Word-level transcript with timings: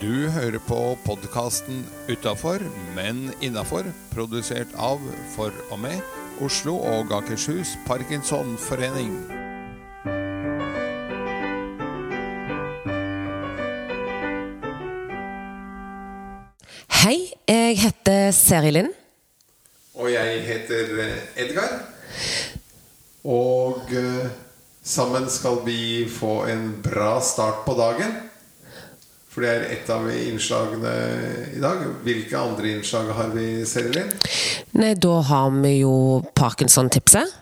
Du 0.00 0.30
hører 0.32 0.56
på 0.64 0.96
podkasten 1.04 1.82
'Utafor, 2.08 2.62
men 2.96 3.34
innafor', 3.44 3.90
produsert 4.14 4.70
av, 4.72 5.00
for 5.34 5.52
og 5.70 5.78
med, 5.78 6.00
Oslo 6.40 6.78
og 6.78 7.12
Akershus 7.12 7.74
Parkinsonforening. 7.84 9.10
Hei, 17.02 17.18
jeg 17.48 17.76
heter 17.82 18.32
Seri 18.32 18.72
Lind. 18.72 18.96
Og 20.00 20.08
jeg 20.12 20.40
heter 20.48 20.96
eh, 21.04 21.44
Edgar. 21.44 21.76
Og 23.28 23.92
eh, 23.92 24.32
sammen 24.80 25.28
skal 25.28 25.60
vi 25.68 26.08
få 26.08 26.46
en 26.48 26.70
bra 26.88 27.18
start 27.20 27.66
på 27.68 27.76
dagen. 27.76 28.29
For 29.30 29.44
det 29.46 29.50
er 29.50 29.66
et 29.76 29.90
av 29.94 30.08
innslagene 30.10 30.94
i 31.54 31.60
dag. 31.62 31.84
Hvilke 32.02 32.38
andre 32.38 32.72
innslag 32.74 33.12
har 33.14 33.30
vi, 33.34 33.62
Selin? 33.68 34.10
Nei, 34.74 34.96
da 34.98 35.20
har 35.28 35.52
vi 35.54 35.76
jo 35.84 35.94
Parkinson-tipset. 36.34 37.36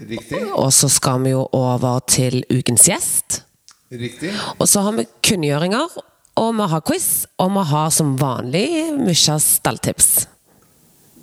Riktig. 0.00 0.40
Og 0.56 0.72
så 0.74 0.88
skal 0.90 1.22
vi 1.22 1.34
jo 1.34 1.44
over 1.54 2.00
til 2.10 2.40
ukens 2.50 2.88
gjest. 2.88 3.42
Riktig. 3.90 4.32
Og 4.58 4.66
så 4.70 4.82
har 4.86 4.96
vi 4.96 5.06
kunngjøringer, 5.26 5.98
og 6.40 6.50
vi 6.58 6.68
har 6.72 6.84
quiz, 6.86 7.08
og 7.38 7.52
vi 7.54 7.64
har 7.72 7.90
som 7.94 8.14
vanlig 8.18 8.66
mye 8.98 9.38
stalltips. 9.44 10.10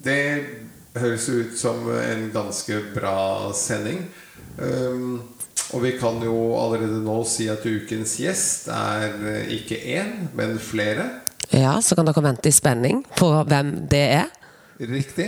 Det 0.04 0.22
høres 0.98 1.28
ut 1.30 1.58
som 1.60 1.88
en 1.92 2.30
ganske 2.34 2.80
bra 2.96 3.52
sending. 3.56 4.06
Um, 4.58 5.20
og 5.76 5.84
vi 5.84 5.94
kan 6.00 6.22
jo 6.24 6.36
allerede 6.56 7.02
nå 7.04 7.18
si 7.28 7.50
at 7.52 7.66
ukens 7.66 8.16
gjest 8.22 8.70
er 8.72 9.16
eh, 9.34 9.56
ikke 9.58 9.80
én, 9.98 10.14
men 10.38 10.56
flere. 10.64 11.10
Ja, 11.52 11.78
så 11.84 11.96
kan 11.96 12.08
dere 12.08 12.24
vente 12.24 12.48
i 12.48 12.56
spenning 12.56 13.04
på 13.18 13.30
hvem 13.48 13.74
det 13.92 14.06
er. 14.22 14.32
Riktig. 14.80 15.28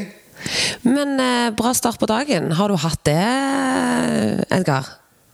Men 0.87 1.19
eh, 1.19 1.49
bra 1.55 1.73
start 1.75 1.99
på 1.99 2.07
dagen. 2.09 2.51
Har 2.55 2.71
du 2.71 2.79
hatt 2.79 3.03
det, 3.07 3.25
Edgar? 4.55 4.87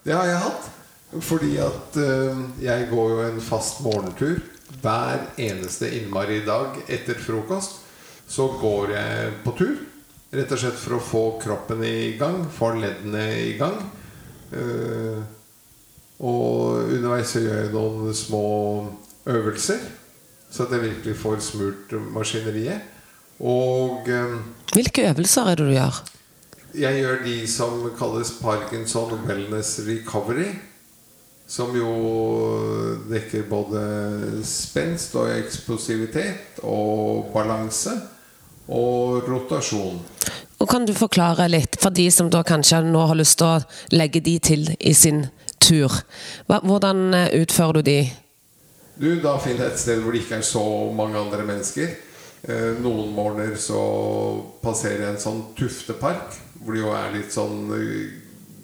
Det 0.06 0.14
har 0.16 0.30
jeg 0.30 0.42
hatt. 0.48 0.72
Fordi 1.24 1.54
at 1.64 1.98
eh, 2.02 2.44
jeg 2.66 2.88
går 2.90 3.12
jo 3.14 3.24
en 3.30 3.42
fast 3.44 3.82
morgentur 3.86 4.42
hver 4.82 5.22
eneste 5.42 5.90
innmari 5.98 6.42
dag 6.46 6.82
etter 6.90 7.20
frokost. 7.22 7.84
Så 8.28 8.48
går 8.58 8.96
jeg 8.96 9.36
på 9.46 9.54
tur. 9.60 9.76
Rett 10.36 10.52
og 10.52 10.60
slett 10.60 10.82
for 10.82 10.98
å 10.98 11.04
få 11.04 11.24
kroppen 11.44 11.84
i 11.86 12.16
gang, 12.20 12.42
få 12.52 12.74
leddene 12.82 13.28
i 13.46 13.54
gang. 13.60 13.78
Eh, 14.54 15.22
og 16.20 16.84
underveis 16.86 17.34
så 17.34 17.42
gjør 17.44 17.62
jeg 17.64 17.72
noen 17.74 18.14
små 18.16 18.44
øvelser, 19.26 19.80
så 20.50 20.64
at 20.66 20.76
jeg 20.76 20.84
virkelig 20.86 21.16
får 21.20 21.40
smurt 21.44 21.96
maskineriet. 22.16 22.82
Og 23.40 24.08
eh, 24.08 24.38
Hvilke 24.74 25.10
øvelser 25.10 25.50
er 25.52 25.56
det 25.56 25.66
du 25.66 25.74
gjør? 25.74 26.04
jeg 26.76 27.00
gjør 27.00 27.22
de 27.24 27.36
som 27.48 27.84
kalles 27.96 28.34
Parkinson 28.42 29.14
Wellness 29.28 29.80
Recovery. 29.88 30.50
Som 31.48 31.76
jo 31.78 31.92
dekker 33.08 33.46
både 33.48 33.82
spenst 34.44 35.14
og 35.16 35.30
eksplosivitet 35.30 36.60
og 36.66 37.30
balanse 37.36 37.94
og 38.68 39.28
rotasjon. 39.30 40.00
Og 40.58 40.68
kan 40.72 40.88
du 40.90 40.94
forklare 40.98 41.46
litt, 41.52 41.75
for 41.86 41.94
de 41.94 42.12
som 42.12 42.32
da 42.34 42.40
kanskje 42.42 42.80
nå 42.82 43.02
har 43.06 43.18
lyst 43.20 43.38
til 43.38 43.46
å 43.46 43.94
legge 43.94 44.24
de 44.26 44.40
til 44.42 44.72
i 44.80 44.94
sin 44.98 45.28
tur. 45.62 45.94
Hvordan 46.50 47.14
eh, 47.14 47.36
utfører 47.44 47.78
du 47.78 47.86
de? 47.86 48.00
Du, 48.98 49.10
Da 49.22 49.36
jeg 49.46 49.60
et 49.62 49.78
sted 49.78 50.02
hvor 50.02 50.16
det 50.16 50.24
ikke 50.24 50.40
er 50.40 50.48
så 50.48 50.64
mange 50.98 51.20
andre 51.20 51.46
mennesker. 51.46 51.94
Eh, 52.50 52.72
noen 52.82 53.14
morgener 53.14 53.54
så 53.62 53.84
passerer 54.64 55.04
jeg 55.04 55.12
en 55.12 55.22
sånn 55.28 55.44
tuftepark, 55.60 56.34
hvor 56.64 56.74
det 56.74 56.82
jo 56.82 56.96
er 56.98 57.14
litt 57.20 57.38
sånn 57.38 57.70
eh, 57.78 58.18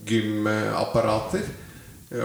gymapparater. 0.09 1.45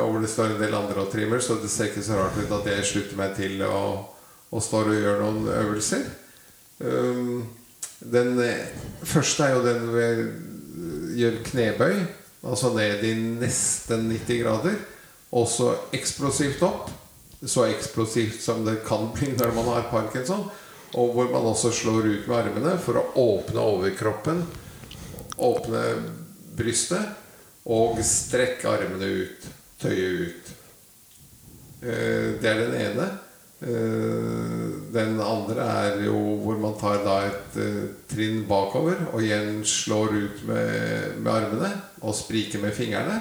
Og 0.01 0.15
hvor 0.15 0.25
det 0.25 0.33
står 0.33 0.55
en 0.55 0.65
del 0.65 0.81
andre 0.81 1.05
og 1.05 1.13
trimmer, 1.13 1.45
så 1.45 1.61
det 1.61 1.69
ser 1.71 1.93
ikke 1.93 2.09
så 2.09 2.17
rart 2.17 2.41
ut 2.41 2.57
at 2.57 2.73
jeg 2.73 2.89
slutter 2.89 3.21
meg 3.21 3.37
til 3.37 3.61
og, 3.69 4.17
og 4.49 4.65
står 4.65 4.95
og 4.95 4.97
gjør 5.05 5.21
noen 5.27 5.53
øvelser. 5.61 6.09
Um, 6.81 7.45
den 8.01 8.41
første 9.07 9.45
er 9.45 9.55
jo 9.55 9.63
den 9.63 9.87
gjør 11.17 11.41
knebøy, 11.47 11.97
altså 12.47 12.73
ned 12.77 13.05
i 13.07 13.15
nesten 13.41 14.09
90 14.13 14.43
grader. 14.43 14.79
Og 15.37 15.49
så 15.51 15.73
eksplosivt 15.97 16.63
opp. 16.67 16.91
Så 17.47 17.67
eksplosivt 17.69 18.41
som 18.43 18.65
det 18.67 18.81
kan 18.87 19.11
bli 19.15 19.33
når 19.37 19.55
man 19.57 19.73
har 19.75 19.91
parkinson. 19.93 20.47
Og 20.97 21.13
hvor 21.13 21.29
man 21.33 21.51
også 21.51 21.73
slår 21.75 22.07
ut 22.07 22.29
med 22.29 22.37
armene 22.39 22.77
for 22.81 23.01
å 23.01 23.07
åpne 23.21 23.61
overkroppen, 23.61 24.45
åpne 25.37 25.83
brystet, 26.57 27.11
og 27.67 27.99
strekke 28.07 28.71
armene 28.71 29.09
ut. 29.27 29.49
Tøye 29.83 30.11
ut. 30.23 30.53
Eh, 31.83 32.37
Det 32.41 32.49
er 32.49 32.61
den 32.63 32.77
ene. 32.81 33.09
Eh, 33.63 34.67
Den 34.93 35.21
andre 35.21 35.65
er 35.65 36.03
jo 36.05 36.17
hvor 36.43 36.59
man 36.61 36.77
tar 36.81 37.01
da 37.07 37.17
et 37.25 37.57
eh, 37.61 37.87
trinn 38.11 38.43
bakover 38.49 39.07
og 39.15 39.23
igjen 39.25 39.63
slår 39.65 40.13
ut 40.13 40.43
med, 40.49 41.17
med 41.23 41.33
armene 41.33 41.71
og 42.03 42.17
spriker 42.17 42.61
med 42.61 42.77
fingrene. 42.77 43.17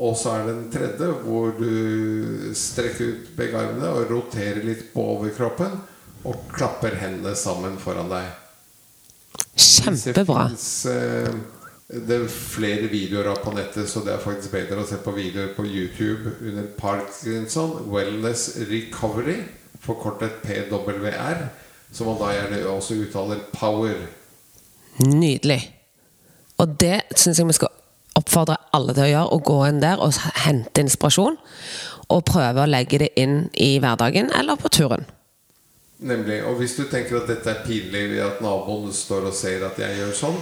Og 0.00 0.16
så 0.18 0.34
er 0.34 0.46
det 0.46 0.56
den 0.56 0.68
tredje 0.72 1.12
hvor 1.22 1.54
du 1.58 2.50
strekker 2.56 3.14
ut 3.14 3.32
begge 3.38 3.58
armene 3.60 3.92
og 3.94 4.10
roterer 4.10 4.64
litt 4.66 4.88
på 4.94 5.04
overkroppen 5.14 5.78
og 6.26 6.50
klapper 6.52 6.98
hendene 7.00 7.36
sammen 7.38 7.78
foran 7.80 8.10
deg. 8.10 8.28
Kjempebra. 9.54 10.48
Disse 10.50 10.90
finnes, 10.90 11.30
eh, 11.30 11.59
det 11.90 12.16
er 12.16 12.28
flere 12.30 12.86
videoer 12.90 13.32
av 13.32 13.40
på 13.42 13.50
nettet, 13.54 13.88
så 13.90 14.02
det 14.06 14.12
er 14.14 14.22
faktisk 14.22 14.52
bedre 14.54 14.84
å 14.84 14.86
se 14.86 15.00
på 15.02 15.14
videoer 15.16 15.50
på 15.56 15.64
YouTube 15.66 16.36
under 16.38 16.68
Parkinson 16.78 17.90
Wellness 17.90 18.52
Recovery, 18.70 19.40
forkortet 19.82 20.38
PWR, 20.44 21.48
som 21.90 22.06
man 22.06 22.20
da 22.20 22.30
gjerne 22.36 22.60
også 22.70 23.00
uttaler 23.02 23.42
Power. 23.50 24.04
Nydelig. 25.02 25.60
Og 26.62 26.76
det 26.78 27.00
syns 27.16 27.40
jeg 27.40 27.48
vi 27.48 27.56
skal 27.58 27.74
oppfordre 28.20 28.58
alle 28.76 28.94
til 28.94 29.08
å 29.08 29.10
gjøre. 29.10 29.32
Å 29.34 29.44
gå 29.50 29.58
inn 29.66 29.82
der 29.82 30.02
og 30.04 30.14
hente 30.44 30.84
inspirasjon. 30.84 31.40
Og 32.10 32.22
prøve 32.28 32.62
å 32.62 32.70
legge 32.70 33.00
det 33.02 33.10
inn 33.18 33.48
i 33.58 33.72
hverdagen 33.82 34.30
eller 34.36 34.60
på 34.60 34.70
turen. 34.70 35.08
Nemlig. 36.00 36.40
Og 36.46 36.60
hvis 36.60 36.76
du 36.78 36.84
tenker 36.90 37.20
at 37.20 37.28
dette 37.30 37.50
er 37.50 37.64
pinlig 37.64 38.06
ved 38.12 38.22
at 38.24 38.40
naboen 38.44 38.92
står 38.94 39.30
og 39.30 39.36
ser 39.36 39.64
at 39.66 39.78
jeg 39.80 39.98
gjør 39.98 40.16
sånn, 40.16 40.40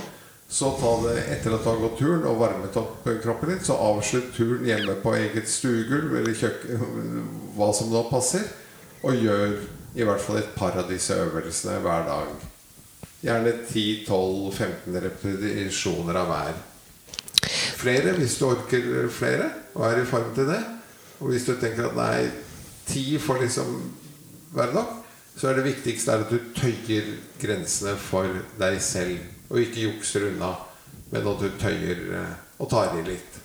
så 0.48 0.70
ta 0.80 0.92
det 1.04 1.18
etter 1.28 1.52
at 1.52 1.64
du 1.64 1.68
har 1.68 1.80
gått 1.82 1.98
turen 2.00 2.24
og 2.28 2.38
varmet 2.40 2.76
opp 2.80 3.08
kroppen 3.22 3.52
din, 3.52 3.64
så 3.64 3.76
avslutt 3.84 4.30
turen 4.36 4.64
hjemme 4.64 4.94
på 5.02 5.12
eget 5.18 5.50
stuegulv 5.50 6.14
eller 6.22 6.38
kjøkken, 6.38 6.86
hva 7.58 7.68
som 7.76 7.92
nå 7.92 8.06
passer, 8.08 8.46
og 9.04 9.18
gjør 9.20 9.58
i 9.98 10.06
hvert 10.06 10.22
fall 10.22 10.40
et 10.40 10.54
par 10.56 10.78
av 10.80 10.88
disse 10.88 11.14
øvelsene 11.16 11.78
hver 11.84 12.08
dag. 12.08 12.32
Gjerne 13.20 13.52
10-12-15 13.66 14.98
repetisjoner 15.04 16.18
av 16.20 16.32
hver. 16.32 16.58
Flere 17.78 18.14
hvis 18.16 18.36
du 18.38 18.48
orker 18.48 19.08
flere 19.12 19.50
og 19.76 19.84
er 19.86 20.02
i 20.02 20.08
form 20.08 20.30
til 20.34 20.48
det. 20.50 20.60
Og 21.18 21.32
hvis 21.32 21.46
du 21.48 21.54
tenker 21.58 21.88
at 21.88 21.98
nei, 21.98 22.28
ti 22.86 23.18
får 23.20 23.42
liksom 23.42 23.74
være 24.54 24.74
nok, 24.74 24.94
så 25.38 25.50
er 25.50 25.58
det 25.58 25.68
viktigste 25.68 26.14
at 26.14 26.30
du 26.30 26.38
tøyer 26.54 27.10
grensene 27.42 27.94
for 28.00 28.40
deg 28.58 28.78
selv. 28.82 29.18
Og 29.48 29.60
ikke 29.62 29.86
jukser 29.86 30.28
unna, 30.28 30.52
men 31.10 31.28
at 31.30 31.42
du 31.42 31.48
tøyer 31.60 32.02
eh, 32.18 32.32
og 32.58 32.70
tar 32.70 32.96
i 32.98 33.04
litt. 33.06 33.38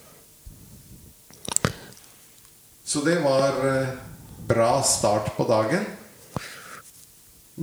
Så 2.83 3.01
det 3.05 3.19
var 3.23 3.59
eh, 3.65 3.93
bra 4.47 4.81
start 4.83 5.31
på 5.37 5.47
dagen. 5.47 5.85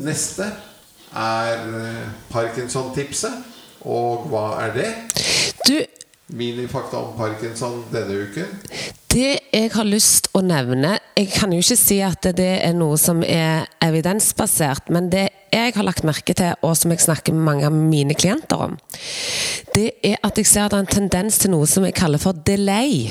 Neste 0.00 0.48
er 1.12 1.64
eh, 1.82 2.08
Parkinson-tipset. 2.30 3.46
Og 3.80 4.26
hva 4.28 4.46
er 4.66 4.74
det? 4.76 4.88
Du, 5.64 5.76
Minifakta 6.32 6.98
om 6.98 7.16
parkinson 7.18 7.84
denne 7.90 8.14
uken. 8.26 8.50
det 9.10 9.40
jeg 9.50 9.70
har 9.74 9.86
lyst 9.88 10.28
å 10.38 10.42
nevne 10.46 10.92
Jeg 11.16 11.32
kan 11.34 11.50
jo 11.50 11.58
ikke 11.58 11.76
si 11.78 11.98
at 12.06 12.28
det 12.38 12.52
er 12.62 12.74
noe 12.76 12.98
som 13.00 13.24
er 13.26 13.66
evidensbasert, 13.82 14.92
men 14.94 15.10
det 15.10 15.26
jeg 15.50 15.74
har 15.74 15.84
lagt 15.84 16.06
merke 16.06 16.34
til, 16.36 16.54
og 16.62 16.76
som 16.78 16.94
jeg 16.94 17.02
snakker 17.02 17.34
med 17.34 17.46
mange 17.48 17.66
av 17.66 17.74
mine 17.74 18.14
klienter 18.14 18.62
om, 18.68 18.78
det 19.74 19.90
er 20.06 20.20
at 20.22 20.38
jeg 20.38 20.46
ser 20.46 20.68
at 20.68 20.72
det 20.74 20.78
er 20.78 20.86
en 20.86 20.94
tendens 20.94 21.40
til 21.42 21.50
noe 21.56 21.66
som 21.66 21.84
jeg 21.84 21.98
kaller 21.98 22.22
for 22.22 22.38
delay. 22.46 23.10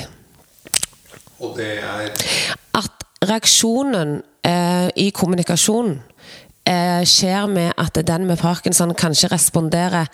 Og 1.43 1.57
det 1.59 1.71
er 1.83 2.15
At 2.79 3.05
reaksjonen 3.27 4.21
eh, 4.47 4.87
i 4.95 5.09
kommunikasjonen 5.11 5.99
eh, 6.63 7.03
skjer 7.03 7.47
med 7.51 7.73
at 7.77 7.99
den 8.07 8.27
med 8.27 8.39
parkinson 8.39 8.95
kanskje 8.95 9.33
responderer 9.33 10.07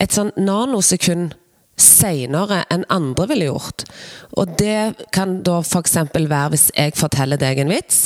et 0.00 0.12
sånn 0.12 0.32
nanosekund 0.36 1.32
seinere 1.82 2.62
enn 2.72 2.86
andre 2.92 3.28
ville 3.32 3.50
gjort. 3.50 3.84
Og 4.38 4.56
det 4.60 5.08
kan 5.14 5.40
da 5.46 5.60
f.eks. 5.62 5.98
være 6.14 6.52
hvis 6.54 6.70
jeg 6.76 6.96
forteller 6.98 7.40
deg 7.40 7.62
en 7.62 7.72
vits, 7.72 8.02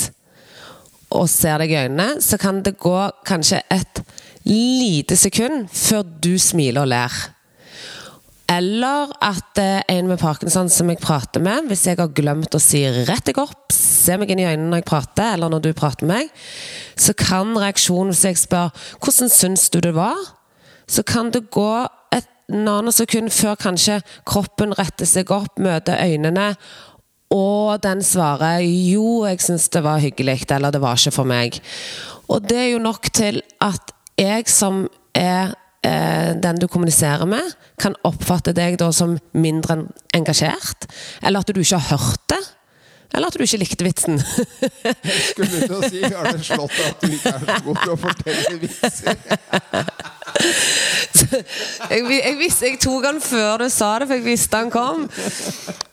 og 1.15 1.29
ser 1.31 1.61
deg 1.63 1.71
i 1.71 1.79
øynene, 1.85 2.17
så 2.23 2.39
kan 2.41 2.59
det 2.65 2.77
gå 2.81 2.97
kanskje 3.27 3.61
et 3.71 4.03
lite 4.47 5.15
sekund 5.19 5.67
før 5.71 6.03
du 6.03 6.35
smiler 6.39 6.83
og 6.83 6.91
ler. 6.91 7.15
Eller 8.47 9.11
at 9.23 9.59
eh, 9.59 9.81
en 9.91 10.07
med 10.07 10.21
parkinson 10.21 10.69
som 10.71 10.87
jeg 10.87 11.01
prater 11.03 11.43
med, 11.43 11.67
hvis 11.67 11.83
jeg 11.89 11.99
har 11.99 12.13
glemt 12.15 12.55
å 12.55 12.61
si 12.63 12.79
rett 12.87 13.27
deg 13.27 13.39
opp, 13.43 13.73
se 13.75 14.15
meg 14.15 14.31
inn 14.31 14.39
i 14.39 14.47
øynene 14.47 14.71
når 14.71 14.81
jeg 14.81 14.87
prater, 14.87 15.33
eller 15.33 15.51
når 15.51 15.65
du 15.65 15.73
prater 15.75 16.07
med 16.07 16.21
meg, 16.21 16.45
så 16.95 17.15
kan 17.17 17.51
reaksjonen, 17.59 18.13
hvis 18.13 18.23
jeg 18.29 18.39
spør 18.39 18.71
hvordan 19.03 19.33
syns 19.33 19.67
du 19.73 19.81
det 19.83 19.91
var, 19.97 20.15
så 20.87 21.03
kan 21.03 21.33
det 21.35 21.49
gå 21.51 21.71
et 22.47 22.55
nanosekund 22.55 23.31
før 23.33 23.55
kanskje 23.59 24.01
kroppen 24.25 24.73
retter 24.77 25.05
seg 25.05 25.31
opp, 25.31 25.59
møter 25.59 25.99
øynene, 25.99 26.55
og 27.29 27.83
den 27.83 28.03
svarer 28.03 28.59
'jo, 28.59 29.25
jeg 29.25 29.41
syns 29.41 29.69
det 29.69 29.83
var 29.83 29.99
hyggelig', 29.99 30.51
eller 30.51 30.71
'det 30.71 30.81
var 30.81 30.95
ikke 30.95 31.11
for 31.11 31.23
meg'. 31.23 31.59
Og 32.29 32.49
det 32.49 32.57
er 32.57 32.71
jo 32.71 32.79
nok 32.79 33.11
til 33.13 33.41
at 33.61 33.91
jeg 34.17 34.47
som 34.47 34.87
er 35.13 35.53
eh, 35.83 36.33
den 36.43 36.59
du 36.59 36.67
kommuniserer 36.67 37.25
med, 37.25 37.53
kan 37.79 37.95
oppfatte 38.03 38.53
deg 38.53 38.79
da 38.79 38.91
som 38.91 39.19
mindre 39.33 39.87
engasjert. 40.13 40.87
Eller 41.23 41.39
at 41.39 41.55
du 41.55 41.59
ikke 41.59 41.77
har 41.77 41.97
hørt 41.97 42.29
det. 42.29 42.56
Eller 43.15 43.31
at 43.31 43.37
du 43.37 43.43
ikke 43.43 43.61
likte 43.61 43.85
vitsen. 43.87 44.19
jeg 44.19 45.21
skulle 45.31 45.61
til 45.63 45.75
å 45.77 45.81
si 45.87 46.01
har 46.03 46.27
det 46.27 46.43
slått 46.45 46.75
at 46.83 47.01
du 47.01 47.13
ikke 47.15 47.33
er 47.33 47.45
så 47.45 47.57
god 47.65 47.79
til 47.81 47.93
å 47.93 47.97
fortelle 48.01 48.57
vitser. 48.61 49.15
jeg, 51.91 52.03
jeg, 52.11 52.35
visste, 52.37 52.67
jeg 52.67 52.79
tok 52.83 53.07
han 53.07 53.21
før 53.23 53.63
du 53.63 53.67
sa 53.73 53.93
det, 54.01 54.09
for 54.09 54.19
jeg 54.19 54.27
visste 54.27 54.61
han 54.61 54.71
kom. 54.73 55.07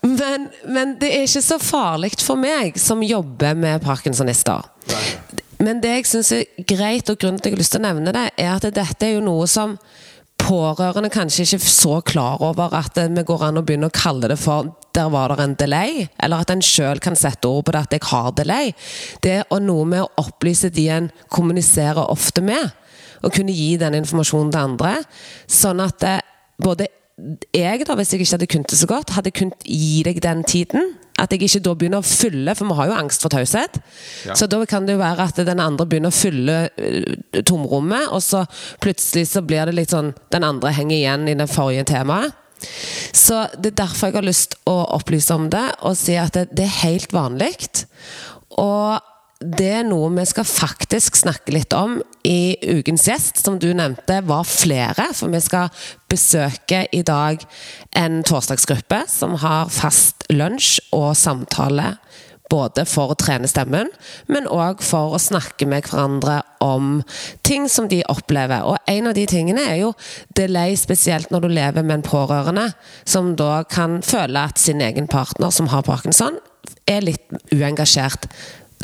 Men, 0.05 0.49
men 0.67 0.95
det 1.01 1.11
er 1.15 1.27
ikke 1.27 1.45
så 1.45 1.59
farlig 1.61 2.15
for 2.21 2.39
meg 2.39 2.79
som 2.81 3.03
jobber 3.05 3.57
med 3.57 3.83
parkinsonister. 3.85 4.67
Men 5.63 5.79
det 5.81 5.93
jeg 5.99 6.09
syns 6.09 6.33
er 6.35 6.65
greit, 6.67 7.09
og 7.09 7.19
grunnen 7.21 7.39
til 7.39 7.49
at 7.49 7.53
jeg 7.53 7.55
har 7.55 7.63
lyst 7.63 7.75
til 7.77 7.81
å 7.81 7.87
nevne 7.87 8.13
det, 8.15 8.25
er 8.37 8.51
at 8.57 8.67
dette 8.75 9.07
er 9.07 9.15
jo 9.15 9.23
noe 9.25 9.47
som 9.49 9.77
pårørende 10.41 11.09
kanskje 11.09 11.45
ikke 11.45 11.61
er 11.61 11.71
så 11.71 11.99
klar 12.05 12.41
over 12.43 12.73
at 12.75 12.97
vi 12.99 13.23
går 13.25 13.47
an 13.47 13.61
å 13.61 13.63
begynne 13.65 13.87
å 13.89 13.95
kalle 13.95 14.29
det 14.29 14.37
for 14.41 14.73
'der 14.95 15.09
var 15.11 15.27
det 15.27 15.43
en 15.43 15.55
delay', 15.55 16.07
eller 16.23 16.37
at 16.37 16.51
en 16.51 16.61
sjøl 16.61 16.99
kan 16.99 17.15
sette 17.15 17.45
ord 17.47 17.65
på 17.65 17.71
det 17.71 17.81
at 17.81 17.93
'jeg 17.93 18.09
har 18.09 18.31
delay'. 18.31 18.73
Det 19.21 19.43
er 19.51 19.59
noe 19.59 19.85
med 19.85 20.01
å 20.01 20.11
opplyse 20.17 20.69
de 20.69 20.89
en 20.89 21.11
kommuniserer 21.29 22.09
ofte 22.09 22.41
med, 22.41 22.71
og 23.23 23.31
kunne 23.31 23.51
gi 23.51 23.77
den 23.77 23.93
informasjonen 23.93 24.51
til 24.51 24.59
andre. 24.59 25.03
Sånn 25.47 25.79
at 25.79 25.99
det, 25.99 26.21
både 26.61 26.87
jeg, 27.53 27.85
da, 27.87 27.95
hvis 27.95 28.11
jeg 28.11 28.21
ikke 28.21 28.31
hadde 28.31 28.47
kunnet 28.47 28.69
det 28.69 28.77
så 28.77 28.87
godt, 28.87 29.09
hadde 29.15 29.31
kunnet 29.31 29.63
gi 29.63 30.03
deg 30.03 30.21
den 30.21 30.43
tiden 30.43 30.95
at 31.15 31.31
jeg 31.31 31.45
ikke 31.47 31.61
da 31.63 31.73
begynner 31.79 32.03
å 32.03 32.07
fylle, 32.07 32.55
for 32.59 32.67
vi 32.67 32.75
har 32.75 32.89
jo 32.89 32.95
angst 32.99 33.23
for 33.23 33.31
taushet. 33.31 33.79
Ja. 34.27 34.35
Så 34.35 34.49
da 34.51 34.59
kan 34.67 34.87
det 34.87 34.97
jo 34.97 34.99
være 34.99 35.29
at 35.29 35.39
den 35.47 35.61
andre 35.63 35.85
begynner 35.87 36.11
å 36.11 36.15
fylle 36.15 36.57
uh, 36.75 37.41
tomrommet, 37.47 38.09
og 38.11 38.19
så 38.23 38.43
plutselig 38.83 39.29
så 39.31 39.43
blir 39.45 39.63
det 39.69 39.77
litt 39.77 39.95
sånn 39.95 40.11
Den 40.33 40.43
andre 40.43 40.73
henger 40.75 40.97
igjen 40.97 41.29
i 41.31 41.37
det 41.39 41.47
forrige 41.47 41.87
temaet. 41.87 42.35
Så 43.15 43.45
det 43.57 43.73
er 43.73 43.81
derfor 43.85 44.11
jeg 44.11 44.19
har 44.19 44.27
lyst 44.27 44.55
å 44.69 44.77
opplyse 44.97 45.35
om 45.35 45.49
det, 45.53 45.65
og 45.85 45.97
si 45.99 46.17
at 46.19 46.35
det, 46.37 46.47
det 46.55 46.67
er 46.67 46.79
helt 46.83 47.15
vanlig. 47.15 47.53
Og 48.61 49.01
det 49.45 49.67
er 49.81 49.87
noe 49.87 50.07
vi 50.15 50.23
skal 50.27 50.47
faktisk 50.47 51.17
snakke 51.19 51.53
litt 51.53 51.73
om 51.75 51.97
i 52.25 52.55
ukens 52.63 53.05
gjest, 53.09 53.41
som 53.43 53.59
du 53.59 53.67
nevnte, 53.75 54.21
var 54.25 54.47
flere. 54.47 55.09
For 55.13 55.31
vi 55.33 55.41
skal 55.43 55.73
besøke 56.11 56.85
i 56.95 57.03
dag 57.05 57.43
en 57.99 58.21
torsdagsgruppe 58.25 59.03
som 59.11 59.35
har 59.43 59.71
fast 59.73 60.25
lunsj 60.31 60.79
og 60.95 61.11
samtale. 61.19 61.95
Både 62.51 62.83
for 62.85 63.09
å 63.09 63.17
trene 63.17 63.49
stemmen, 63.49 63.89
men 64.29 64.49
òg 64.51 64.83
for 64.85 65.15
å 65.15 65.21
snakke 65.21 65.65
med 65.69 65.87
hverandre 65.87 66.41
om 66.61 66.99
ting 67.47 67.65
som 67.71 67.87
de 67.89 68.03
opplever. 68.11 68.61
Og 68.69 68.77
en 68.91 69.09
av 69.09 69.15
de 69.17 69.25
tingene 69.29 69.63
er 69.65 69.79
jo 69.81 69.93
delay, 70.37 70.75
spesielt 70.77 71.33
når 71.33 71.47
du 71.47 71.49
lever 71.55 71.81
med 71.81 71.99
en 71.99 72.05
pårørende, 72.05 72.67
som 73.05 73.33
da 73.39 73.63
kan 73.69 74.01
føle 74.05 74.45
at 74.51 74.61
sin 74.61 74.83
egen 74.85 75.09
partner, 75.09 75.49
som 75.49 75.71
har 75.73 75.87
parkinson, 75.87 76.37
er 76.85 77.01
litt 77.05 77.33
uengasjert 77.53 78.29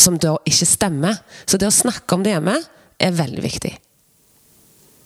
som 0.02 0.18
da 0.18 0.36
ikke 0.48 0.68
stemmer. 0.68 1.22
Så 1.46 1.62
det 1.62 1.69
å 1.69 1.75
snakke 1.75 2.18
om 2.18 2.25
det 2.25 2.36
hjemme 2.36 2.58
er 3.02 3.18
veldig 3.18 3.46
viktig. 3.46 3.74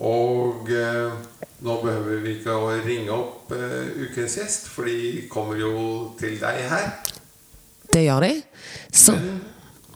Og 0.06 0.72
eh, 0.76 1.12
nå 1.64 1.76
behøver 1.84 2.24
vi 2.24 2.38
ikke 2.38 2.56
å 2.56 2.72
ringe 2.84 3.16
opp 3.16 3.54
eh, 3.56 3.94
ukens 4.04 4.40
gjest, 4.42 4.68
for 4.72 4.88
de 4.90 5.28
kommer 5.32 5.60
jo 5.60 5.76
til 6.20 6.36
deg 6.42 6.66
her. 6.72 6.90
Det 7.96 8.04
gjør 8.04 8.26
de. 8.28 8.32
Så. 8.92 9.16
Men 9.16 9.40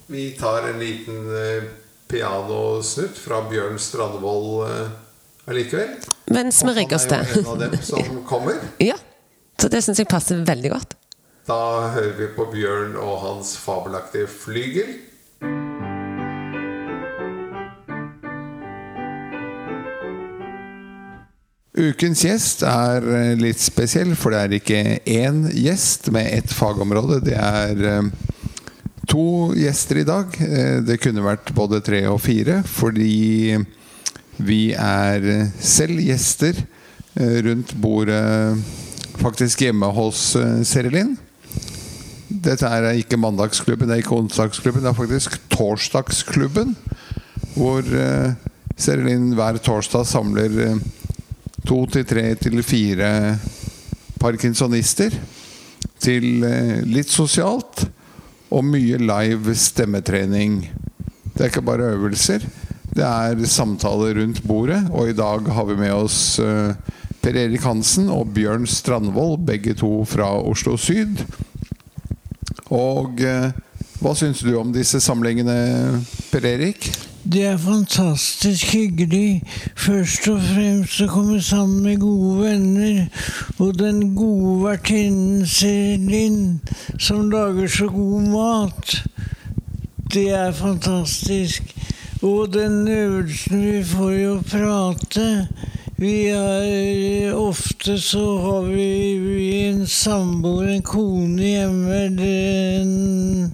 vi 0.08 0.30
tar 0.40 0.70
en 0.70 0.80
liten 0.80 1.18
eh, 1.36 1.66
pianosnutt 2.10 3.18
fra 3.20 3.42
Bjørn 3.50 3.76
Strandvold 3.82 4.70
eh, 4.70 4.94
allikevel. 5.52 5.98
Mens 6.32 6.62
vi 6.64 6.74
rigger 6.80 6.96
oss 7.00 7.10
til. 7.12 7.20
Han 7.20 7.28
er 7.28 7.36
jo 7.36 7.44
en 7.44 7.52
av 7.52 7.76
dem 7.76 7.84
som 7.92 8.24
kommer. 8.32 8.62
ja. 8.82 8.96
Så 9.60 9.68
det 9.68 9.82
syns 9.84 10.00
jeg 10.00 10.08
passer 10.08 10.40
veldig 10.48 10.70
godt. 10.72 10.94
Da 11.50 11.58
hører 11.92 12.14
vi 12.16 12.28
på 12.38 12.46
Bjørn 12.54 12.94
og 13.02 13.18
hans 13.26 13.58
fabelaktige 13.60 14.30
flygel. 14.32 14.94
Ukens 21.80 22.26
gjest 22.26 22.64
er 22.68 23.06
eh, 23.08 23.38
litt 23.40 23.62
spesiell, 23.64 24.12
for 24.20 24.36
det 24.36 24.40
er 24.42 24.56
ikke 24.58 24.80
én 25.08 25.46
gjest 25.56 26.10
med 26.12 26.28
ett 26.28 26.52
fagområde. 26.52 27.22
Det 27.24 27.38
er 27.40 27.84
eh, 27.88 28.10
to 29.08 29.54
gjester 29.56 30.02
i 30.02 30.08
dag. 30.08 30.36
Eh, 30.44 30.82
det 30.84 31.00
kunne 31.00 31.24
vært 31.24 31.54
både 31.56 31.80
tre 31.86 32.02
og 32.12 32.20
fire, 32.26 32.60
fordi 32.68 33.56
vi 34.44 34.60
er 34.76 35.24
selv 35.60 36.00
gjester 36.04 36.62
rundt 37.44 37.74
bordet 37.82 38.22
faktisk 39.20 39.66
hjemme 39.66 39.90
hos 39.92 40.22
Serilin. 40.64 41.18
Dette 42.30 42.70
er 42.70 43.02
ikke 43.02 43.20
mandagsklubben, 43.20 43.90
det 43.90 43.98
er 43.98 44.04
ikke 44.06 44.16
onsdagsklubben, 44.16 44.86
det 44.86 44.94
er 44.94 44.96
faktisk 44.96 45.36
torsdagsklubben. 45.52 46.72
Hvor 47.58 47.84
Serilin 48.80 49.34
hver 49.36 49.60
torsdag 49.66 50.08
samler 50.08 50.80
to 51.68 51.84
til 51.92 52.06
tre 52.08 52.26
til 52.40 52.62
fire 52.66 53.10
parkinsonister 54.20 55.16
til 56.00 56.46
uh, 56.46 56.80
litt 56.88 57.12
sosialt 57.12 57.86
og 58.50 58.66
mye 58.66 58.98
live 59.02 59.54
stemmetrening. 59.56 60.62
Det 61.34 61.46
er 61.46 61.52
ikke 61.52 61.66
bare 61.68 61.92
øvelser. 61.96 62.46
Det 62.90 63.06
er 63.06 63.44
samtaler 63.46 64.18
rundt 64.18 64.42
bordet, 64.44 64.82
og 64.90 65.12
i 65.12 65.18
dag 65.18 65.46
har 65.54 65.68
vi 65.70 65.78
med 65.80 65.94
oss 65.94 66.40
uh, 66.42 66.74
Per 67.20 67.36
Erik 67.36 67.64
Hansen 67.68 68.08
og 68.12 68.32
Bjørn 68.36 68.66
Strandvold, 68.68 69.42
begge 69.48 69.76
to 69.78 69.92
fra 70.08 70.32
Oslo 70.40 70.78
Syd. 70.80 71.20
Og 72.72 73.20
eh, 73.26 73.50
hva 74.00 74.14
syns 74.16 74.44
du 74.46 74.54
om 74.56 74.72
disse 74.72 75.02
samlingene, 75.04 76.00
Per 76.32 76.46
Erik? 76.48 76.88
Det 77.24 77.46
er 77.46 77.58
fantastisk 77.58 78.74
hyggelig. 78.74 79.44
Først 79.76 80.28
og 80.32 80.40
fremst 80.42 81.02
å 81.04 81.08
komme 81.12 81.42
sammen 81.44 81.84
med 81.84 82.00
gode 82.00 82.46
venner. 82.46 83.26
Og 83.60 83.74
den 83.80 84.16
gode 84.16 84.64
vertinnen 84.64 85.44
Selin, 85.48 86.62
som 86.98 87.28
lager 87.32 87.68
så 87.68 87.90
god 87.92 88.30
mat. 88.32 88.96
Det 90.14 90.30
er 90.32 90.56
fantastisk. 90.56 91.76
Og 92.22 92.54
den 92.54 92.88
øvelsen 92.88 93.66
vi 93.68 93.84
får 93.84 94.16
i 94.16 94.26
å 94.30 94.40
prate. 94.48 95.28
Vi 96.00 96.16
er 96.32 97.36
Ofte 97.36 97.98
så 98.00 98.24
har 98.40 98.72
vi 98.72 99.66
en 99.68 99.88
samboer, 99.88 100.70
en 100.78 100.84
kone 100.88 101.44
hjemme, 101.44 101.96
eller 102.06 102.80
en, 102.80 103.52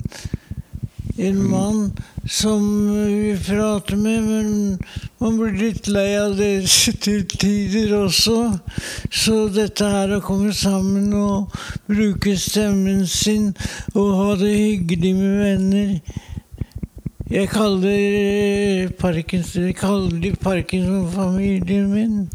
en 1.17 1.39
mann 1.49 1.81
som 2.27 2.65
vi 2.91 3.37
prater 3.47 3.95
med, 3.95 4.23
men 4.23 4.49
man 5.23 5.37
blir 5.39 5.55
litt 5.59 5.87
lei 5.87 6.09
av 6.19 6.35
det 6.35 6.67
til 7.03 7.23
tider 7.31 7.95
også. 8.01 8.37
Så 9.11 9.47
dette 9.55 9.87
her 9.89 10.17
å 10.17 10.23
komme 10.25 10.53
sammen 10.55 11.13
og 11.15 11.55
bruke 11.87 12.35
stemmen 12.39 13.05
sin 13.07 13.53
og 13.93 14.15
ha 14.19 14.29
det 14.43 14.53
hyggelig 14.55 15.15
med 15.19 15.43
venner 15.45 15.99
jeg 17.25 17.49
kaller 17.49 18.91
de 18.93 19.71
kaller 19.73 20.35
Parkinson-familien 20.43 21.87
min. 21.89 22.29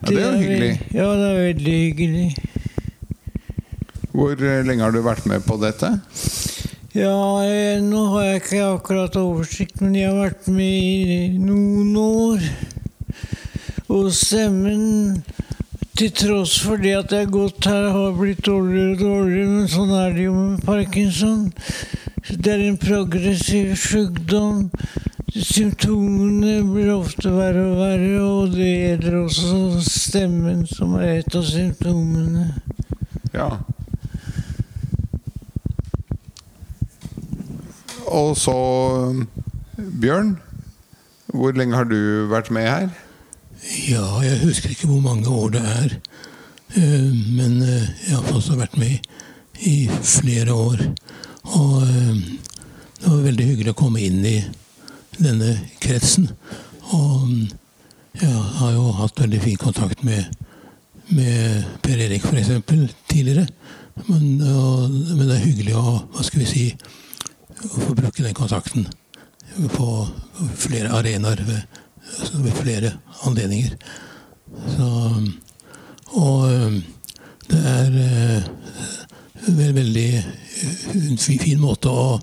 Ja, 0.00 0.08
det 0.08 0.22
er 0.22 0.36
hyggelig. 0.38 0.70
Ja, 0.94 1.08
det 1.12 1.26
er 1.28 1.42
veldig 1.42 1.74
hyggelig. 1.76 2.36
Hvor 4.12 4.32
eh, 4.32 4.64
lenge 4.64 4.82
har 4.82 4.96
du 4.96 5.02
vært 5.04 5.28
med 5.28 5.44
på 5.44 5.58
dette? 5.60 5.92
Ja, 6.92 7.40
jeg, 7.46 7.80
nå 7.86 8.02
har 8.12 8.26
jeg 8.26 8.40
ikke 8.42 8.64
akkurat 8.68 9.16
oversikt, 9.16 9.80
men 9.80 9.94
jeg 9.96 10.10
har 10.10 10.18
vært 10.26 10.50
med 10.52 10.66
i 10.68 11.38
noen 11.40 11.94
år. 11.96 12.44
Og 13.88 14.10
stemmen 14.12 15.22
til 15.96 16.12
tross 16.16 16.58
for 16.60 16.80
det 16.80 16.92
at 16.98 17.14
jeg 17.16 17.26
har 17.26 17.32
gått 17.32 17.64
her, 17.68 17.88
har 17.96 18.12
blitt 18.18 18.44
dårligere 18.44 18.92
og 18.92 19.02
dårligere, 19.06 19.48
men 19.56 19.72
sånn 19.72 19.96
er 20.02 20.14
det 20.16 20.28
jo 20.28 20.36
med 20.36 20.62
parkinson 20.68 21.50
det 22.30 22.52
er 22.52 22.62
en 22.68 22.78
progressiv 22.78 23.74
sykdom. 23.76 24.70
Symptomene 25.32 26.60
blir 26.68 26.92
ofte 26.94 27.32
verre 27.32 27.64
og 27.70 27.80
verre, 27.80 28.12
og 28.22 28.54
det 28.54 28.68
gjelder 28.68 29.16
også 29.24 29.82
stemmen, 29.88 30.66
som 30.68 30.94
er 31.00 31.22
et 31.22 31.36
av 31.36 31.44
symptomene. 31.48 32.50
Ja. 33.34 33.50
Og 38.12 38.36
så 38.36 38.54
Bjørn. 39.76 40.36
Hvor 41.32 41.54
lenge 41.56 41.76
har 41.76 41.88
du 41.88 42.28
vært 42.28 42.50
med 42.52 42.68
her? 42.68 42.88
Ja, 43.88 44.04
jeg 44.20 44.40
husker 44.42 44.72
ikke 44.72 44.90
hvor 44.90 45.00
mange 45.00 45.28
år 45.32 45.54
det 45.54 45.62
er. 45.64 45.94
Eh, 46.76 47.08
Men 47.36 47.62
eh, 47.62 47.88
jeg 48.08 48.16
har 48.16 48.34
også 48.34 48.58
vært 48.58 48.76
med 48.76 48.98
i 49.64 49.88
flere 49.88 50.52
år. 50.52 50.82
Og 51.42 51.82
eh, 51.82 52.20
det 53.00 53.08
var 53.08 53.24
veldig 53.28 53.46
hyggelig 53.48 53.72
å 53.72 53.80
komme 53.80 54.02
inn 54.04 54.20
i 54.28 54.38
denne 55.16 55.54
kretsen. 55.80 56.28
Og 56.92 57.32
jeg 58.20 58.44
har 58.58 58.74
jo 58.76 58.90
hatt 59.00 59.20
veldig 59.24 59.40
fin 59.40 59.60
kontakt 59.60 60.04
med, 60.04 60.28
med 61.08 61.64
Per 61.82 62.02
Erik 62.08 62.28
f.eks. 62.28 62.52
tidligere. 63.08 63.46
Men, 64.08 64.42
og, 64.52 64.90
men 64.90 65.24
det 65.28 65.38
er 65.38 65.46
hyggelig 65.46 65.78
å 65.78 65.86
hva 66.12 66.26
skal 66.26 66.44
vi 66.44 66.50
si, 66.50 66.66
å 67.68 67.84
få 67.86 67.94
bruke 67.94 68.24
den 68.24 68.34
kontakten 68.36 68.88
på 69.74 69.88
flere 70.56 70.92
arenaer 70.96 71.42
ved, 71.46 71.78
altså 72.18 72.40
ved 72.42 72.56
flere 72.58 72.92
anledninger. 73.28 73.76
Så, 74.76 74.88
og 76.18 76.80
det 77.48 77.60
er 77.68 77.96
en 79.48 79.74
veldig 79.76 80.08
øh, 80.18 80.96
en 81.10 81.18
fin 81.18 81.60
måte 81.60 81.90
å 81.90 82.20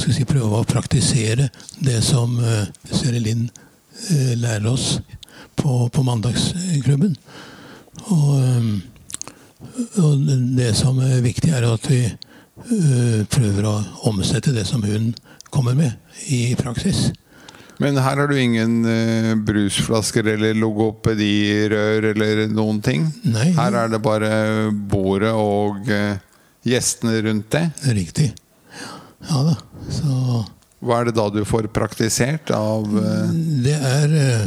si, 0.00 0.24
prøve 0.26 0.60
å 0.60 0.66
praktisere 0.68 1.48
det 1.78 2.00
som 2.04 2.38
uh, 2.42 2.66
Seri 2.90 3.20
Linn 3.22 3.44
øh, 3.46 4.32
lærer 4.40 4.66
oss 4.72 4.98
på, 5.56 5.86
på 5.92 6.02
mandagsklubben. 6.06 7.14
Og, 8.10 8.80
og 10.02 10.26
det- 10.56 10.74
som 10.76 10.98
er 11.04 11.22
viktig, 11.22 11.52
er 11.54 11.68
at 11.68 11.86
vi 11.90 12.02
prøver 13.32 13.66
å 13.66 13.74
omsette 14.10 14.52
det 14.54 14.66
som 14.68 14.82
hun 14.84 15.10
kommer 15.50 15.74
med, 15.78 15.96
i 16.28 16.54
praksis. 16.58 17.08
Men 17.80 17.96
her 17.96 18.18
har 18.20 18.28
du 18.28 18.36
ingen 18.36 18.82
uh, 18.84 19.34
brusflasker 19.40 20.26
eller 20.34 20.58
logopedirør 20.60 22.10
eller 22.12 22.42
noen 22.52 22.82
ting? 22.84 23.06
Nei. 23.24 23.50
Her 23.56 23.78
er 23.84 23.94
det 23.94 24.02
bare 24.04 24.32
bordet 24.70 25.32
og 25.32 25.88
uh, 25.88 26.18
gjestene 26.66 27.22
rundt 27.24 27.48
det? 27.56 27.64
Det 27.80 27.96
riktig. 27.96 28.28
Ja 29.30 29.44
da. 29.48 29.56
Så 29.88 30.44
Hva 30.84 31.00
er 31.00 31.08
det 31.08 31.16
da 31.16 31.26
du 31.32 31.40
får 31.48 31.70
praktisert 31.72 32.52
av 32.56 32.84
uh... 32.84 33.32
det 33.64 33.76
er 33.76 34.14
eh, 34.16 34.44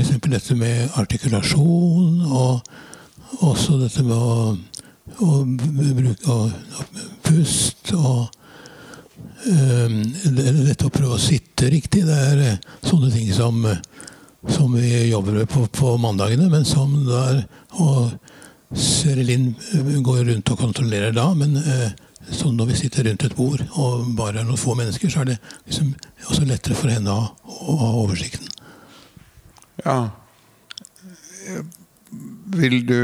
eksempel 0.00 0.34
dette 0.34 0.54
med 0.58 0.98
artikulasjon, 0.98 2.20
og 2.26 3.42
også 3.46 3.78
dette 3.80 4.02
med 4.06 4.18
å, 4.18 4.54
å 5.22 5.42
bruk 5.98 6.28
å 6.30 6.38
pust 7.24 7.92
og 7.94 8.30
um, 9.46 9.98
det- 10.24 10.54
Dette 10.70 10.86
å 10.88 10.92
prøve 10.92 11.16
å 11.16 11.22
sitte 11.22 11.70
riktig, 11.70 12.04
det 12.06 12.16
er 12.30 12.42
eh, 12.44 12.56
sånne 12.82 13.10
ting 13.12 13.32
som, 13.32 13.64
eh, 13.66 13.78
som 14.48 14.72
vi 14.72 15.10
jobber 15.10 15.32
med 15.40 15.48
på, 15.48 15.66
på 15.68 15.96
mandagene, 16.00 16.48
men 16.50 16.64
som 16.64 16.94
da 17.06 17.26
er 17.32 17.44
Og 17.74 18.12
Serilin 18.74 19.54
går 20.02 20.24
rundt 20.24 20.50
og 20.50 20.58
kontrollerer 20.58 21.12
da, 21.14 21.28
men 21.34 21.56
uh, 21.58 21.90
sånn 22.30 22.56
når 22.56 22.70
vi 22.72 22.76
sitter 22.78 23.04
rundt 23.08 23.24
et 23.26 23.36
bord 23.36 23.60
og 23.76 24.08
bare 24.16 24.40
er 24.40 24.46
noen 24.48 24.58
få 24.58 24.74
mennesker, 24.78 25.10
så 25.10 25.22
er 25.22 25.32
det 25.32 25.36
liksom 25.66 25.92
også 26.30 26.46
lettere 26.48 26.74
for 26.78 26.90
henne 26.90 27.12
å, 27.12 27.28
å 27.44 27.76
ha 27.82 27.90
oversikten. 28.02 28.48
Ja. 29.84 29.98
Vil 32.44 32.82
du 32.86 32.98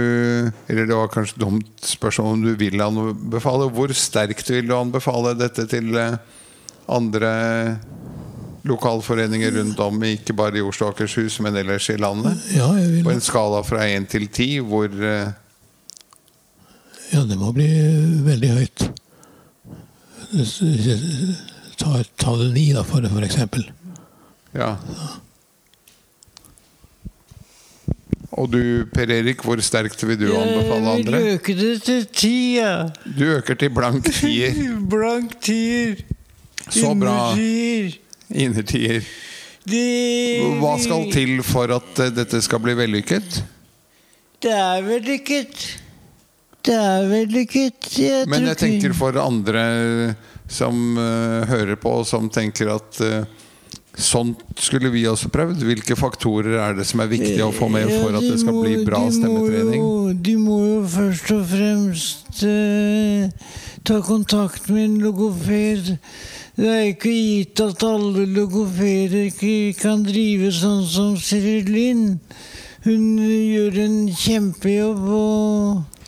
Eller 0.69 0.87
det 0.87 0.97
var 0.97 1.09
kanskje 1.09 1.39
et 1.39 1.43
dumt 1.45 1.87
spørsmål 1.87 2.35
om 2.35 2.43
du 2.45 2.53
vil 2.61 2.83
anbefale. 2.85 3.71
Hvor 3.73 3.95
sterkt 3.97 4.51
vil 4.53 4.69
du 4.69 4.77
anbefale 4.77 5.35
dette 5.39 5.67
til 5.71 5.95
eh, 5.97 6.19
andre 6.91 7.33
lokalforeninger 8.69 9.55
rundt 9.57 9.79
om, 9.81 10.03
ikke 10.05 10.37
bare 10.37 10.61
i 10.61 10.65
Oslo 10.65 10.91
og 10.91 10.95
Akershus, 10.95 11.39
men 11.41 11.57
ellers 11.57 11.89
i 11.89 11.97
landet? 11.97 12.37
Ja, 12.53 12.69
jeg 12.77 12.91
vil, 12.93 13.05
På 13.07 13.15
en 13.15 13.25
skala 13.25 13.63
fra 13.65 13.87
én 13.89 14.05
til 14.11 14.29
ti, 14.29 14.59
hvor 14.61 14.93
eh, 14.93 15.33
ja, 17.11 17.25
det 17.27 17.39
må 17.41 17.51
bli 17.55 17.67
veldig 18.23 18.51
høyt. 18.55 18.85
Ta, 21.81 21.97
ta 22.21 22.35
det 22.39 22.53
ni, 22.55 22.69
da, 22.77 22.85
for, 22.87 23.03
for 23.11 23.27
eksempel. 23.27 23.65
Ja. 24.55 24.77
Og 28.41 28.49
du, 28.49 28.61
Per 28.95 29.11
Erik, 29.13 29.43
hvor 29.45 29.61
sterkt 29.65 30.01
vil 30.07 30.17
du 30.17 30.31
anbefale 30.33 30.95
andre? 30.97 31.19
Jeg 31.19 31.27
vil 31.27 31.35
øke 31.37 31.57
det 31.59 31.73
til 31.85 32.07
ti. 32.09 32.37
Du 33.05 33.25
øker 33.37 33.59
til 33.61 33.75
blank 33.77 34.09
tier. 34.09 34.57
Blank 34.95 35.37
tier. 35.45 36.01
Så 36.71 36.95
bra. 36.97 37.35
Innertier. 37.35 37.99
Innertier. 38.31 39.05
Hva 40.61 40.75
skal 40.81 41.11
til 41.13 41.43
for 41.45 41.71
at 41.75 42.01
eh, 42.01 42.13
dette 42.17 42.41
skal 42.43 42.63
bli 42.65 42.75
vellykket? 42.79 43.43
Det 44.41 44.53
er 44.57 44.83
vellykket. 44.87 45.67
Det 46.65 46.77
er 46.77 47.07
vellykket. 47.11 47.91
Jeg 47.99 48.29
Men 48.29 48.49
jeg 48.49 48.61
tenker 48.61 48.97
for 48.97 49.17
andre 49.21 49.65
som 50.51 50.97
uh, 50.99 51.47
hører 51.49 51.77
på, 51.81 51.93
som 52.05 52.27
tenker 52.33 52.73
at 52.75 53.01
eh, 53.05 53.29
sånt 54.03 54.41
skulle 54.61 54.91
vi 54.93 55.05
også 55.09 55.29
prøvd. 55.33 55.63
Hvilke 55.67 55.97
faktorer 55.99 56.57
er 56.61 56.75
det 56.79 56.87
som 56.89 57.01
er 57.05 57.11
viktig 57.13 57.39
å 57.45 57.53
få 57.55 57.69
med 57.73 57.89
for 58.01 58.17
at 58.17 58.25
det 58.27 58.39
skal 58.43 58.57
bli 58.61 58.81
bra 58.87 59.01
de 59.05 59.11
må 59.11 59.17
stemmetrening? 59.19 59.81
jo- 59.81 60.13
De 60.13 60.35
må 60.37 60.59
jo 60.67 60.81
først 60.91 61.31
og 61.37 61.45
fremst 61.47 62.43
eh, 62.45 63.31
ta 63.85 64.01
kontakt 64.05 64.69
med 64.71 64.85
en 64.85 64.99
logoped. 65.05 65.97
Det 66.57 66.67
er 66.69 66.89
ikke 66.91 67.13
gitt 67.15 67.61
at 67.65 67.83
alle 67.87 68.27
logopeder 68.27 69.31
kan 69.81 70.03
drive 70.05 70.51
sånn 70.53 70.83
som 70.87 71.17
Cyril 71.17 71.71
Lind. 71.71 72.19
Hun 72.85 73.17
gjør 73.21 73.79
en 73.85 73.97
kjempejobb, 74.17 75.03
og 75.09 76.00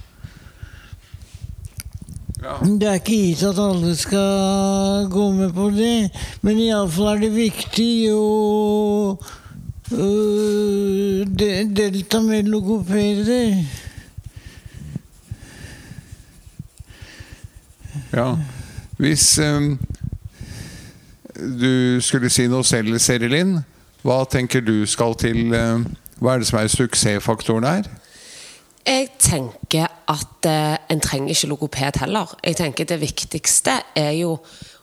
Ja. 2.43 2.57
det 2.65 2.89
er 2.89 2.97
ikke 2.99 3.19
gitt 3.21 3.43
at 3.47 3.59
alle 3.63 3.93
skal 3.97 5.07
gå 5.11 5.29
med 5.37 5.53
på 5.55 5.69
det. 5.71 6.11
Men 6.43 6.59
iallfall 6.59 7.13
er 7.15 7.21
det 7.23 7.31
viktig 7.37 8.11
å 8.11 9.15
uh, 9.93 11.23
de- 11.23 11.69
delta 11.77 12.21
med 12.25 12.51
logopeder. 12.51 13.63
Ja. 18.13 18.37
Hvis 18.99 19.39
um, 19.39 19.79
du 21.39 22.01
skulle 22.03 22.31
si 22.31 22.47
noe 22.51 22.67
selv, 22.67 22.99
Serilin, 22.99 23.61
hva 24.03 24.25
tenker 24.27 24.61
du 24.67 24.83
skal 24.91 25.15
til 25.15 25.55
uh, 25.55 25.79
Hva 26.23 26.35
er 26.35 26.43
det 26.43 26.49
som 26.51 26.59
er 26.59 26.71
suksessfaktoren 26.71 27.67
her? 27.67 27.87
Jeg 28.83 29.13
tenker 29.23 29.87
at 30.11 30.49
eh, 30.49 30.75
en 30.91 31.03
trenger 31.03 31.31
ikke 31.31 31.51
logoped 31.53 32.01
heller. 32.03 32.33
Jeg 32.43 32.59
tenker 32.59 32.89
Det 32.89 32.99
viktigste 32.99 33.79
er 33.95 34.13
jo 34.19 34.37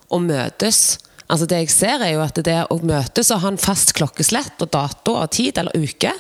å 0.10 0.20
møtes. 0.24 1.00
Altså 1.29 1.46
Det 1.46 1.60
jeg 1.63 1.74
ser, 1.74 2.06
er 2.06 2.15
jo 2.15 2.24
at 2.24 2.39
det 2.46 2.58
å 2.72 2.79
møtes 2.79 3.29
og 3.36 3.44
ha 3.44 3.51
en 3.51 3.62
fast 3.62 3.94
klokkeslett 3.98 4.63
og 4.63 4.72
dato 4.74 5.18
og 5.20 5.29
tid 5.36 5.60
eller 5.62 5.75
uke, 5.77 6.13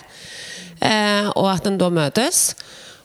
eh, 0.85 1.31
og 1.31 1.47
at 1.55 1.65
en 1.69 1.79
da 1.79 1.89
møtes. 1.89 2.51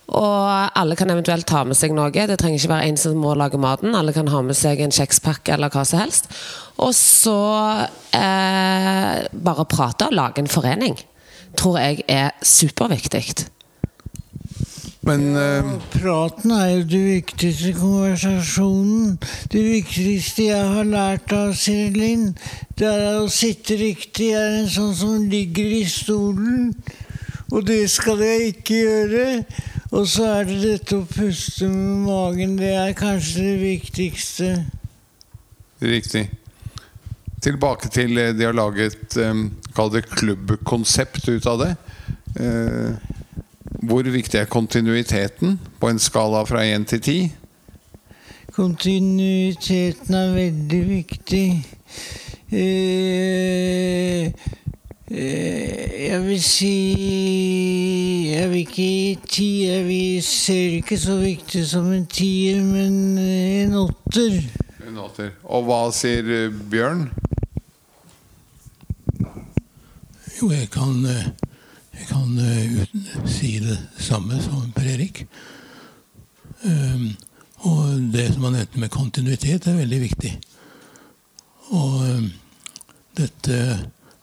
Og 0.05 0.77
alle 0.77 0.99
kan 1.01 1.09
eventuelt 1.09 1.47
ta 1.49 1.63
med 1.65 1.79
seg 1.79 1.95
noe. 1.97 2.11
Det 2.13 2.37
trenger 2.37 2.59
ikke 2.59 2.75
være 2.75 2.91
en 2.91 3.01
som 3.01 3.17
må 3.17 3.33
lage 3.39 3.57
maten. 3.57 3.95
Alle 3.97 4.13
kan 4.13 4.29
ha 4.29 4.43
med 4.45 4.59
seg 4.59 4.83
en 4.85 4.93
kjekspakke 4.93 5.55
eller 5.55 5.73
hva 5.73 5.87
som 5.89 6.03
helst. 6.03 6.29
Og 6.77 6.93
så 6.99 7.39
eh, 8.13 9.25
bare 9.33 9.71
prate 9.71 10.11
og 10.11 10.19
lage 10.19 10.45
en 10.45 10.51
forening. 10.51 10.99
Tror 11.57 11.81
jeg 11.81 12.05
er 12.11 12.35
superviktig. 12.45 13.47
Men 15.05 15.37
eh, 15.37 15.73
Praten 15.93 16.53
er 16.57 16.69
jo 16.71 16.85
det 16.89 17.01
viktigste 17.05 17.73
konversasjonen. 17.77 19.19
Det 19.53 19.65
viktigste 19.65 20.47
jeg 20.49 20.71
har 20.77 20.89
lært 20.89 21.33
av 21.37 21.53
Lind, 21.95 22.39
det 22.79 22.89
er 22.89 23.19
å 23.21 23.29
sitte 23.29 23.77
riktig. 23.77 24.31
Jeg 24.33 24.41
er 24.41 24.61
en 24.63 24.71
sånn 24.73 24.95
som 24.97 25.27
ligger 25.29 25.75
i 25.77 25.85
stolen, 25.89 26.71
og 27.53 27.67
det 27.69 27.83
skal 27.93 28.23
jeg 28.25 28.55
ikke 28.55 28.79
gjøre. 28.81 29.27
Og 29.95 30.09
så 30.11 30.31
er 30.41 30.49
det 30.49 30.57
dette 30.63 30.97
å 30.99 31.07
puste 31.07 31.69
med 31.71 32.07
magen. 32.09 32.57
Det 32.59 32.73
er 32.75 32.97
kanskje 32.99 33.45
det 33.45 33.59
viktigste. 33.61 34.49
Riktig. 35.85 36.25
Tilbake 37.45 37.93
til 37.93 38.17
eh, 38.19 38.33
de 38.33 38.49
har 38.49 38.57
laget 38.57 39.19
um, 39.21 39.51
Kall 39.77 39.93
det 39.93 40.07
klubbkonsept 40.09 41.29
ut 41.29 41.47
av 41.51 41.61
det. 41.61 41.71
Eh, 42.41 43.13
hvor 43.83 44.03
viktig 44.03 44.39
er 44.41 44.51
kontinuiteten 44.51 45.59
på 45.81 45.89
en 45.91 45.99
skala 45.99 46.45
fra 46.47 46.63
1 46.65 46.87
til 46.93 47.01
10? 47.01 47.33
Kontinuiteten 48.55 50.15
er 50.15 50.35
veldig 50.35 50.83
viktig. 50.89 51.47
Eh, 52.53 54.31
eh, 55.11 56.05
jeg 56.07 56.21
vil 56.23 56.43
si 56.43 56.75
Jeg 58.31 58.51
vil 58.51 58.59
ikke 58.59 58.75
gi 58.75 59.19
ti. 59.29 59.49
Jeg 59.67 59.87
vil, 59.89 60.23
ser 60.23 60.79
ikke 60.79 60.99
så 60.99 61.17
viktig 61.19 61.67
som 61.67 61.91
en 61.93 62.07
tier, 62.07 62.63
men 62.63 63.19
en 63.19 63.75
åtter. 63.75 64.39
En 64.87 64.99
åtter. 65.03 65.35
Og 65.45 65.67
hva 65.67 65.81
sier 65.95 66.31
eh, 66.31 66.55
Bjørn? 66.71 67.09
Jo, 70.45 70.51
jeg 70.51 70.71
kan, 70.71 71.07
eh, 71.07 71.27
jeg 71.99 72.07
kan 72.11 72.39
eh, 72.39 72.83
uten, 72.83 73.07
si 73.29 73.59
det 73.63 73.79
samme 73.99 74.41
som 74.43 74.73
Per 74.75 74.89
Erik. 74.95 75.25
Um, 76.65 77.11
og 77.65 78.13
det 78.13 78.31
som 78.35 78.45
han 78.45 78.57
nevnte 78.59 78.81
med 78.81 78.93
kontinuitet, 78.93 79.67
er 79.67 79.79
veldig 79.79 80.01
viktig. 80.01 80.33
Og 81.73 82.01
um, 82.05 82.31
dette 83.17 83.59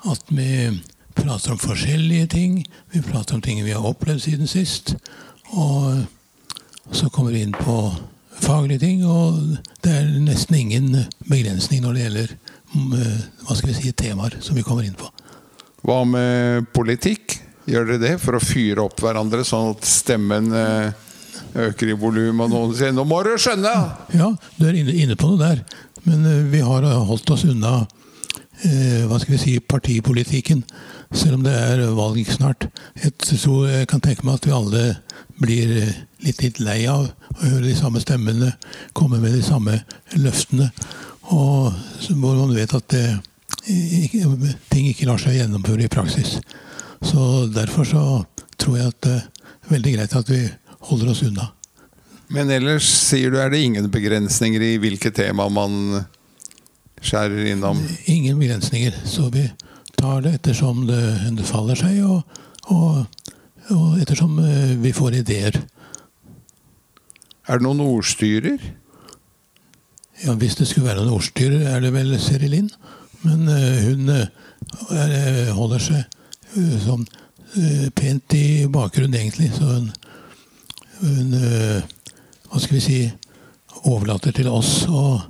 at 0.10 0.34
vi 0.34 0.82
prater 1.16 1.51
om 1.51 1.60
forskjellige 1.62 2.28
ting. 2.28 2.63
Vi 2.92 3.01
prater 3.01 3.36
om 3.36 3.42
ting 3.42 3.63
vi 3.66 3.72
har 3.75 3.86
opplevd 3.86 4.24
siden 4.24 4.48
sist. 4.48 4.96
Og 5.51 6.04
så 6.92 7.10
kommer 7.10 7.32
vi 7.32 7.44
inn 7.46 7.54
på 7.54 7.92
faglige 8.42 8.80
ting, 8.80 9.06
og 9.06 9.38
det 9.84 9.92
er 9.94 10.08
nesten 10.24 10.58
ingen 10.58 10.96
begrensning 11.30 11.84
når 11.84 11.94
det 11.94 12.06
gjelder 12.06 12.34
mm, 12.74 12.96
hva 13.46 13.58
skal 13.58 13.70
vi 13.70 13.78
si, 13.78 13.92
temaer 13.94 14.40
som 14.42 14.58
vi 14.58 14.66
kommer 14.66 14.88
inn 14.88 14.98
på. 14.98 15.12
Hva 15.86 16.01
med 16.10 16.66
politikk? 16.74 17.38
Gjør 17.72 17.88
dere 17.88 18.01
det 18.01 18.18
for 18.20 18.36
å 18.36 18.44
fyre 18.44 18.84
opp 18.84 19.00
hverandre, 19.00 19.46
sånn 19.48 19.72
at 19.72 19.88
stemmen 19.88 20.51
eh, 20.51 20.92
øker 21.70 21.92
i 21.92 21.96
volum, 21.98 22.44
og 22.44 22.51
noen 22.51 22.75
sier 22.75 22.92
'nå 22.92 23.06
må 23.08 23.22
du 23.24 23.32
skjønne'? 23.40 23.75
Ja, 24.16 24.34
du 24.58 24.68
er 24.68 24.75
inne, 24.75 25.16
på 25.16 25.32
noe 25.32 25.40
der. 25.40 25.63
Men 26.04 26.25
eh, 26.25 26.44
vi 26.51 26.60
har 26.60 26.84
holdt 26.84 27.32
oss 27.32 27.46
unna 27.48 27.86
eh, 28.63 29.08
hva 29.08 29.20
skal 29.20 29.36
vi 29.36 29.42
si, 29.42 29.60
partipolitikken, 29.60 30.63
selv 31.12 31.40
om 31.40 31.46
det 31.48 31.56
er 31.56 31.86
valg 31.96 32.28
snart. 32.28 32.68
Jeg 33.00 33.16
tror 33.24 33.68
jeg 33.70 33.88
kan 33.88 34.04
tenke 34.04 34.25
meg 34.28 34.40
at 34.40 34.48
vi 34.48 34.56
alle 34.56 34.84
blir 35.42 35.72
eh, 35.78 35.94
litt, 36.25 36.42
litt 36.44 36.60
lei 36.60 36.86
av 36.92 37.08
å 37.08 37.40
høre 37.46 37.68
de 37.68 37.75
samme 37.78 38.04
stemmene 38.04 38.54
komme 38.94 39.20
med 39.20 39.36
de 39.36 39.44
samme 39.46 39.80
løftene. 40.20 40.72
Og 41.32 41.72
så 42.01 42.16
hvor 42.18 42.36
man 42.36 42.56
vet 42.56 42.74
at 42.75 42.92
det, 42.92 43.06
ting 44.72 44.88
ikke 44.90 45.08
lar 45.08 45.22
seg 45.22 45.38
gjennomføre 45.38 45.86
i 45.86 45.92
praksis. 45.92 46.40
Så 47.01 47.48
derfor 47.53 47.88
så 47.88 48.03
tror 48.62 48.77
jeg 48.77 48.91
at 48.93 49.01
det 49.05 49.17
er 49.17 49.74
veldig 49.74 49.96
greit 49.96 50.15
at 50.15 50.29
vi 50.29 50.41
holder 50.91 51.12
oss 51.13 51.24
unna. 51.25 51.50
Men 52.31 52.51
ellers 52.53 52.88
sier 52.88 53.31
du 53.34 53.39
er 53.41 53.51
det 53.51 53.60
ingen 53.65 53.89
begrensninger 53.91 54.63
i 54.63 54.75
hvilke 54.79 55.12
tema 55.12 55.50
man 55.51 56.05
skjærer 57.01 57.50
innom? 57.51 57.81
Ingen 58.05 58.39
begrensninger. 58.39 58.96
Så 59.05 59.27
vi 59.34 59.50
tar 59.98 60.22
det 60.24 60.38
ettersom 60.39 60.86
det, 60.88 61.46
faller 61.50 61.75
seg, 61.75 62.00
og, 62.05 62.22
og, 62.72 63.25
og 63.74 64.00
ettersom 64.01 64.39
eh, 64.46 64.77
vi 64.81 64.93
får 64.96 65.20
ideer. 65.22 65.60
Er 67.50 67.60
det 67.60 67.65
noen 67.65 67.84
ordstyrer? 67.84 68.62
Ja, 70.22 70.38
Hvis 70.38 70.55
det 70.55 70.70
skulle 70.70 70.88
være 70.91 71.03
noen 71.03 71.17
ordstyrer, 71.17 71.65
er 71.74 71.81
det 71.84 71.93
vel 71.96 72.13
Seri 72.22 72.48
Linn. 72.51 72.70
Men 73.25 73.48
eh, 73.50 73.84
hun 73.89 74.10
eh, 74.13 74.27
er, 74.93 75.15
eh, 75.17 75.53
holder 75.58 75.81
seg 75.84 76.03
eh, 76.05 76.17
sånn 76.53 77.05
eh, 77.58 77.89
pent 77.96 78.34
i 78.38 78.67
bakgrunnen, 78.72 79.17
egentlig. 79.20 79.51
Så 79.55 79.67
hun, 79.70 79.91
hun 81.01 81.36
eh, 81.38 81.81
Hva 82.51 82.60
skal 82.60 82.75
vi 82.75 82.84
si 82.84 82.98
overlater 83.88 84.34
til 84.36 84.50
oss 84.51 84.84
og, 84.91 85.22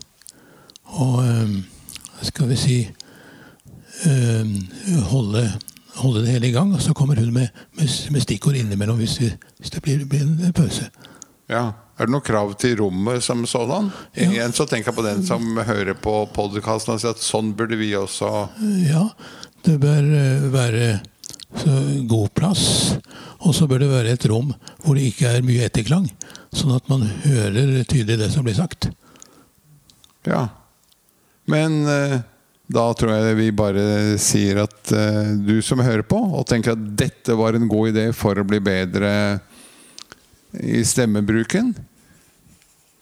hva 0.91 2.25
skal 2.25 2.49
vi 2.49 2.57
si 2.59 2.77
eh, 4.09 4.49
holde, 5.11 5.45
holde 6.01 6.25
det 6.25 6.33
hele 6.33 6.49
i 6.49 6.55
gang. 6.55 6.73
Og 6.73 6.81
så 6.81 6.95
kommer 6.97 7.21
hun 7.21 7.29
med, 7.33 7.53
med, 7.77 7.93
med 8.11 8.25
stikkord 8.25 8.57
innimellom 8.57 8.99
hvis, 8.99 9.19
vi, 9.21 9.29
hvis 9.59 9.73
det 9.75 9.83
blir, 9.85 10.03
blir 10.09 10.25
en 10.25 10.57
pause. 10.57 10.89
Ja. 11.51 11.69
Er 12.01 12.07
det 12.09 12.15
noe 12.15 12.25
krav 12.25 12.55
til 12.57 12.79
rommet 12.79 13.21
som 13.21 13.43
sådan? 13.45 13.91
Ja. 14.15 14.25
Igjen 14.25 14.55
så 14.57 14.65
tenker 14.65 14.89
jeg 14.89 14.97
på 14.97 15.03
den 15.05 15.19
som 15.27 15.59
hører 15.67 15.93
på 15.93 16.15
podkasten 16.33 16.95
og 16.95 17.03
sier 17.03 17.13
at 17.13 17.21
sånn 17.21 17.51
burde 17.57 17.77
vi 17.77 17.91
også 17.93 18.31
Ja, 18.87 19.03
det 19.65 19.77
bør 19.81 20.11
eh, 20.17 20.47
være 20.53 20.87
god 22.09 22.31
plass. 22.37 22.95
Og 23.41 23.55
så 23.55 23.67
bør 23.67 23.83
det 23.83 23.91
være 23.91 24.15
et 24.15 24.25
rom 24.29 24.53
hvor 24.83 24.97
det 24.97 25.09
ikke 25.09 25.29
er 25.29 25.45
mye 25.45 25.67
etterklang. 25.67 26.07
Sånn 26.53 26.73
at 26.75 26.87
man 26.91 27.05
hører 27.25 27.81
tydelig 27.83 28.19
det 28.21 28.31
som 28.33 28.45
blir 28.45 28.57
sagt. 28.57 28.89
Ja. 30.27 30.47
Men 31.49 31.81
eh, 31.89 32.19
da 32.71 32.85
tror 32.95 33.15
jeg 33.15 33.37
vi 33.39 33.49
bare 33.55 34.17
sier 34.21 34.63
at 34.63 34.91
eh, 34.95 35.33
du 35.43 35.57
som 35.65 35.81
hører 35.83 36.05
på, 36.07 36.19
og 36.19 36.47
tenker 36.49 36.75
at 36.75 36.83
dette 36.99 37.35
var 37.37 37.57
en 37.57 37.69
god 37.71 37.93
idé 37.93 38.09
for 38.15 38.37
å 38.37 38.47
bli 38.47 38.61
bedre 38.63 39.11
i 40.51 40.81
stemmebruken 40.83 41.69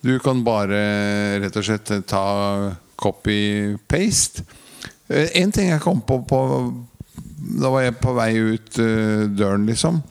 Du 0.06 0.12
kan 0.22 0.44
bare 0.46 0.78
rett 1.42 1.56
og 1.58 1.66
slett 1.66 1.90
ta 2.08 2.26
copy-paste. 3.00 4.46
Eh, 5.10 5.30
En 5.42 5.52
ting 5.52 5.72
jeg 5.72 5.84
kom 5.84 6.02
på, 6.06 6.22
på 6.30 6.40
Da 7.60 7.72
var 7.74 7.86
jeg 7.86 8.00
på 8.02 8.14
vei 8.18 8.34
ut 8.38 8.82
eh, 8.82 9.26
døren, 9.34 9.66
liksom. 9.70 10.02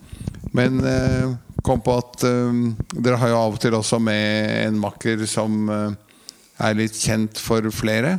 Men 0.55 0.81
eh, 0.83 1.29
kom 1.63 1.81
på 1.83 1.97
at 1.99 2.23
dere 2.23 3.17
har 3.19 3.29
jo 3.33 3.37
av 3.37 3.55
og 3.57 3.59
til 3.61 3.75
også 3.75 3.99
med 4.01 4.51
en 4.63 4.77
makker 4.79 5.25
som 5.27 5.67
er 5.69 6.77
litt 6.77 6.95
kjent 6.95 7.37
for 7.37 7.67
flere. 7.75 8.15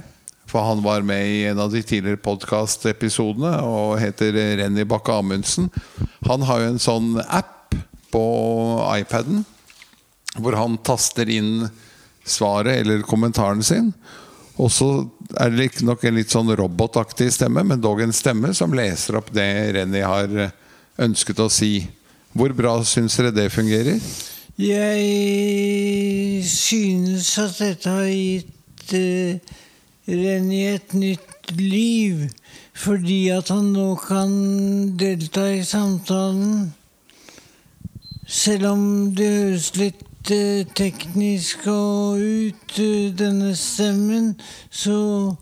For 0.51 0.61
han 0.67 0.83
var 0.85 1.07
med 1.09 1.25
i 1.25 1.39
en 1.49 1.59
av 1.65 1.73
de 1.73 1.81
tidligere 1.81 2.21
podkastepisodene 2.21 3.55
og 3.65 3.97
heter 4.03 4.37
Renny 4.61 4.85
Bakke 4.85 5.17
Amundsen. 5.17 5.71
Han 6.29 6.45
har 6.47 6.61
jo 6.61 6.69
en 6.75 6.83
sånn 6.85 7.11
app 7.25 7.75
på 8.13 8.25
iPaden 9.01 9.41
hvor 10.37 10.59
han 10.61 10.77
taster 10.87 11.33
inn 11.33 11.71
svaret 12.29 12.85
eller 12.85 13.03
kommentaren 13.09 13.65
sin. 13.67 13.95
Og 14.61 14.69
så 14.73 14.89
er 15.41 15.55
det 15.55 15.85
nok 15.87 16.03
en 16.05 16.19
litt 16.19 16.33
sånn 16.33 16.51
robotaktig 16.59 17.31
stemme, 17.33 17.65
men 17.65 17.81
dog 17.81 18.03
en 18.05 18.13
stemme 18.13 18.53
som 18.57 18.75
leser 18.77 19.17
opp 19.21 19.31
det 19.33 19.49
Renny 19.77 20.03
har 20.05 20.51
ønsket 21.01 21.41
å 21.41 21.49
si. 21.53 21.87
Hvor 22.37 22.53
bra 22.55 22.77
syns 22.87 23.17
dere 23.19 23.33
det 23.35 23.49
fungerer? 23.55 23.99
Jeg 24.61 26.45
synes 26.45 27.31
at 27.41 27.57
dette 27.63 27.95
har 27.95 28.11
gitt 28.11 28.93
uh, 28.93 29.57
Renny 30.11 30.61
et 30.75 30.93
nytt 30.93 31.55
liv. 31.57 32.29
Fordi 32.81 33.31
at 33.33 33.51
han 33.53 33.73
nå 33.75 33.95
kan 34.05 34.31
delta 35.01 35.47
i 35.53 35.65
samtalen. 35.65 36.71
Selv 38.29 38.71
om 38.75 38.85
det 39.17 39.33
høres 39.33 39.73
litt 39.81 40.05
eh, 40.29 40.67
teknisk 40.77 41.65
og 41.73 42.21
ut, 42.21 42.77
eh, 42.77 43.09
denne 43.17 43.55
stemmen, 43.57 44.35
så 44.69 45.33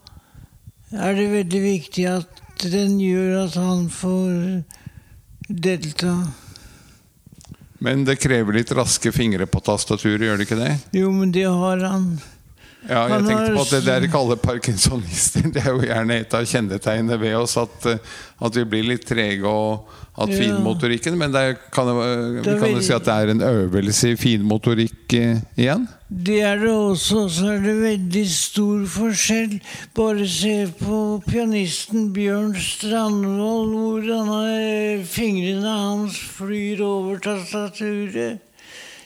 er 0.94 1.18
det 1.18 1.26
veldig 1.34 1.62
viktig 1.64 2.06
at 2.12 2.44
den 2.62 3.00
gjør 3.02 3.44
at 3.48 3.58
han 3.58 3.88
får 3.90 4.62
delta. 5.48 6.14
Men 7.82 8.06
det 8.06 8.20
krever 8.22 8.58
litt 8.58 8.72
raske 8.74 9.10
fingre 9.14 9.46
på 9.50 9.60
tastaturet, 9.66 10.22
gjør 10.22 10.38
det 10.38 10.46
ikke 10.48 10.62
det? 10.62 10.72
Jo, 10.98 11.10
men 11.14 11.34
det 11.34 11.46
har 11.46 11.82
han. 11.86 12.12
Ja, 12.88 13.02
jeg 13.12 13.24
tenkte 13.26 13.52
på 13.52 13.62
at 13.66 13.72
det 13.74 13.82
dere 13.84 14.08
kaller 14.08 14.38
parkinsonister, 14.40 15.48
det 15.54 15.60
er 15.60 15.74
jo 15.74 15.84
gjerne 15.84 16.22
et 16.22 16.34
av 16.34 16.46
kjennetegnene 16.48 17.18
ved 17.20 17.36
oss 17.36 17.58
at, 17.60 17.88
eh, 17.90 17.98
at 18.40 18.56
vi 18.56 18.64
blir 18.64 18.86
litt 18.94 19.04
trege 19.08 19.44
og 19.48 19.90
at 20.18 20.32
Ja. 20.32 20.38
finmotorikken 20.40 21.14
Men 21.18 21.32
kan, 21.70 21.88
eh, 21.88 22.40
vi 22.42 22.56
kan 22.58 22.72
jo 22.72 22.80
si 22.82 22.92
at 22.92 23.04
det 23.04 23.14
er 23.14 23.30
en 23.30 23.44
øvelse 23.44 24.10
i 24.10 24.16
finmotorikk 24.16 25.14
eh, 25.14 25.44
igjen? 25.56 25.86
Det 26.08 26.40
er 26.40 26.56
det 26.58 26.72
også, 26.72 27.28
så 27.28 27.52
er 27.52 27.60
det 27.60 27.76
veldig 27.82 28.24
stor 28.32 28.86
forskjell. 28.88 29.60
Bare 29.94 30.26
se 30.26 30.66
på 30.80 31.22
pianisten 31.28 32.12
Bjørn 32.16 32.56
Strandvold, 32.56 33.76
hvordan 33.76 35.04
fingrene 35.04 35.68
hans 35.68 36.18
flyr 36.18 36.80
over 36.82 37.20
tastaturet. 37.20 38.40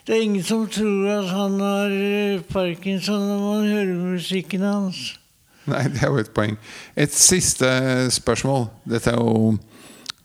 Det 0.06 0.16
er 0.16 0.22
ingen 0.26 0.42
som 0.42 0.64
tror 0.66 1.10
at 1.14 1.28
han 1.30 1.60
har 1.62 1.92
eh, 1.94 2.40
parkinson 2.50 3.22
når 3.22 3.42
man 3.42 3.68
hører 3.70 3.98
musikken 4.12 4.64
hans. 4.66 5.02
Nei, 5.70 5.84
det 5.94 6.02
er 6.02 6.10
jo 6.10 6.18
et 6.18 6.32
poeng. 6.34 6.56
Et 6.98 7.12
siste 7.14 7.68
spørsmål. 8.10 8.66
Dette 8.90 9.12
er 9.12 9.20
jo 9.20 9.52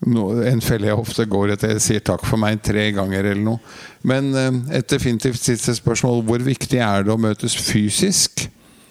en 0.06 0.62
felle 0.62 0.90
jeg 0.90 0.98
ofte 0.98 1.26
går 1.30 1.54
etter. 1.54 1.76
Jeg 1.76 1.86
sier 1.86 2.04
takk 2.06 2.26
for 2.26 2.42
meg 2.42 2.62
tre 2.66 2.90
ganger 2.94 3.32
eller 3.32 3.44
noe. 3.44 3.62
Men 4.02 4.34
eh, 4.34 4.80
et 4.80 4.90
definitivt 4.90 5.42
siste 5.42 5.78
spørsmål. 5.78 6.24
Hvor 6.26 6.46
viktig 6.46 6.82
er 6.82 7.06
det 7.06 7.14
å 7.14 7.22
møtes 7.22 7.58
fysisk? 7.58 8.48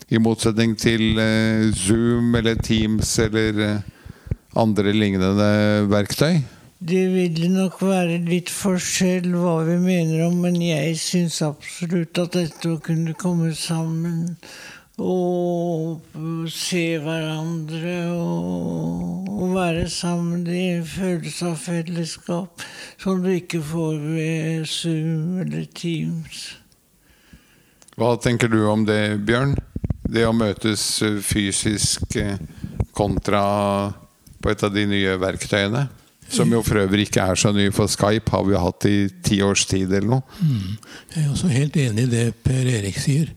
I 0.07 0.23
motsetning 0.23 0.77
til 0.79 1.19
eh, 1.19 1.67
Zoom 1.75 2.35
eller 2.39 2.63
Teams 2.63 3.17
eller 3.27 3.63
eh, 3.73 4.37
andre 4.55 4.95
lignende 4.95 5.51
verktøy? 5.91 6.45
Det 6.77 7.07
vil 7.09 7.47
nok 7.55 7.79
være 7.81 8.19
litt 8.27 8.51
forskjell 8.53 9.31
hva 9.33 9.63
vi 9.65 9.79
mener 9.81 10.27
om, 10.27 10.43
men 10.45 10.59
jeg 10.61 10.99
syns 11.01 11.39
absolutt 11.41 12.21
at 12.21 12.37
dette 12.37 12.69
å 12.69 12.81
kunne 12.85 13.15
komme 13.17 13.55
sammen 13.57 14.37
og 15.01 16.05
se 16.53 16.99
hverandre 17.01 17.97
og, 18.13 19.33
være 19.57 19.89
sammen 19.89 20.45
i 20.53 20.67
en 20.75 20.85
følelse 20.85 21.49
av 21.49 21.57
fellesskap 21.65 22.65
som 23.01 23.25
du 23.25 23.31
ikke 23.33 23.63
får 23.65 23.97
ved 24.05 24.69
Zoom 24.69 25.41
eller 25.41 25.65
Teams. 25.73 26.59
Hva 27.97 28.19
tenker 28.21 28.53
du 28.53 28.67
om 28.69 28.85
det, 28.85 29.17
Bjørn? 29.25 29.57
Det 30.05 30.29
å 30.29 30.37
møtes 30.37 30.83
eh, 31.05 31.23
fysisk 31.25 32.19
eh, 32.21 32.37
kontra 32.93 33.47
på 34.45 34.53
et 34.53 34.65
av 34.67 34.77
de 34.77 34.85
nye 34.91 35.17
verktøyene? 35.21 35.89
Som 36.33 36.53
jo 36.53 36.63
for 36.67 36.81
øvrig 36.83 37.07
ikke 37.07 37.23
er 37.23 37.39
så 37.39 37.53
ny, 37.55 37.69
for 37.75 37.91
Skype 37.91 38.33
har 38.33 38.47
vi 38.47 38.59
hatt 38.59 38.87
i 38.89 38.97
ti 39.25 39.41
års 39.47 39.67
tid 39.71 39.93
eller 39.93 40.17
noe. 40.17 40.39
Mm. 40.41 40.79
Jeg 41.15 41.25
er 41.25 41.31
også 41.31 41.51
helt 41.53 41.77
enig 41.81 42.07
i 42.07 42.13
det 42.13 42.25
Per 42.45 42.71
Erik 42.73 42.99
sier. 42.99 43.31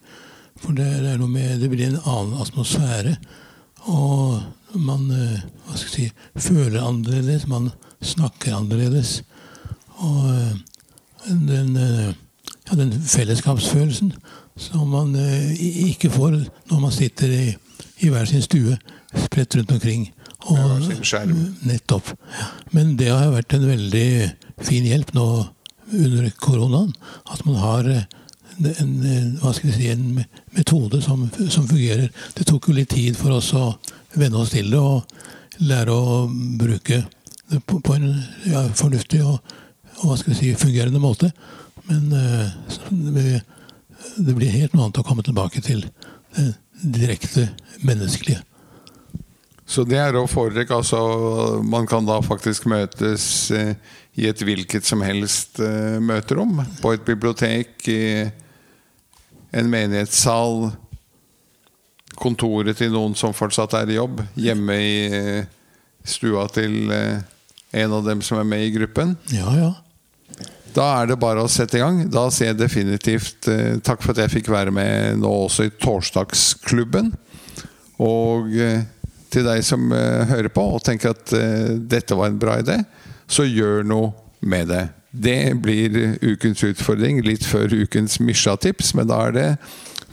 For 0.59 0.75
det, 0.75 0.87
er 1.07 1.19
noe 1.19 1.31
med, 1.31 1.59
det 1.61 1.69
blir 1.71 1.87
en 1.87 2.01
annen 2.01 2.39
atmosfære. 2.41 3.15
Og 3.87 4.41
man 4.79 5.05
eh, 5.15 5.45
hva 5.67 5.77
skal 5.77 6.03
jeg 6.03 6.11
si, 6.11 6.49
føler 6.49 6.81
annerledes. 6.83 7.47
Man 7.47 7.69
snakker 8.01 8.57
annerledes. 8.57 9.19
Og 10.03 10.25
eh, 10.33 10.57
den, 11.29 11.75
eh, 11.79 12.11
ja, 12.67 12.75
den 12.75 12.93
fellesskapsfølelsen 12.93 14.13
som 14.59 14.89
man 14.91 15.13
ikke 15.15 16.09
får 16.11 16.33
når 16.67 16.79
man 16.81 16.91
sitter 16.91 17.31
i, 17.31 17.43
i 18.03 18.09
hver 18.11 18.27
sin 18.27 18.43
stue 18.43 18.75
spredt 19.15 19.55
rundt 19.55 19.71
omkring. 19.71 20.09
Og, 20.49 20.89
nettopp. 21.67 22.13
Men 22.75 22.95
det 22.99 23.09
har 23.11 23.33
vært 23.33 23.55
en 23.57 23.67
veldig 23.69 24.09
fin 24.65 24.87
hjelp 24.87 25.13
nå 25.17 25.27
under 25.93 26.29
koronaen. 26.41 26.93
At 27.29 27.45
man 27.45 27.59
har 27.61 27.89
en, 27.89 28.93
hva 29.39 29.53
skal 29.55 29.69
vi 29.69 29.75
si, 29.75 29.87
en 29.91 30.23
metode 30.55 31.01
som, 31.05 31.27
som, 31.49 31.67
fungerer. 31.67 32.09
Det 32.35 32.47
tok 32.49 32.69
jo 32.69 32.77
litt 32.77 32.91
tid 32.93 33.17
for 33.17 33.37
oss 33.37 33.53
å 33.57 33.71
venne 34.17 34.41
oss 34.41 34.53
til 34.55 34.71
det 34.73 34.81
og 34.81 35.07
lære 35.63 35.93
å 35.93 36.25
bruke 36.59 37.03
det 37.49 37.61
på, 37.65 37.79
på 37.83 37.95
en 37.97 38.09
ja, 38.47 38.65
fornuftig 38.77 39.23
og, 39.25 39.39
og, 39.99 40.03
hva 40.11 40.19
skal 40.19 40.33
vi 40.33 40.39
si, 40.41 40.51
fungerende 40.59 41.01
måte. 41.01 41.31
Men 41.89 42.11
uh, 42.13 43.39
det 44.17 44.35
blir 44.35 44.53
helt 44.53 44.75
noe 44.75 44.87
annet 44.87 45.01
å 45.01 45.07
komme 45.07 45.25
tilbake 45.25 45.63
til 45.65 45.85
det 46.35 46.51
direkte 46.79 47.49
menneskelige. 47.83 48.43
Så 49.69 49.85
det 49.85 49.99
er 50.01 50.17
å 50.17 50.25
foretrekke. 50.29 50.79
Altså, 50.81 50.99
man 51.61 51.85
kan 51.89 52.07
da 52.07 52.17
faktisk 52.25 52.65
møtes 52.71 53.23
eh, 53.53 53.75
i 54.17 54.25
et 54.29 54.41
hvilket 54.41 54.87
som 54.87 55.03
helst 55.05 55.61
eh, 55.61 55.99
møterom. 56.01 56.63
På 56.81 56.95
et 56.95 57.05
bibliotek, 57.05 57.75
i 57.85 58.25
en 59.53 59.69
menighetssal, 59.69 60.71
kontoret 62.19 62.81
til 62.81 62.91
noen 62.95 63.13
som 63.15 63.35
fortsatt 63.37 63.77
er 63.77 63.93
i 63.93 63.99
jobb, 63.99 64.23
hjemme 64.41 64.79
i 64.81 64.97
eh, 65.05 65.45
stua 66.01 66.47
til 66.49 66.89
en 66.89 67.93
av 67.93 68.01
dem 68.07 68.25
som 68.25 68.41
er 68.41 68.49
med 68.49 68.65
i 68.65 68.73
gruppen. 68.73 69.13
Ja, 69.35 69.53
ja. 69.53 69.71
Da 70.73 70.85
er 70.97 71.11
det 71.11 71.21
bare 71.21 71.43
å 71.43 71.49
sette 71.49 71.77
i 71.77 71.81
gang. 71.83 72.07
Da 72.09 72.27
sier 72.33 72.51
jeg 72.51 72.63
definitivt 72.63 73.45
takk 73.85 74.01
for 74.01 74.13
at 74.13 74.23
jeg 74.23 74.39
fikk 74.39 74.49
være 74.53 74.73
med 74.73 75.21
nå 75.21 75.29
også 75.45 75.65
i 75.67 75.73
Torsdagsklubben. 75.81 77.11
Og 78.05 78.53
til 79.33 79.45
deg 79.47 79.63
som 79.65 79.91
eh, 79.95 80.25
hører 80.29 80.51
på 80.53 80.63
og 80.75 80.83
tenker 80.85 81.13
at 81.13 81.33
eh, 81.37 81.75
dette 81.79 82.17
var 82.17 82.31
en 82.31 82.39
bra 82.41 82.59
idé, 82.61 82.79
så 83.29 83.45
gjør 83.47 83.85
noe 83.87 84.13
med 84.41 84.69
det. 84.71 84.85
Det 85.11 85.55
blir 85.61 86.17
ukens 86.21 86.61
utfordring 86.65 87.23
litt 87.25 87.45
før 87.45 87.73
ukens 87.73 88.19
Misja-tips, 88.21 88.93
men 88.97 89.09
da 89.09 89.23
er 89.27 89.35
det 89.35 89.47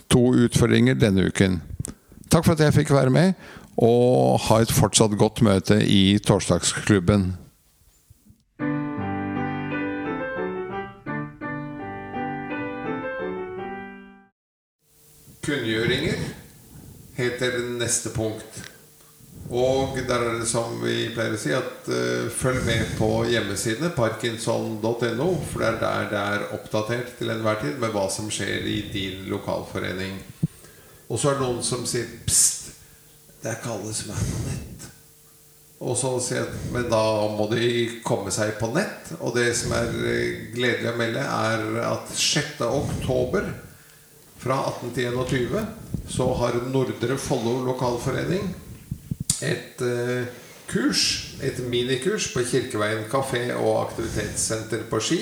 to 0.09 0.31
utfordringer 0.47 0.97
denne 0.97 1.27
uken. 1.29 1.59
Takk 2.31 2.45
for 2.45 2.55
at 2.55 2.65
jeg 2.65 2.75
fikk 2.79 2.95
være 2.95 3.13
med, 3.13 3.35
og 3.77 4.39
ha 4.47 4.61
et 4.63 4.73
fortsatt 4.73 5.13
godt 5.19 5.43
møte 5.45 5.77
i 5.85 6.17
Torsdagsklubben. 6.25 7.35
Kunngjøringer 15.47 16.25
heter 17.15 17.61
neste 17.77 18.11
punkt. 18.11 18.76
Og 19.47 19.95
der 20.07 20.23
er 20.25 20.39
det 20.41 20.47
som 20.49 20.73
vi 20.81 21.07
pleier 21.15 21.37
å 21.37 21.39
si, 21.39 21.53
at 21.55 21.87
uh, 21.87 22.27
følg 22.35 22.65
med 22.67 22.89
på 22.99 23.07
hjemmesidene 23.31 23.93
parkinson.no, 23.95 25.29
for 25.47 25.63
det 25.63 25.69
er 25.69 25.79
der 25.79 26.09
det 26.11 26.23
er 26.23 26.47
oppdatert 26.57 27.13
til 27.19 27.31
enhver 27.31 27.61
tid 27.61 27.79
med 27.79 27.93
hva 27.95 28.09
som 28.11 28.27
skjer 28.33 28.67
i 28.67 28.81
din 28.91 29.23
lokalforening. 29.31 30.19
Og 31.07 31.15
så 31.15 31.31
er 31.31 31.39
det 31.39 31.45
noen 31.45 31.63
som 31.63 31.87
sier 31.87 32.09
Pst, 32.27 32.73
det 33.39 33.53
er 33.53 33.61
ikke 33.61 33.77
alle 33.77 33.95
som 33.95 34.11
er 34.11 34.27
på 34.27 34.43
nett. 34.49 34.89
Og 35.77 35.95
så 35.95 36.11
sier 36.25 36.41
jeg 36.41 36.73
men 36.73 36.89
da 36.91 37.03
må 37.37 37.47
de 37.51 37.71
komme 38.03 38.33
seg 38.33 38.57
på 38.59 38.73
nett. 38.73 39.13
Og 39.21 39.35
det 39.37 39.51
som 39.55 39.71
er 39.77 39.93
eh, 40.09 40.45
gledelig 40.57 40.91
å 40.91 40.97
melde, 40.99 41.23
er 41.23 41.83
at 41.85 42.11
6. 42.11 42.65
oktober 42.67 43.47
fra 44.41 44.57
18 44.73 44.95
til 44.97 45.15
21 45.15 46.09
så 46.11 46.31
har 46.41 46.57
Nordre 46.73 47.15
Follo 47.21 47.61
lokalforening 47.67 48.49
et 49.41 49.81
uh, 49.81 50.23
kurs, 50.67 51.35
et 51.43 51.59
minikurs, 51.69 52.31
på 52.33 52.43
Kirkeveien 52.47 53.05
kafé 53.11 53.49
og 53.55 53.87
aktivitetssenter 53.87 54.87
på 54.89 55.01
Ski. 55.03 55.21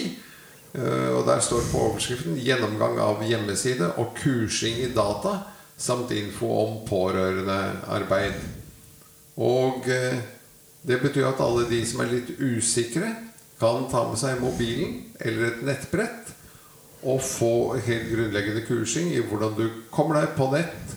Uh, 0.75 1.17
og 1.17 1.25
Der 1.27 1.39
står 1.39 1.67
på 1.71 1.81
overskriften 1.89 2.37
'Gjennomgang 2.37 2.99
av 2.99 3.23
hjemmeside 3.23 3.93
og 3.97 4.15
kursing 4.21 4.77
i 4.83 4.93
data' 4.93 5.39
samt 5.77 6.11
info 6.11 6.47
om 6.47 6.87
pårørendearbeid. 6.87 8.33
Og 9.37 9.87
uh, 9.87 10.17
det 10.87 11.01
betyr 11.01 11.27
at 11.27 11.41
alle 11.43 11.69
de 11.69 11.81
som 11.85 12.03
er 12.03 12.13
litt 12.13 12.35
usikre, 12.39 13.15
kan 13.59 13.87
ta 13.91 14.03
med 14.09 14.19
seg 14.19 14.41
mobilen 14.43 14.97
eller 15.23 15.47
et 15.47 15.61
nettbrett 15.63 16.33
og 17.05 17.21
få 17.23 17.77
helt 17.85 18.09
grunnleggende 18.11 18.65
kursing 18.67 19.13
i 19.13 19.21
hvordan 19.23 19.53
du 19.55 19.65
kommer 19.93 20.19
deg 20.19 20.33
på 20.35 20.49
nett, 20.51 20.95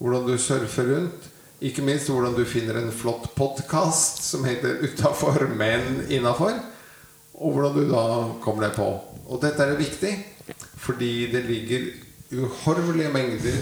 hvordan 0.00 0.26
du 0.26 0.34
surfer 0.40 0.88
rundt, 0.90 1.29
ikke 1.60 1.84
minst 1.84 2.08
hvordan 2.08 2.34
du 2.36 2.44
finner 2.48 2.78
en 2.80 2.92
flott 2.92 3.26
podkast 3.36 4.22
som 4.24 4.44
heter 4.48 4.80
'Utafor, 4.80 5.48
men 5.56 6.06
innafor'. 6.08 6.60
Og 7.34 7.52
hvordan 7.52 7.76
du 7.76 7.92
da 7.92 8.32
kommer 8.40 8.68
deg 8.68 8.76
på. 8.76 8.88
Og 9.28 9.42
dette 9.42 9.62
er 9.62 9.76
viktig, 9.76 10.26
fordi 10.76 11.32
det 11.32 11.44
ligger 11.44 11.80
uhorvelige 12.32 13.12
mengder 13.12 13.56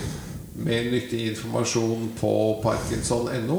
med 0.54 0.92
nyttig 0.92 1.30
informasjon 1.30 2.12
på 2.20 2.60
parkinson.no. 2.62 3.58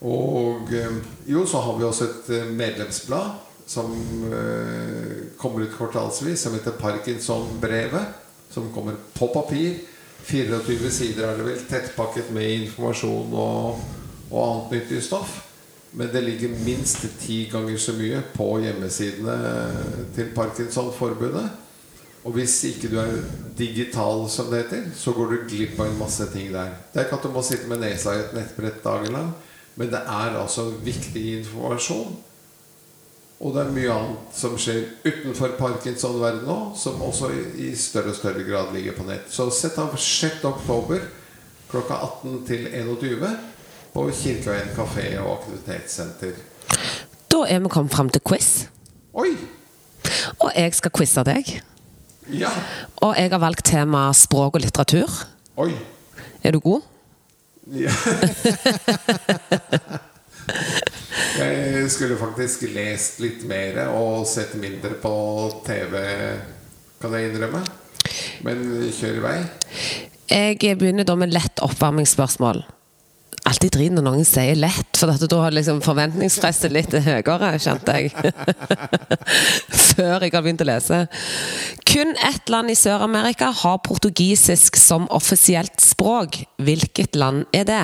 Og 0.00 0.72
eh, 0.72 0.92
jo, 1.26 1.46
så 1.46 1.60
har 1.60 1.78
vi 1.78 1.84
også 1.84 2.04
et 2.04 2.30
eh, 2.36 2.52
medlemsblad 2.54 3.30
som 3.66 3.92
eh, 4.32 5.36
kommer 5.36 5.66
ut 5.66 5.74
kvartalsvis, 5.76 6.40
som 6.40 6.54
heter 6.54 6.78
Parkinson-brevet. 6.78 8.06
Som 8.50 8.72
kommer 8.74 8.94
på 9.14 9.30
papir 9.34 9.76
24 10.26 10.90
sider 10.92 11.26
er 11.28 11.38
det 11.38 11.46
vel, 11.46 11.62
tettpakket 11.70 12.30
med 12.34 12.66
informasjon 12.66 13.32
og, 13.32 13.80
og 14.30 14.40
annet 14.44 14.76
nyttig 14.76 15.02
stoff. 15.06 15.38
Men 15.92 16.12
det 16.12 16.22
ligger 16.22 16.52
minst 16.62 17.02
ti 17.18 17.42
ganger 17.50 17.78
så 17.82 17.96
mye 17.98 18.20
på 18.34 18.46
hjemmesidene 18.62 19.36
til 20.14 20.30
Parkinsonforbundet. 20.36 21.50
Og 22.24 22.36
hvis 22.36 22.54
ikke 22.68 22.90
du 22.92 22.98
er 23.00 23.14
digital, 23.58 24.26
som 24.30 24.50
det 24.52 24.64
heter, 24.64 24.90
så 24.94 25.14
går 25.16 25.32
du 25.32 25.36
glipp 25.48 25.80
av 25.80 25.88
en 25.88 25.98
masse 25.98 26.26
ting 26.34 26.52
der. 26.52 26.74
Det 26.92 27.00
er 27.00 27.08
ikke 27.08 27.18
at 27.18 27.26
du 27.26 27.32
må 27.34 27.42
sitte 27.42 27.70
med 27.70 27.80
nesa 27.82 28.14
i 28.14 28.22
et 28.22 28.34
nettbrett 28.36 28.82
dagen 28.84 29.16
lang, 29.16 29.30
men 29.80 29.88
det 29.90 30.02
er 30.04 30.36
altså 30.36 30.68
viktig 30.84 31.24
informasjon 31.38 32.18
og 33.40 33.54
det 33.54 33.62
er 33.62 33.70
mye 33.72 33.92
annet 33.94 34.34
som 34.36 34.56
skjer 34.60 34.82
utenfor 35.06 35.54
Parkinson-verdenen 35.56 36.44
nå, 36.44 36.56
som 36.76 37.00
også 37.00 37.30
i, 37.56 37.70
større 37.78 38.12
og 38.12 38.18
større 38.18 38.42
grad 38.44 38.74
ligger 38.74 38.98
på 38.98 39.06
nett. 39.08 39.30
Så 39.32 39.46
sett 39.54 39.78
av 39.80 39.94
6. 39.96 40.44
oktober 40.44 41.06
klokka 41.70 41.96
18 42.20 42.34
til 42.50 42.66
21 42.68 43.24
på 43.94 44.04
Kirkeveien 44.18 44.74
kafé 44.76 45.06
og 45.22 45.38
aktivitetssenter. 45.38 46.36
Da 47.32 47.40
er 47.48 47.64
vi 47.64 47.72
kommet 47.72 47.96
fram 47.96 48.12
til 48.12 48.20
quiz. 48.28 48.50
Oi! 49.16 49.32
Og 50.36 50.52
jeg 50.52 50.76
skal 50.76 50.92
quize 51.00 51.24
deg. 51.24 51.56
Ja. 52.28 52.52
Og 53.00 53.16
jeg 53.16 53.32
har 53.32 53.40
valgt 53.40 53.64
tema 53.72 54.10
språk 54.12 54.60
og 54.60 54.66
litteratur. 54.66 55.08
Oi. 55.64 55.72
Er 56.44 56.52
du 56.52 56.60
god? 56.60 56.84
Ja. 57.72 57.96
Jeg 61.40 61.90
skulle 61.92 62.18
faktisk 62.20 62.66
lest 62.74 63.20
litt 63.22 63.44
mer 63.48 63.78
og 63.92 64.26
sett 64.28 64.56
mindre 64.60 64.96
på 65.00 65.12
TV, 65.66 65.94
kan 67.00 67.14
jeg 67.16 67.30
innrømme. 67.30 67.62
Men 68.46 68.66
kjør 68.94 69.20
i 69.20 69.24
vei. 69.24 69.38
Jeg 70.30 70.76
begynner 70.78 71.06
da 71.06 71.16
med 71.18 71.32
lett 71.34 71.62
oppvarmingsspørsmål. 71.64 72.62
alltid 73.50 73.72
drit 73.74 73.94
når 73.96 74.04
noen 74.06 74.26
sier 74.28 74.54
lett, 74.54 74.92
for 74.94 75.10
dette 75.10 75.26
da 75.30 75.40
har 75.42 75.54
liksom 75.56 75.80
forventningspresset 75.82 76.70
litt 76.70 76.92
høyere, 76.92 77.54
kjente 77.58 77.96
jeg. 77.96 78.12
Før 79.90 80.22
jeg 80.22 80.34
har 80.34 80.44
begynt 80.44 80.62
å 80.62 80.68
lese. 80.68 81.00
Kun 81.88 82.14
ett 82.28 82.52
land 82.52 82.70
i 82.70 82.78
Sør-Amerika 82.78 83.50
har 83.62 83.80
portugisisk 83.82 84.78
som 84.78 85.08
offisielt 85.10 85.82
språk. 85.82 86.44
Hvilket 86.62 87.18
land 87.18 87.48
er 87.56 87.66
det? 87.66 87.82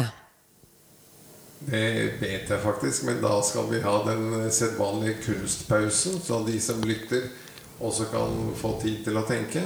Det 1.66 2.20
vet 2.20 2.50
jeg 2.50 2.60
faktisk, 2.62 3.02
men 3.08 3.18
da 3.22 3.40
skal 3.42 3.66
vi 3.70 3.80
ha 3.82 3.96
den 4.06 4.50
sedvanlige 4.54 5.16
kunstpausen, 5.24 6.20
så 6.22 6.38
de 6.46 6.60
som 6.62 6.82
lytter, 6.86 7.26
også 7.82 8.06
kan 8.12 8.36
få 8.56 8.76
tid 8.82 9.00
til 9.04 9.18
å 9.18 9.24
tenke. 9.26 9.64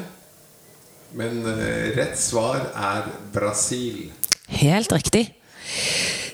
Men 1.13 1.43
eh, 1.47 1.91
rett 1.97 2.17
svar 2.19 2.71
er 2.75 3.11
Brasil. 3.35 4.11
Helt 4.49 4.93
riktig. 4.93 5.27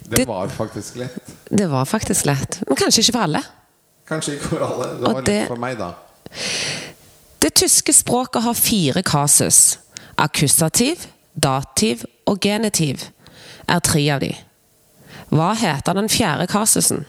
Det 0.07 0.16
Det- 0.16 0.26
var 0.29 0.48
faktisk 0.48 0.96
lett. 0.96 1.18
Det 1.50 1.66
var 1.68 1.85
faktisk 1.85 2.26
lett. 2.26 2.61
Men 2.68 2.76
kanskje 2.76 3.02
ikke 3.02 3.12
for 3.12 3.22
alle. 3.26 3.42
Kanskje 4.09 4.33
ikke 4.37 4.48
for 4.48 4.59
alle. 4.66 4.88
Det 5.00 5.02
var 5.14 5.22
det- 5.22 5.35
lett 5.35 5.48
for 5.48 5.57
meg, 5.57 5.79
da. 5.79 5.92
Det 7.40 7.55
tyske 7.55 7.92
språket 7.92 8.42
har 8.42 8.55
fire 8.55 9.02
kasus. 9.02 9.79
Akkusativ, 10.18 11.07
dativ 11.35 12.05
og 12.26 12.38
genitiv 12.40 13.11
er 13.68 13.81
tre 13.81 14.09
av 14.11 14.20
de. 14.20 14.37
Hva 15.31 15.52
heter 15.59 15.96
den 15.98 16.09
fjerde 16.12 16.46
kasusen? 16.50 17.05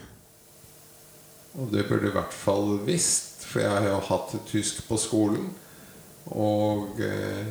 Og 1.58 1.72
det 1.72 1.86
burde 1.88 2.06
du 2.06 2.10
i 2.10 2.16
hvert 2.16 2.34
fall 2.34 2.76
visst, 2.86 3.46
for 3.48 3.60
jeg 3.64 3.70
har 3.70 3.88
jo 3.88 4.00
hatt 4.08 4.34
tysk 4.50 4.84
på 4.88 4.98
skolen. 5.00 5.48
Og 6.28 7.00
eh, 7.00 7.46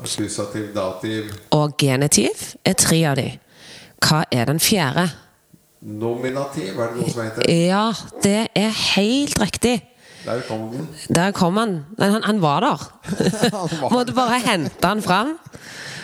akkusativ, 0.00 0.70
dativ, 0.74 1.32
Og 1.50 1.76
genitiv 1.78 2.54
er 2.64 2.78
tre 2.80 3.02
av 3.10 3.18
de. 3.20 3.28
Hva 4.02 4.24
er 4.32 4.48
den 4.50 4.60
fjerde? 4.60 5.10
nominativ, 5.82 6.78
er 6.78 6.92
det 6.92 7.00
noe 7.00 7.10
som 7.10 7.24
heter? 7.26 7.48
Ja, 7.50 7.86
det 8.22 8.48
er 8.54 8.76
helt 8.94 9.40
riktig. 9.42 9.80
Der 10.22 10.42
kom 10.46 10.68
den. 10.70 10.84
Der 11.10 11.32
kom 11.34 11.56
han. 11.58 11.72
Men 11.98 12.12
han, 12.16 12.22
han 12.22 12.42
var 12.42 12.62
der. 12.62 12.84
var 13.50 13.90
Måtte 13.96 14.14
bare 14.14 14.38
hente 14.44 14.86
han 14.86 15.02
fram. 15.02 15.32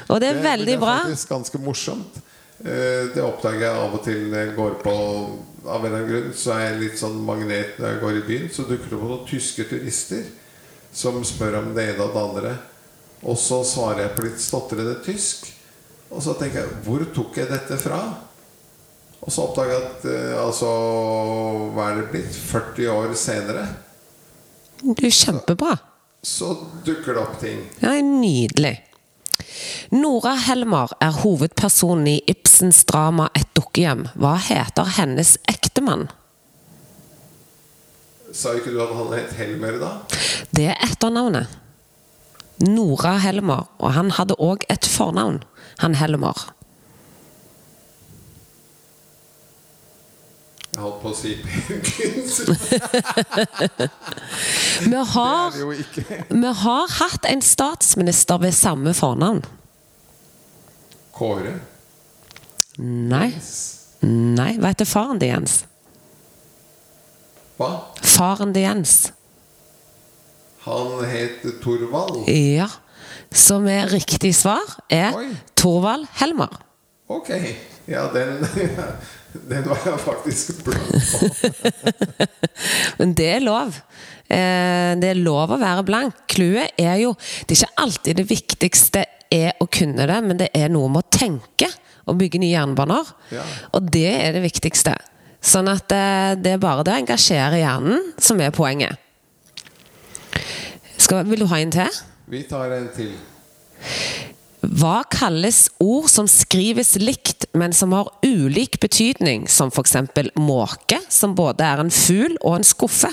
Og 0.09 0.21
det 0.21 0.33
er 0.33 0.43
veldig 0.43 0.79
bra. 0.81 0.97
det 0.97 1.05
er 1.05 1.13
faktisk 1.13 1.31
ganske 1.31 1.61
morsomt. 1.63 2.19
Eh, 2.65 3.05
Det 3.15 3.23
oppdager 3.23 3.61
jeg 3.69 3.77
av 3.79 3.95
og 3.95 4.03
til 4.05 4.25
når 4.31 4.39
jeg 4.47 4.57
går 4.57 4.75
på 4.83 4.95
Av 5.69 5.85
en 5.85 5.87
eller 5.87 5.99
annen 5.99 6.09
grunn 6.11 6.35
så 6.39 6.53
er 6.55 6.61
jeg 6.71 6.81
litt 6.81 6.99
sånn 6.99 7.19
magnet 7.27 7.77
når 7.79 7.91
jeg 7.93 8.01
går 8.01 8.17
i 8.19 8.27
byen. 8.29 8.49
Så 8.55 8.65
dukker 8.69 8.89
det 8.95 8.99
på 9.03 9.09
noen 9.11 9.27
tyske 9.29 9.67
turister 9.69 10.23
som 10.97 11.19
spør 11.29 11.59
om 11.59 11.75
det 11.77 11.85
ene 11.91 12.07
og 12.07 12.15
det 12.15 12.23
andre. 12.23 12.53
Og 13.29 13.37
så 13.37 13.59
svarer 13.67 14.05
jeg 14.07 14.15
på 14.17 14.25
litt 14.25 14.41
stotrende 14.41 14.95
tysk. 15.05 15.51
Og 16.09 16.23
så 16.25 16.33
tenker 16.39 16.63
jeg 16.63 16.79
Hvor 16.87 17.05
tok 17.13 17.37
jeg 17.37 17.51
dette 17.51 17.77
fra? 17.83 17.99
Og 19.21 19.33
så 19.35 19.45
oppdager 19.45 19.75
jeg 19.75 19.83
at 19.91 20.07
eh, 20.09 20.39
altså 20.41 20.71
Hva 21.75 21.91
er 21.91 22.01
det 22.01 22.07
blitt? 22.15 22.39
40 22.49 22.89
år 22.95 23.13
senere 23.19 23.67
Du 24.81 24.95
er 25.05 25.11
kjempebra. 25.13 25.75
så 26.23 26.55
dukker 26.87 27.15
det 27.15 27.21
opp 27.23 27.37
ting. 27.43 27.61
Ja, 27.83 27.93
Nydelig. 28.01 28.79
Nora 29.91 30.35
Helmer 30.37 30.91
er 31.01 31.15
hovedpersonen 31.23 32.07
i 32.07 32.21
Ibsens 32.29 32.85
drama 32.85 33.29
'Et 33.35 33.49
dukkehjem'. 33.57 34.09
Hva 34.21 34.37
heter 34.37 34.85
hennes 34.85 35.39
ektemann? 35.49 36.09
Sa 38.33 38.53
ikke 38.53 38.71
du 38.71 38.83
at 38.83 38.93
han 38.97 39.13
het 39.17 39.33
Helmer 39.33 39.79
da? 39.81 39.93
Det 40.53 40.67
er 40.67 40.77
etternavnet. 40.85 41.49
Nora 42.61 43.17
Helmer. 43.17 43.69
Og 43.79 43.93
han 43.93 44.11
hadde 44.11 44.35
òg 44.39 44.57
et 44.69 44.85
fornavn. 44.85 45.43
Han 45.79 45.95
Helmer. 45.95 46.53
Jeg 50.75 50.83
holdt 50.83 51.03
på 51.03 51.09
å 51.09 51.15
si. 51.17 51.33
Vi 54.79 54.95
har, 54.95 55.51
vi 56.31 56.51
har 56.63 56.87
hatt 57.01 57.25
en 57.27 57.43
statsminister 57.43 58.39
ved 58.39 58.53
samme 58.55 58.95
fornavn. 58.95 59.43
Kåre. 61.19 61.57
Nei. 62.79 63.33
Nei, 64.07 64.53
hva 64.63 64.71
heter 64.71 64.87
faren 64.87 65.19
til 65.19 65.33
Jens? 65.33 65.57
Hva? 67.59 67.71
Faren 68.07 68.53
til 68.55 68.63
Jens. 68.69 68.93
Han 70.69 71.01
heter 71.11 71.57
Torvald. 71.63 72.29
Ja. 72.31 72.69
Som 73.35 73.67
er 73.69 73.91
riktig 73.93 74.31
svar 74.39 74.63
er 74.93 75.17
Oi. 75.19 75.27
Torvald 75.59 76.07
Helmer. 76.21 76.55
Ok. 77.11 77.33
Ja, 77.89 78.07
den, 78.13 78.39
den 79.51 79.67
var 79.69 79.83
jeg 79.85 80.01
faktisk 80.05 80.63
blank 80.65 80.89
på. 80.93 81.29
Men 83.01 83.15
det 83.19 83.29
er 83.39 83.45
lov. 83.45 83.75
Eh, 84.29 84.95
Det 85.01 85.09
er 85.15 85.19
lov 85.19 85.55
å 85.57 85.61
være 85.61 85.85
blank. 85.89 86.15
Clouet 86.29 86.77
er 86.79 86.99
jo 87.03 87.15
Det 87.49 87.57
er 87.57 87.63
ikke 87.63 87.83
alltid 87.85 88.21
det 88.21 88.27
viktigste 88.31 89.05
er 89.35 89.59
å 89.61 89.69
kunne 89.71 90.07
det, 90.09 90.19
men 90.25 90.41
det 90.41 90.49
er 90.57 90.73
noe 90.73 90.91
med 90.93 91.05
å 91.05 91.19
tenke 91.19 91.69
og 92.09 92.19
bygge 92.21 92.41
nye 92.41 92.55
jernbaner. 92.55 93.13
Ja. 93.35 93.45
Og 93.77 93.91
det 93.93 94.11
er 94.11 94.37
det 94.37 94.45
viktigste. 94.47 94.97
Sånn 95.45 95.69
at 95.71 95.87
det, 95.93 96.43
det 96.43 96.57
er 96.57 96.63
bare 96.63 96.85
det 96.87 96.95
å 96.95 97.03
engasjere 97.03 97.61
hjernen 97.61 98.13
som 98.21 98.41
er 98.43 98.55
poenget. 98.55 98.97
Skal, 100.99 101.29
vil 101.29 101.45
du 101.45 101.49
ha 101.51 101.61
en 101.63 101.73
til? 101.73 102.01
Vi 102.29 102.43
tar 102.49 102.73
en 102.75 102.89
til. 102.97 103.13
Hva 104.59 105.05
kalles 105.07 105.69
ord 105.81 106.09
som 106.11 106.27
skrives 106.29 106.97
likt, 106.99 107.47
men 107.57 107.73
som 107.73 107.95
har 107.95 108.11
ulik 108.27 108.81
betydning, 108.83 109.47
som 109.49 109.71
f.eks. 109.71 109.95
måke, 110.35 110.99
som 111.09 111.37
både 111.39 111.65
er 111.65 111.85
en 111.85 111.95
fugl 111.95 112.35
og 112.43 112.59
en 112.59 112.67
skuffe? 112.67 113.13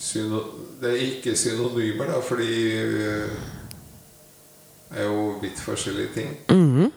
Syno, 0.00 0.44
det 0.80 0.90
er 0.90 1.02
ikke 1.04 1.36
synonymer, 1.36 2.08
da, 2.08 2.20
fordi 2.24 2.54
det 4.90 4.98
er 4.98 5.06
jo 5.06 5.36
vidt 5.42 5.60
forskjellige 5.60 6.14
ting. 6.14 6.32
Mhm. 6.48 6.90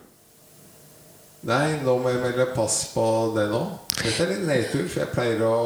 Nei, 1.44 1.74
nå 1.84 1.98
må 2.00 2.08
jeg 2.08 2.22
melde 2.24 2.46
pass 2.56 2.86
på 2.94 3.04
det 3.36 3.50
nå. 3.52 3.60
Dette 3.98 4.24
er 4.24 4.30
litt 4.32 4.46
nedtur, 4.48 4.86
for 4.88 5.02
jeg 5.04 5.12
pleier 5.12 5.42
å 5.44 5.58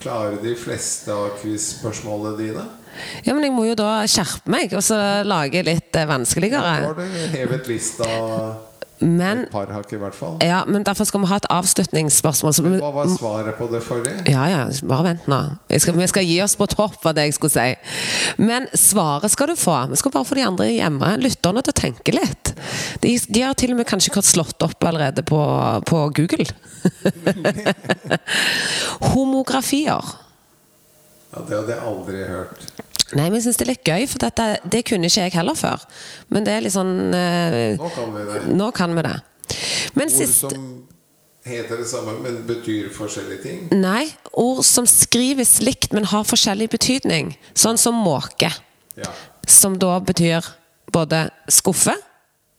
klare 0.00 0.38
de 0.40 0.54
fleste 0.56 1.12
av 1.12 1.34
quiz-spørsmålene 1.42 2.38
dine. 2.38 2.64
Ja, 3.26 3.34
men 3.34 3.44
jeg 3.44 3.52
må 3.52 3.66
jo 3.68 3.76
da 3.78 4.06
skjerpe 4.08 4.48
meg 4.50 4.72
og 4.72 4.80
så 4.86 4.96
lage 5.28 5.60
litt 5.66 5.92
vanskeligere. 6.08 6.72
Ja, 6.80 6.88
har 6.88 6.96
du 6.96 7.04
hevet 7.34 7.68
lista 7.68 8.08
Men, 9.00 9.44
et 9.44 9.50
par 9.52 9.70
hakk, 9.70 9.92
i 9.94 9.98
hvert 10.00 10.14
fall. 10.16 10.38
ja, 10.42 10.64
men 10.66 10.82
derfor 10.82 11.06
skal 11.06 11.20
vi 11.22 11.28
ha 11.30 11.36
et 11.38 11.46
avslutningsspørsmål. 11.54 12.54
Så, 12.56 12.64
men, 12.66 12.78
Hva 12.82 12.90
var 12.96 13.10
svaret 13.12 13.54
på 13.58 13.68
det 13.70 13.80
forrige? 13.86 14.24
ja, 14.32 14.46
ja, 14.50 14.64
bare 14.90 15.04
vent 15.12 15.28
nå. 15.30 15.38
Skal, 15.78 15.94
vi 16.00 16.08
skal 16.10 16.26
gi 16.26 16.40
oss 16.42 16.56
på 16.58 16.66
topp, 16.72 16.96
var 17.04 17.14
det 17.14 17.28
jeg 17.28 17.36
skulle 17.38 17.54
si. 17.54 17.68
Men 18.42 18.66
svaret 18.74 19.30
skal 19.30 19.52
du 19.52 19.56
få. 19.60 19.76
Vi 19.92 20.00
skal 20.00 20.14
bare 20.16 20.26
få 20.26 20.34
de 20.40 20.46
andre 20.48 20.66
hjemme, 20.72 21.12
lytterne, 21.22 21.62
til 21.62 21.74
å 21.76 21.78
tenke 21.82 22.16
litt. 22.16 22.54
De, 23.04 23.14
de 23.28 23.44
har 23.46 23.54
til 23.58 23.74
og 23.76 23.78
med 23.82 23.86
kanskje 23.88 24.10
ikke 24.10 24.24
slått 24.26 24.66
opp 24.66 24.82
allerede 24.90 25.22
på, 25.26 25.38
på 25.86 26.02
Google. 26.18 26.48
Homografier. 29.14 30.02
Ja, 31.30 31.42
Det 31.48 31.56
hadde 31.56 31.74
jeg 31.74 31.82
aldri 31.84 32.22
hørt. 32.28 32.68
Nei, 33.16 33.30
men 33.30 33.38
jeg 33.38 33.46
syns 33.46 33.56
det 33.60 33.64
er 33.64 33.70
litt 33.70 33.88
gøy, 33.88 34.04
for 34.10 34.20
dette, 34.20 34.46
det 34.68 34.82
kunne 34.88 35.08
ikke 35.08 35.24
jeg 35.24 35.32
heller 35.38 35.56
før. 35.56 35.84
Men 36.28 36.44
det 36.44 36.52
er 36.52 36.64
litt 36.66 36.74
sånn 36.74 37.14
eh, 37.16 37.78
Nå 37.80 37.88
kan 37.94 38.12
vi 38.12 38.24
det. 38.28 38.42
Nå 38.58 38.68
kan 38.76 38.96
vi 38.98 39.04
det. 39.06 39.16
Men 39.96 40.12
Ord 40.12 40.34
som 40.34 40.66
heter 41.48 41.80
det 41.80 41.86
samme, 41.88 42.18
men 42.20 42.42
betyr 42.48 42.90
forskjellige 42.92 43.40
ting. 43.46 43.62
Nei, 43.80 44.10
ord 44.36 44.60
som 44.68 44.86
skrives 44.88 45.56
likt, 45.64 45.94
men 45.96 46.08
har 46.10 46.26
forskjellig 46.28 46.68
betydning. 46.74 47.32
Sånn 47.56 47.80
som 47.80 47.96
måke. 48.04 48.50
Ja. 48.98 49.14
Som 49.48 49.78
da 49.80 49.96
betyr 50.04 50.44
både 50.92 51.28
skuffe 51.48 51.96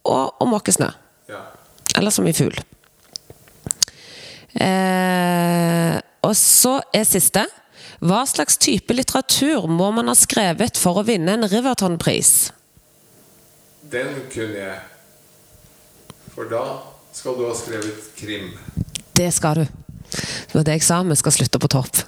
og 0.09 0.49
måke 0.49 0.73
snø. 0.73 0.89
ja. 1.29 1.45
Eller 1.97 2.13
som 2.13 2.27
i 2.29 2.33
fugl. 2.33 2.57
Eh, 4.53 5.95
og 6.25 6.35
så 6.37 6.79
er 6.95 7.05
siste. 7.07 7.45
Hva 7.99 8.21
slags 8.27 8.57
type 8.57 8.95
litteratur 8.95 9.67
må 9.67 9.89
man 9.91 10.07
ha 10.07 10.15
skrevet 10.15 10.79
for 10.79 11.01
å 11.01 11.05
vinne 11.07 11.35
en 11.35 11.47
Riverton-pris? 11.51 12.53
Den 13.91 14.13
kunne 14.31 14.61
jeg. 14.61 14.79
For 16.31 16.47
da 16.47 16.63
skal 17.15 17.35
du 17.35 17.43
ha 17.47 17.55
skrevet 17.57 18.11
krim. 18.15 18.53
Det 19.17 19.27
skal 19.35 19.59
du. 19.59 19.65
Det 20.09 20.55
var 20.55 20.63
det 20.65 20.77
jeg 20.79 20.85
sa, 20.87 21.01
vi 21.03 21.17
skal 21.19 21.35
slutte 21.35 21.59
på 21.61 21.69
topp. 21.69 21.99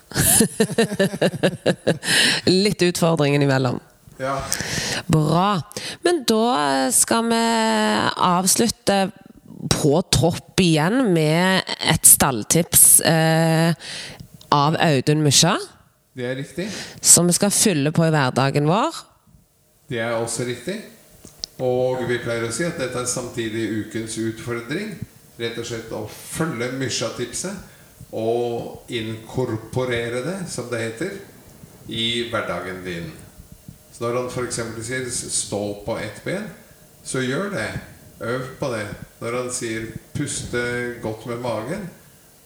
Litt 2.66 2.82
utfordring 2.88 3.36
innimellom. 3.36 3.82
Ja. 4.22 4.38
Bra. 5.12 5.50
Men 6.06 6.24
da 6.30 6.46
skal 6.94 7.28
vi 7.30 7.42
avslutte 8.32 9.02
på 9.76 10.02
topp 10.14 10.62
igjen 10.64 11.12
med 11.14 11.68
et 11.92 12.08
stalltips 12.08 13.02
eh, 13.06 13.76
av 14.56 14.78
Audun 14.82 15.22
Mysja. 15.26 15.58
Det 16.14 16.26
er 16.28 16.36
riktig. 16.36 16.68
Som 17.02 17.28
vi 17.28 17.34
skal 17.34 17.54
fylle 17.56 17.92
på 17.96 18.04
i 18.04 18.12
hverdagen 18.12 18.68
vår. 18.68 18.98
Det 19.88 20.00
er 20.04 20.18
også 20.18 20.44
riktig. 20.48 20.76
Og 21.64 22.04
vi 22.10 22.18
pleier 22.20 22.48
å 22.48 22.54
si 22.54 22.66
at 22.68 22.80
dette 22.82 23.00
er 23.00 23.08
samtidig 23.08 23.68
ukens 23.86 24.18
utfordring. 24.20 24.96
Rett 25.40 25.60
og 25.62 25.68
slett 25.68 25.94
å 25.96 26.04
følge 26.12 26.72
Mysja-tipset 26.82 28.12
og 28.12 28.92
inkorporere 28.92 30.24
det, 30.26 30.38
som 30.52 30.68
det 30.72 30.82
heter, 30.82 31.14
i 31.88 32.28
hverdagen 32.32 32.84
din. 32.84 33.08
Så 33.94 34.04
når 34.04 34.20
han 34.20 34.30
f.eks. 34.32 34.60
sier 34.84 35.08
'stå 35.10 35.64
på 35.86 35.98
ett 35.98 36.22
ben', 36.26 36.52
så 37.04 37.24
gjør 37.24 37.50
det. 37.56 37.72
Øv 38.20 38.58
på 38.60 38.74
det. 38.76 38.88
Når 39.22 39.38
han 39.38 39.52
sier 39.54 39.88
'puste 40.14 41.00
godt 41.02 41.26
med 41.26 41.40
magen', 41.40 41.90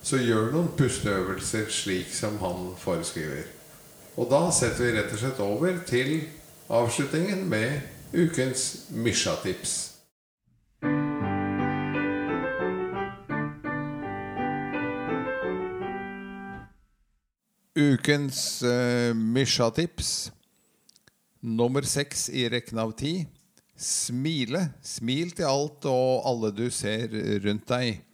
så 0.04 0.18
gjør 0.18 0.52
noen 0.52 0.70
pusteøvelser 0.78 1.66
slik 1.70 2.14
som 2.14 2.38
han 2.38 2.76
foreskriver. 2.78 3.55
Og 4.16 4.30
da 4.32 4.46
setter 4.56 4.86
vi 4.86 4.94
rett 4.96 5.12
og 5.12 5.20
slett 5.20 5.40
over 5.44 5.82
til 5.88 6.14
avslutningen 6.72 7.42
med 7.52 7.82
ukens 8.16 8.88
Misha-tips. 8.96 9.74
Ukens 17.76 18.40
uh, 18.64 19.12
Misha-tips 19.12 20.32
nummer 21.44 21.84
seks 21.84 22.30
i 22.32 22.48
rekken 22.48 22.80
av 22.80 22.96
ti. 22.96 23.18
Smile. 23.76 24.70
Smil 24.80 25.36
til 25.36 25.52
alt 25.52 25.92
og 25.92 26.24
alle 26.24 26.56
du 26.56 26.70
ser 26.72 27.12
rundt 27.44 27.68
deg. 27.68 28.05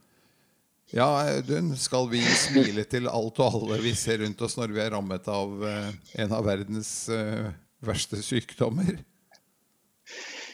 Ja, 0.93 1.35
Audun, 1.37 1.77
skal 1.79 2.09
vi 2.11 2.19
smile 2.19 2.83
til 2.83 3.05
alt 3.07 3.37
og 3.39 3.55
alle 3.61 3.77
vi 3.79 3.93
ser 3.95 4.19
rundt 4.25 4.41
oss 4.43 4.57
når 4.59 4.73
vi 4.75 4.81
er 4.83 4.91
rammet 4.91 5.29
av 5.31 5.63
uh, 5.63 5.87
en 6.19 6.35
av 6.35 6.43
verdens 6.43 6.91
uh, 7.07 7.47
verste 7.79 8.19
sykdommer? 8.19 8.97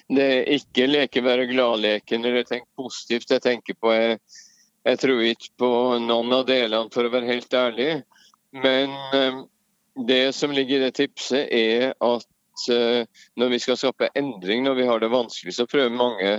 Det 0.06 0.28
er 0.36 0.54
ikke 0.54 0.86
leke 0.86 1.26
være 1.26 1.50
glad-leken 1.50 2.30
eller 2.30 2.46
tenk 2.46 2.70
positivt. 2.78 3.34
Jeg 3.34 3.46
tenker 3.48 3.80
på 3.82 3.96
jeg, 3.96 4.22
jeg, 4.86 5.02
tror 5.02 5.26
ikke 5.26 5.52
på 5.58 5.74
noen 6.06 6.38
av 6.38 6.46
delene, 6.54 6.94
for 6.94 7.10
å 7.10 7.16
være 7.18 7.34
helt 7.34 7.58
ærlig. 7.58 7.92
Men 8.54 8.94
um, 9.18 9.44
det 10.06 10.36
som 10.38 10.54
ligger 10.54 10.78
i 10.78 10.86
det 10.86 10.96
tipset, 11.02 11.50
er 11.50 11.96
at 11.98 12.34
når 13.38 13.52
vi 13.52 13.58
skal 13.62 13.78
skape 13.78 14.08
endring 14.18 14.64
når 14.66 14.80
vi 14.80 14.86
har 14.88 15.02
det 15.02 15.12
vanskelig, 15.14 15.54
så 15.54 15.68
prøver 15.70 15.94
mange 15.94 16.32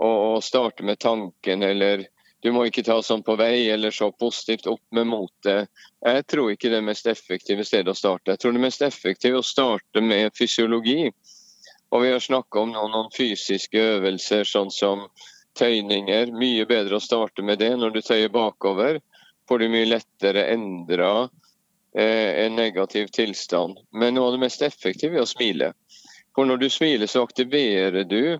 å 0.00 0.40
starte 0.40 0.84
med 0.84 0.96
tanken 1.04 1.64
eller 1.66 2.06
du 2.42 2.50
må 2.50 2.64
ikke 2.66 2.82
ta 2.82 2.96
sånn 3.06 3.22
på 3.22 3.36
vei 3.38 3.68
eller 3.70 3.94
så 3.94 4.08
positivt 4.18 4.66
opp 4.66 4.82
med 4.96 5.06
motet. 5.06 5.70
Jeg 6.02 6.24
tror 6.26 6.50
ikke 6.50 6.72
det 6.72 6.80
er 6.80 6.88
mest 6.88 7.06
effektive 7.06 7.62
stedet 7.66 7.92
å 7.92 7.98
starte. 7.98 8.34
Jeg 8.34 8.42
tror 8.42 8.54
det 8.54 8.58
er 8.58 8.64
mest 8.64 8.82
effektive 8.82 9.38
å 9.38 9.46
starte 9.46 10.02
med 10.02 10.34
fysiologi. 10.34 11.12
Og 11.94 12.02
vi 12.02 12.10
har 12.10 12.24
snakka 12.24 12.64
om 12.64 12.72
noen, 12.74 12.90
noen, 12.90 13.12
fysiske 13.14 13.78
øvelser, 13.98 14.48
sånn 14.48 14.72
som 14.74 15.04
tøyninger. 15.58 16.32
Mye 16.34 16.66
bedre 16.66 16.98
å 16.98 17.04
starte 17.04 17.44
med 17.46 17.62
det. 17.62 17.70
Når 17.78 17.94
du 17.94 18.00
tøyer 18.02 18.32
bakover, 18.34 18.98
får 19.46 19.62
du 19.62 19.68
mye 19.70 19.92
lettere 19.92 20.48
endra 20.50 21.12
eh, 21.94 22.42
en 22.46 22.58
negativ 22.58 23.12
tilstand. 23.14 23.78
Men 23.94 24.18
noe 24.18 24.32
av 24.32 24.34
det 24.34 24.42
mest 24.48 24.66
effektive 24.66 25.20
er 25.20 25.28
å 25.28 25.30
smile. 25.30 25.70
For 26.34 26.48
når 26.48 26.64
du 26.64 26.68
smiler, 26.72 27.06
så 27.06 27.22
aktiverer 27.22 28.02
du 28.08 28.34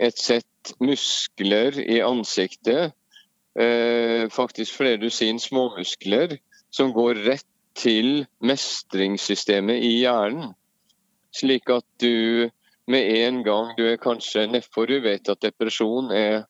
et 0.00 0.18
sett 0.18 0.72
muskler 0.80 1.76
i 1.82 2.00
ansiktet 2.00 2.96
faktisk 4.32 4.78
flere 4.78 4.96
dusin 4.96 5.40
småmuskler 5.40 6.38
som 6.72 6.92
går 6.96 7.20
rett 7.26 7.48
til 7.76 8.24
mestringssystemet 8.40 9.84
i 9.84 9.92
hjernen. 10.02 10.54
Slik 11.36 11.70
at 11.72 11.86
du 12.00 12.48
med 12.86 13.08
en 13.24 13.42
gang 13.46 13.72
du 13.78 13.84
er 13.86 14.00
kanskje 14.00 14.46
nedfor, 14.50 14.86
du 14.86 15.00
vet 15.04 15.28
at 15.30 15.42
depresjon 15.42 16.10
er, 16.12 16.42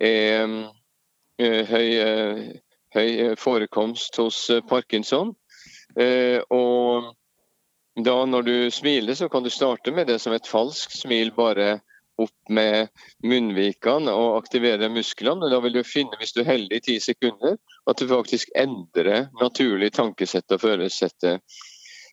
er, 0.00 0.50
er 1.38 1.60
eh, 1.60 1.70
høy, 1.70 1.88
eh, 2.00 2.42
høy, 2.96 3.36
forekomst 3.38 4.18
hos 4.20 4.42
eh, 4.50 4.64
parkinson. 4.66 5.34
Og 6.50 7.06
da 8.00 8.16
når 8.26 8.42
du 8.46 8.54
smiler, 8.70 9.14
så 9.14 9.28
kan 9.28 9.42
du 9.42 9.50
starte 9.50 9.92
med 9.92 10.06
det 10.06 10.20
som 10.22 10.32
et 10.32 10.46
falskt 10.46 10.94
smil, 11.00 11.32
bare 11.34 11.80
opp 12.24 12.52
med 12.52 12.90
munnvikene 13.26 14.12
og 14.12 14.38
aktivere 14.38 14.90
musklene. 14.92 15.50
Da 15.52 15.60
vil 15.64 15.78
du 15.78 15.82
finne, 15.86 16.18
hvis 16.20 16.34
du 16.36 16.42
er 16.42 16.52
heldig 16.52 16.80
i 16.80 16.84
ti 16.86 16.96
sekunder, 17.02 17.56
at 17.90 18.00
du 18.00 18.08
faktisk 18.10 18.52
endrer 18.58 19.28
naturlig 19.40 19.92
tankesett 19.96 20.52
og 20.54 20.62
følelsessettet. 20.62 21.40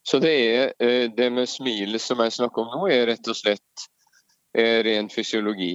Så 0.07 0.21
det 0.23 0.33
er 0.33 0.73
eh, 0.79 1.09
det 1.11 1.29
med 1.35 1.49
smilet 1.49 2.01
som 2.01 2.21
jeg 2.23 2.37
snakker 2.37 2.63
om 2.63 2.71
nå, 2.71 2.87
er 2.87 3.09
rett 3.09 3.27
og 3.27 3.35
slett 3.35 3.87
eh, 4.55 4.79
ren 4.87 5.09
fysiologi. 5.11 5.73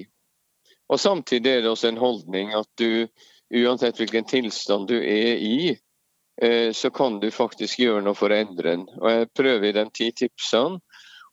Og 0.93 1.01
Samtidig 1.01 1.51
er 1.51 1.63
det 1.65 1.73
også 1.73 1.91
en 1.93 2.01
holdning 2.01 2.55
at 2.57 2.69
du, 2.81 3.07
uansett 3.53 4.01
hvilken 4.01 4.25
tilstand 4.29 4.89
du 4.89 4.97
er 4.97 5.37
i, 5.37 5.75
eh, 6.43 6.73
så 6.73 6.91
kan 6.91 7.21
du 7.21 7.29
faktisk 7.33 7.81
gjøre 7.85 8.07
noe 8.07 8.17
for 8.17 8.33
å 8.33 8.41
endre 8.41 8.75
den. 8.75 8.87
Og 9.01 9.11
Jeg 9.11 9.31
prøver 9.37 9.69
i 9.69 9.77
de 9.77 9.87
ti 9.93 10.11
tipsene 10.25 10.81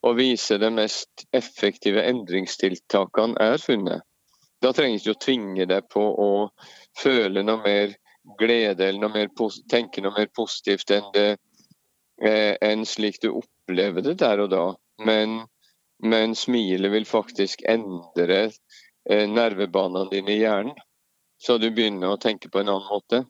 og 0.06 0.16
vise 0.16 0.56
de 0.60 0.70
mest 0.72 1.26
effektive 1.36 2.02
endringstiltakene 2.08 3.36
er 3.40 3.60
funnet. 3.60 4.06
Da 4.60 4.72
trenger 4.76 4.98
du 4.98 5.02
ikke 5.02 5.16
å 5.16 5.24
tvinge 5.24 5.66
deg 5.68 5.88
på 5.92 6.02
å 6.02 6.30
føle 7.00 7.44
noe 7.44 7.60
mer 7.64 7.94
glede 8.40 8.88
eller 8.88 9.00
noe 9.00 9.14
mer, 9.14 9.30
tenke 9.72 10.04
noe 10.04 10.16
mer 10.16 10.28
positivt 10.36 10.92
enn, 10.92 11.08
det, 11.14 11.30
eh, 12.22 12.56
enn 12.60 12.84
slik 12.88 13.20
du 13.22 13.30
opplever 13.32 14.04
det 14.04 14.18
der 14.20 14.44
og 14.44 14.50
da. 14.52 14.64
Men, 15.04 15.42
men 16.04 16.36
smilet 16.36 16.92
vil 16.92 17.08
faktisk 17.08 17.64
endre 17.68 18.42
eh, 18.46 19.26
nervebanene 19.28 20.12
dine 20.12 20.36
i 20.36 20.42
hjernen. 20.42 20.76
Så 21.40 21.56
du 21.56 21.70
begynner 21.72 22.12
å 22.12 22.20
tenke 22.20 22.50
på 22.52 22.60
en 22.60 22.68
annen 22.68 22.88
måte. 22.90 23.22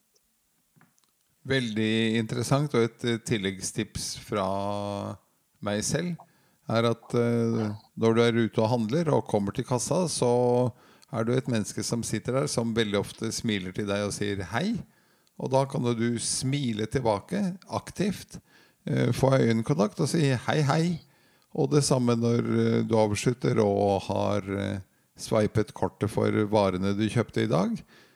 Veldig 1.47 2.19
interessant, 2.19 2.75
og 2.75 2.89
et 2.89 3.07
eh, 3.07 3.23
tilleggstips 3.23 4.17
fra 4.27 4.49
meg 5.67 5.87
selv 5.87 6.19
er 6.71 6.89
at 6.91 7.17
uh, 7.17 7.67
når 8.01 8.17
du 8.17 8.23
er 8.25 8.39
ute 8.47 8.63
og 8.63 8.71
handler 8.73 9.11
og 9.15 9.29
kommer 9.31 9.55
til 9.57 9.67
kassa, 9.69 10.05
så 10.11 10.31
er 11.11 11.27
du 11.27 11.35
et 11.35 11.51
menneske 11.51 11.83
som 11.87 12.05
sitter 12.07 12.39
der, 12.39 12.49
som 12.51 12.75
veldig 12.77 13.01
ofte 13.01 13.33
smiler 13.35 13.75
til 13.75 13.89
deg 13.91 14.07
og 14.07 14.15
sier 14.15 14.45
hei. 14.53 14.79
Og 15.41 15.51
da 15.53 15.65
kan 15.69 15.85
du 15.97 16.09
smile 16.23 16.87
tilbake 16.91 17.43
aktivt, 17.77 18.39
uh, 18.91 19.11
få 19.17 19.35
øyekontakt 19.39 20.03
og 20.03 20.11
si 20.13 20.31
hei, 20.49 20.61
hei. 20.69 20.85
Og 21.51 21.73
det 21.73 21.83
samme 21.87 22.15
når 22.19 22.47
uh, 22.47 22.77
du 22.87 22.95
avslutter 23.01 23.59
og 23.65 24.07
har 24.07 24.47
sveipet 25.21 25.75
kortet 25.77 26.09
for 26.09 26.33
varene 26.49 26.95
du 26.97 27.05
kjøpte 27.11 27.45
i 27.45 27.51
dag. 27.51 27.75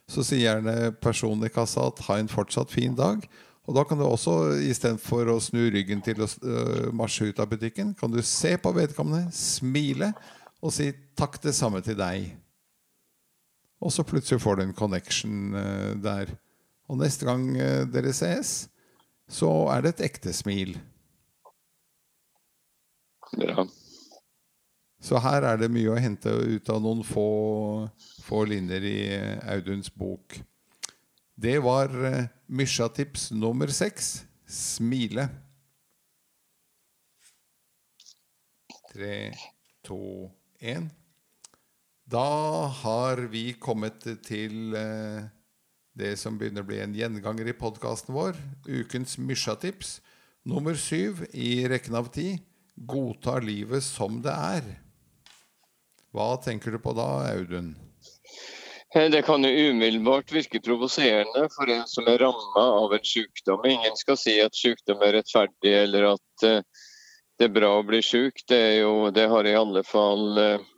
Så 0.09 0.25
sier 0.25 0.47
gjerne 0.47 0.93
personen 1.01 1.47
i 1.49 1.53
kassa 1.53 1.89
at 1.89 2.03
ha 2.07 2.19
en 2.21 2.31
fortsatt 2.33 2.73
fin 2.73 2.97
dag. 2.97 3.25
Og 3.65 3.77
da 3.79 3.85
kan 3.89 3.97
du 3.97 4.05
også, 4.05 4.59
istedenfor 4.69 5.31
å 5.33 5.41
snu 5.41 5.63
ryggen 5.73 6.03
til 6.05 6.21
å 6.21 6.29
uh, 6.29 6.91
marsje 6.97 7.31
ut 7.31 7.41
av 7.41 7.49
butikken, 7.49 7.95
kan 7.97 8.13
du 8.13 8.21
se 8.21 8.55
på 8.61 8.73
vedkommende, 8.77 9.33
smile 9.33 10.13
og 10.61 10.73
si 10.73 10.91
'takk, 11.17 11.41
det 11.43 11.55
samme 11.57 11.81
til 11.85 11.97
deg'. 11.97 12.35
Og 13.81 13.93
så 13.93 14.05
plutselig 14.05 14.41
får 14.41 14.57
du 14.57 14.63
en 14.65 14.77
connection 14.77 15.55
uh, 15.57 15.93
der. 15.97 16.37
Og 16.89 17.01
neste 17.01 17.25
gang 17.25 17.49
uh, 17.57 17.85
dere 17.89 18.13
ses, 18.13 18.69
så 19.29 19.51
er 19.73 19.85
det 19.85 19.95
et 19.95 20.05
ekte 20.11 20.33
smil. 20.37 20.77
Ja. 23.41 23.65
Så 25.05 25.21
her 25.21 25.45
er 25.45 25.57
det 25.61 25.73
mye 25.73 25.93
å 25.93 26.01
hente 26.01 26.33
ut 26.33 26.69
av 26.73 26.81
noen 26.85 27.05
få, 27.05 27.89
få 28.25 28.45
linjer 28.49 28.85
i 28.89 28.99
Auduns 29.57 29.91
bok. 29.93 30.37
Det 31.35 31.57
var 31.59 31.91
uh, 31.91 32.27
Mysja-tips 32.47 33.33
nummer 33.35 33.71
seks 33.75 34.23
smile. 34.47 35.27
Tre, 38.93 39.17
to, 39.83 40.31
én. 40.63 40.87
Da 42.07 42.29
har 42.85 43.25
vi 43.33 43.49
kommet 43.59 44.07
til 44.23 44.77
uh, 44.79 45.27
det 45.99 46.15
som 46.21 46.39
begynner 46.39 46.63
å 46.63 46.69
bli 46.69 46.79
en 46.85 46.95
gjenganger 46.95 47.51
i 47.51 47.57
podkasten 47.59 48.15
vår. 48.15 48.39
Ukens 48.71 49.19
Mysja-tips 49.19 49.99
nummer 50.47 50.79
syv 50.79 51.25
i 51.35 51.65
rekken 51.71 51.99
av 51.99 52.13
ti. 52.15 52.37
Godta 52.75 53.41
livet 53.43 53.83
som 53.87 54.23
det 54.23 54.35
er. 54.35 54.71
Hva 56.15 56.37
tenker 56.39 56.75
du 56.75 56.79
på 56.79 56.95
da, 56.95 57.09
Audun? 57.33 57.75
Eh, 58.95 59.11
det 59.11 59.23
kan 59.23 59.45
jo 59.45 59.71
umiddelbart 59.71 60.33
virke 60.33 60.61
provoserende 60.61 61.49
for 61.57 61.71
en 61.71 61.87
som 61.91 62.07
er 62.09 62.19
ramma 62.23 62.65
av 62.79 62.95
en 62.95 63.05
sykdom. 63.05 63.65
Ingen 63.67 63.97
skal 63.97 64.19
si 64.21 64.37
at 64.43 64.55
sykdom 64.55 65.03
er 65.03 65.17
rettferdig 65.19 65.73
eller 65.83 66.13
at 66.13 66.47
eh, 66.47 66.61
det 67.39 67.49
er 67.49 67.57
bra 67.57 67.73
å 67.81 67.87
bli 67.87 67.99
syk. 68.07 68.45
Det, 68.49 68.63
jo, 68.79 69.11
det 69.11 69.27
har 69.33 69.47
i 69.51 69.57
alle 69.59 69.83
fall 69.83 70.39
eh, 70.39 70.69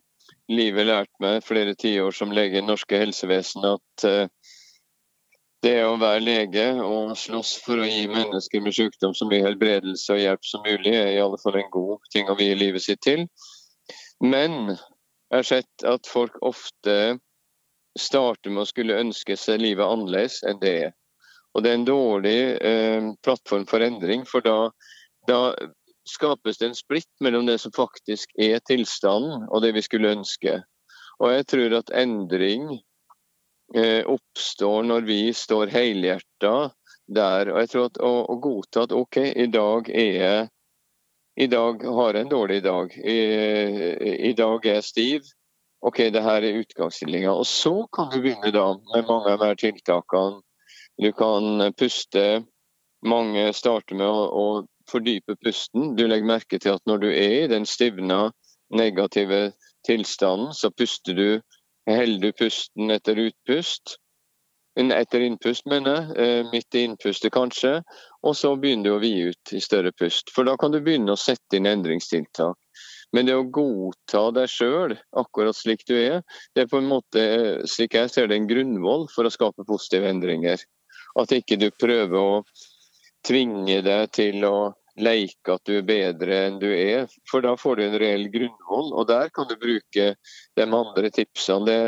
livet 0.49 0.89
lært 0.89 1.13
meg 1.21 1.45
flere 1.45 1.75
tiår 1.77 2.17
som 2.17 2.33
lege 2.33 2.63
i 2.63 2.65
norske 2.65 3.03
helsevesen 3.03 3.67
at 3.67 4.05
det 5.65 5.75
å 5.83 5.97
være 5.99 6.23
lege 6.23 6.67
og 6.85 7.17
slåss 7.19 7.57
for 7.65 7.83
å 7.83 7.89
gi 7.89 8.05
mennesker 8.07 8.63
med 8.63 8.77
sykdom 8.77 9.17
så 9.17 9.27
mye 9.27 9.43
helbredelse 9.43 10.15
og 10.15 10.21
hjelp 10.23 10.47
som 10.47 10.63
mulig, 10.63 10.93
er 10.95 11.17
i 11.17 11.23
alle 11.25 11.41
fall 11.43 11.59
en 11.59 11.73
god 11.75 12.07
ting 12.15 12.31
å 12.31 12.37
vie 12.39 12.55
livet 12.55 12.85
sitt 12.85 13.03
til. 13.03 13.27
Men 14.23 14.77
Jeg 14.77 15.35
har 15.41 15.47
sett 15.49 15.85
at 15.91 16.07
folk 16.07 16.37
ofte 16.47 17.19
starter 18.01 18.53
med 18.53 18.65
å 18.65 18.69
skulle 18.69 19.01
ønske 19.01 19.37
seg 19.41 19.63
livet 19.63 19.87
annerledes 19.87 20.43
enn 20.47 20.61
det 20.63 20.75
er. 20.87 20.95
Og 21.57 21.65
det 21.65 21.73
er 21.73 21.79
en 21.79 21.89
dårlig 21.89 22.39
eh, 22.69 23.11
plattform 23.25 23.65
for 23.69 23.85
endring, 23.85 24.27
for 24.29 24.45
da, 24.45 24.71
da, 25.29 25.41
skapes 26.07 26.61
det 26.61 26.69
en 26.69 26.77
splitt 26.79 27.11
mellom 27.25 27.49
det 27.49 27.57
som 27.59 27.73
faktisk 27.75 28.31
er 28.39 28.61
tilstanden 28.69 29.49
og 29.49 29.63
det 29.65 29.73
vi 29.75 29.83
skulle 29.83 30.13
ønske. 30.19 30.61
Og 31.19 31.33
jeg 31.33 31.47
tror 31.51 31.79
at 31.81 31.95
endring 31.97 32.69
eh, 33.75 34.05
oppstår 34.05 34.85
når 34.87 35.09
vi 35.09 35.21
står 35.35 35.73
helhjerta 35.73 36.55
der. 37.07 37.51
Og 37.55 37.63
jeg 37.63 37.73
tror 37.73 37.89
at 37.89 37.99
å, 38.05 38.13
å 38.29 38.37
godta 38.43 38.85
at 38.87 38.95
OK, 38.95 39.19
i 39.33 39.49
dag 39.51 39.91
er 39.91 40.13
jeg 40.21 40.45
i 41.37 41.47
dag 41.53 41.83
har 41.85 42.17
jeg 42.17 42.25
en 42.25 42.31
dårlig 42.33 42.63
dag. 42.65 42.95
I, 42.97 43.17
i 44.31 44.33
dag 44.37 44.65
er 44.65 44.79
jeg 44.79 44.87
stiv. 44.87 45.27
OK, 45.85 45.99
det 46.13 46.23
her 46.23 46.43
er 46.43 46.61
utgangsstillinga. 46.63 47.33
Og 47.33 47.47
så 47.47 47.75
kan 47.93 48.11
du 48.13 48.21
begynne 48.21 48.53
da 48.55 48.69
med 48.95 49.09
mange 49.09 49.35
av 49.35 49.45
de 49.45 49.55
tiltakene. 49.67 50.41
Du 51.03 51.11
kan 51.13 51.73
puste. 51.77 52.45
Mange 53.07 53.51
starter 53.55 53.99
med 53.99 54.09
å, 54.09 54.23
å 54.33 54.47
fordype 54.91 55.37
pusten. 55.45 55.93
Du 55.99 56.07
legger 56.07 56.27
merke 56.27 56.59
til 56.59 56.79
at 56.79 56.89
når 56.89 57.05
du 57.05 57.11
er 57.11 57.45
i 57.45 57.51
den 57.53 57.69
stivna, 57.69 58.31
negative 58.73 59.53
tilstanden, 59.87 60.55
så 60.57 60.73
puster 60.75 61.15
du 61.15 61.29
Holder 61.87 62.19
du 62.19 62.33
pusten 62.33 62.91
etter 62.91 63.19
utpust? 63.23 63.93
Etter 64.77 65.23
innpust, 65.23 65.69
mener 65.71 65.95
jeg. 65.95 66.17
Eh, 66.19 66.49
midt 66.51 66.75
i 66.75 66.83
innpustet, 66.83 67.31
kanskje. 67.33 67.77
Og 68.27 68.35
så 68.37 68.51
begynner 68.59 68.91
du 68.91 68.97
å 68.97 69.03
vie 69.05 69.31
ut 69.31 69.53
i 69.55 69.61
større 69.63 69.93
pust. 69.95 70.33
For 70.35 70.45
da 70.49 70.57
kan 70.59 70.75
du 70.75 70.81
begynne 70.83 71.15
å 71.15 71.21
sette 71.21 71.61
inn 71.61 71.69
endringstiltak. 71.71 72.59
Men 73.15 73.29
det 73.29 73.37
å 73.39 73.47
godta 73.55 74.25
deg 74.35 74.51
sjøl 74.51 74.97
akkurat 75.17 75.57
slik 75.57 75.85
du 75.89 75.95
er, 75.99 76.23
det 76.55 76.65
er 76.65 76.71
på 76.71 76.81
en 76.81 76.89
måte, 76.91 77.27
slik 77.71 77.95
jeg 77.95 78.11
ser 78.13 78.31
det, 78.31 78.41
en 78.41 78.49
grunnvoll 78.51 79.07
for 79.13 79.29
å 79.29 79.33
skape 79.33 79.67
positive 79.69 80.11
endringer. 80.11 80.63
At 81.17 81.33
ikke 81.33 81.59
du 81.61 81.71
prøver 81.71 82.19
å 82.19 82.43
tvinge 83.27 83.79
deg 83.87 84.11
til 84.15 84.45
å 84.47 84.59
leke 84.97 85.57
at 85.57 85.65
du 85.69 85.77
er 85.79 85.87
bedre 85.87 86.39
enn 86.47 86.61
du 86.61 86.69
er, 86.73 87.11
for 87.29 87.45
da 87.45 87.55
får 87.61 87.79
du 87.79 87.85
en 87.87 87.99
reell 88.01 88.29
grunnvoll. 88.33 88.93
Og 88.97 89.09
der 89.11 89.31
kan 89.35 89.49
du 89.49 89.57
bruke 89.61 90.13
de 90.57 90.67
andre 90.67 91.11
tipsene. 91.13 91.67
Det, 91.67 91.81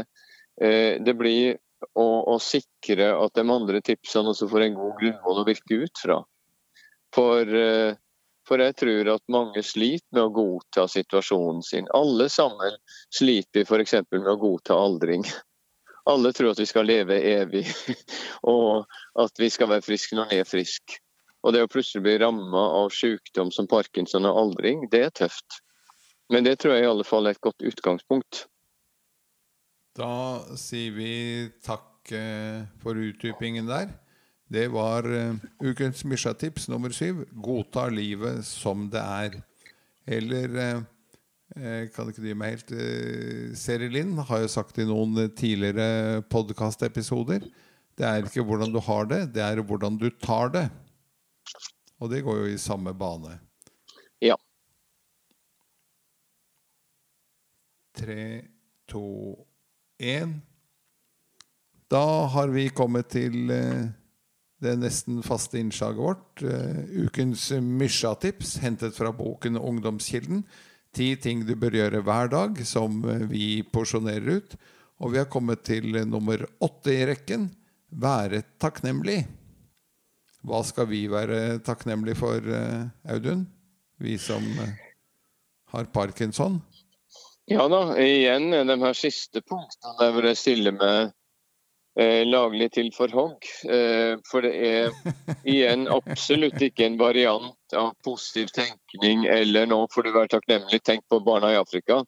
eh, 0.65 0.99
det 1.03 1.15
blir 1.19 1.57
å, 1.95 2.07
å, 2.35 2.37
sikre 2.43 3.13
at 3.17 3.37
de 3.39 3.45
andre 3.45 3.81
tipsene 3.85 4.35
også 4.35 4.49
får 4.51 4.67
en 4.67 4.77
god 4.79 4.99
grunnvoll 5.01 5.43
å 5.43 5.47
virke 5.49 5.83
ut 5.85 6.03
fra. 6.03 6.21
For, 7.15 7.49
eh, 7.49 7.97
for 8.49 8.63
jeg 8.65 8.77
tror 8.81 9.11
at 9.13 9.25
mange 9.33 9.63
sliter 9.67 10.09
med 10.17 10.23
å 10.25 10.33
godta 10.33 10.87
situasjonen 10.89 11.61
sin. 11.67 11.89
Alle 11.97 12.31
sammen 12.33 12.79
sliter 13.15 13.67
f.eks. 13.69 13.99
med 14.15 14.31
å 14.33 14.39
godta 14.41 14.79
aldring. 14.79 15.27
Alle 16.09 16.33
tror 16.33 16.55
at 16.55 16.63
vi 16.63 16.67
skal 16.69 16.89
leve 16.89 17.19
evig, 17.21 17.67
og 18.55 18.89
at 19.21 19.41
vi 19.41 19.51
skal 19.53 19.69
være 19.75 19.85
friske 19.85 20.17
når 20.17 20.33
vi 20.33 20.41
er 20.41 20.49
friske. 20.49 21.03
Og 21.45 21.53
det 21.55 21.63
å 21.63 21.71
plutselig 21.71 22.03
bli 22.07 22.17
ramma 22.23 22.63
av 22.81 22.91
sykdom 22.97 23.53
som 23.55 23.69
parkinson 23.71 24.27
og 24.27 24.41
aldring, 24.41 24.89
det 24.91 25.05
er 25.05 25.13
tøft. 25.15 25.61
Men 26.33 26.45
det 26.49 26.59
tror 26.61 26.75
jeg 26.75 26.87
i 26.87 26.89
alle 26.89 27.07
fall 27.07 27.29
er 27.29 27.37
et 27.37 27.45
godt 27.45 27.63
utgangspunkt. 27.65 28.47
Da 29.99 30.11
sier 30.59 30.97
vi 30.97 31.13
takk 31.65 32.13
eh, 32.17 32.65
for 32.83 32.99
utdypingen 32.99 33.69
der. 33.69 33.93
Det 34.49 34.65
var 34.73 35.05
uh, 35.05 35.37
ukens 35.61 36.05
Misha-tips 36.09 36.69
nummer 36.73 36.93
syv. 36.95 37.27
Godta 37.33 37.89
livet 37.93 38.47
som 38.49 38.87
det 38.93 39.03
er. 39.03 39.37
Eller 40.09 40.57
uh, 40.57 40.81
kan 41.93 42.09
ikke 42.09 42.25
dy 42.25 42.35
meg 42.37 42.55
helt 42.55 42.73
Seri 43.57 43.89
Linn 43.93 44.19
har 44.29 44.43
jo 44.45 44.51
sagt 44.53 44.77
i 44.79 44.85
noen 44.87 45.17
tidligere 45.33 46.21
podkastepisoder 46.29 47.47
Det 47.97 48.05
er 48.05 48.29
ikke 48.29 48.45
hvordan 48.45 48.75
du 48.75 48.77
har 48.85 49.09
det, 49.09 49.23
det 49.33 49.43
er 49.43 49.63
hvordan 49.65 49.97
du 49.99 50.11
tar 50.21 50.53
det. 50.55 50.67
Og 51.99 52.13
det 52.13 52.21
går 52.23 52.43
jo 52.43 52.51
i 52.53 52.61
samme 52.61 52.93
bane. 52.95 53.39
Ja. 54.23 54.37
Tre, 57.99 58.45
to, 58.87 59.35
én. 59.99 60.39
Da 61.91 62.05
har 62.31 62.53
vi 62.55 62.69
kommet 62.71 63.09
til 63.11 63.51
det 64.63 64.75
nesten 64.81 65.21
faste 65.23 65.61
innslaget 65.61 66.03
vårt. 66.03 66.43
Uh, 66.43 67.07
ukens 67.07 67.51
Mysja-tips, 67.53 68.59
hentet 68.65 68.97
fra 68.97 69.13
boken 69.13 69.59
'Ungdomskilden'. 69.59 70.43
Ti 70.95 71.15
ting 71.21 71.45
du 71.47 71.55
bør 71.55 71.77
gjøre 71.79 72.03
hver 72.03 72.33
dag, 72.33 72.59
som 72.67 73.05
uh, 73.05 73.29
vi 73.31 73.63
porsjonerer 73.63 74.41
ut. 74.41 74.59
Og 74.99 75.13
vi 75.15 75.21
har 75.23 75.31
kommet 75.31 75.63
til 75.63 75.95
nummer 76.09 76.43
åtte 76.61 76.91
i 76.91 77.07
rekken 77.07 77.51
være 77.91 78.43
takknemlig. 78.61 79.23
Hva 80.47 80.63
skal 80.67 80.89
vi 80.91 81.03
være 81.11 81.59
takknemlige 81.67 82.19
for, 82.19 82.39
eh, 82.39 83.13
Audun? 83.13 83.47
Vi 83.99 84.19
som 84.19 84.43
eh, 84.43 84.75
har 85.73 85.85
parkinson? 85.85 86.61
Ja 87.49 87.67
da, 87.69 87.97
igjen 87.99 88.51
de 88.51 88.77
her 88.79 88.95
siste 88.95 89.41
punktene 89.41 89.97
der 89.99 90.13
hvor 90.13 90.29
jeg 90.29 90.37
stiller 90.37 90.85
eh, 90.85 91.11
laglig 91.99 92.71
til 92.77 92.93
for 92.95 93.11
hogg. 93.11 93.47
Eh, 93.67 94.15
for 94.31 94.47
det 94.47 94.53
er 94.55 94.93
igjen 95.49 95.89
absolutt 95.91 96.61
ikke 96.63 96.87
en 96.87 96.99
variant 97.01 97.77
av 97.77 97.95
positiv 98.07 98.53
tenkning 98.55 99.27
eller 99.27 99.67
nå 99.67 99.81
får 99.95 100.07
du 100.07 100.13
være 100.15 100.33
takknemlig, 100.37 100.83
tenk 100.87 101.03
på 101.11 101.21
barna 101.27 101.53
i 101.55 101.59
Afrika. 101.59 102.05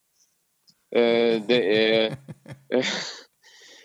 Eh, 0.95 1.41
det 1.47 1.61
er 1.75 2.17
eh, 2.71 2.93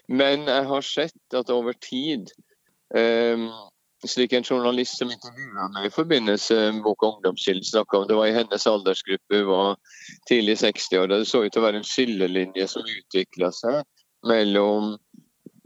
Men 0.07 0.45
jeg 0.45 0.65
har 0.69 0.83
sett 0.85 1.33
at 1.33 1.49
over 1.49 1.73
tid 1.81 2.29
slik 4.05 4.33
en 4.33 4.43
journalist 4.45 4.99
som 4.99 5.09
intervjua 5.09 5.65
meg 5.73 5.87
i 5.87 5.93
forbindelse 5.93 6.55
med 6.75 6.83
boka 6.85 7.07
ungdomskilden 7.09 7.65
snakka 7.65 7.97
om. 7.97 8.05
Det 8.07 8.17
var 8.19 8.29
i 8.29 8.35
hennes 8.35 8.67
aldersgruppe, 8.69 9.39
hun 9.39 9.47
var 9.49 9.79
tidlig 10.29 10.59
60-år. 10.61 11.07
Det 11.09 11.25
så 11.25 11.41
ut 11.41 11.49
til 11.53 11.63
å 11.63 11.65
være 11.65 11.81
en 11.81 11.89
skillelinje 11.89 12.67
som 12.69 12.85
utvikla 12.85 13.49
seg 13.55 13.81
mellom 14.29 14.93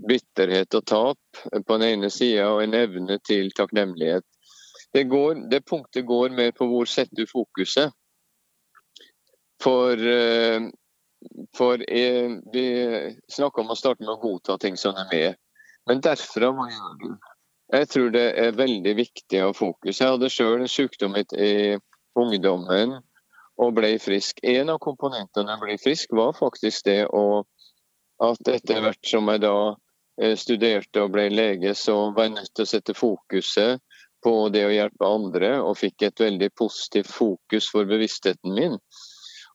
bitterhet 0.07 0.75
og 0.77 0.85
tap 0.87 1.41
på 1.43 1.77
den 1.77 1.87
ene 1.87 2.09
sida 2.13 2.47
og 2.53 2.63
en 2.63 2.77
evne 2.77 3.19
til 3.25 3.51
takknemlighet. 3.55 4.25
Det, 4.93 5.03
går, 5.09 5.49
det, 5.51 5.65
punktet 5.69 6.07
går 6.07 6.33
mer 6.33 6.53
på 6.55 6.67
hvor 6.69 6.89
setter 6.89 7.19
du 7.19 7.29
fokuset. 7.29 7.93
For, 9.61 9.99
eh, 9.99 10.69
for 11.57 11.83
jeg, 11.83 12.39
vi 12.53 12.65
snakker 13.29 13.63
om 13.65 13.73
å 13.73 13.77
starte 13.77 14.05
med 14.05 14.15
å 14.15 14.21
godta 14.21 14.57
ting 14.57 14.79
som 14.79 14.97
er 14.97 15.09
med. 15.11 15.41
Men 15.89 16.01
derfra, 16.05 16.53
hva 16.55 16.69
gjør 16.71 16.95
du? 17.03 17.09
Jeg 17.69 17.89
tror 17.91 18.09
det 18.15 18.25
er 18.41 18.57
veldig 18.57 18.95
viktig 18.97 19.43
å 19.43 19.51
ha 19.51 19.53
fokus. 19.53 19.99
Jeg 19.99 20.15
hadde 20.15 20.31
sjøl 20.33 20.63
en 20.63 20.71
sykdom 20.71 21.17
i 21.19 21.77
ungdommen 22.17 22.95
og 23.59 23.75
ble 23.77 23.91
frisk. 24.01 24.39
En 24.41 24.71
av 24.73 24.79
komponentene 24.81 25.53
jeg 25.53 25.61
ble 25.61 25.75
frisk, 25.81 26.15
var 26.17 26.33
faktisk 26.37 26.87
det 26.87 27.03
å, 27.13 27.43
at 28.25 28.51
etter 28.55 28.81
hvert 28.85 29.11
som 29.11 29.29
jeg 29.29 29.43
da 29.43 29.53
eh, 29.69 29.77
studerte 30.39 31.03
og 31.03 31.13
ble 31.13 31.29
lege, 31.31 31.75
så 31.75 32.09
var 32.15 32.27
jeg 32.27 32.35
nødt 32.37 32.53
til 32.55 32.65
å 32.65 32.71
sette 32.73 32.95
fokuset 32.97 33.79
på 34.23 34.33
det 34.51 34.65
å 34.67 34.73
hjelpe 34.73 35.07
andre, 35.07 35.51
og 35.63 35.77
fikk 35.79 36.03
et 36.07 36.19
veldig 36.19 36.49
positivt 36.59 37.11
fokus 37.11 37.69
for 37.71 37.87
bevisstheten 37.87 38.55
min. 38.55 38.75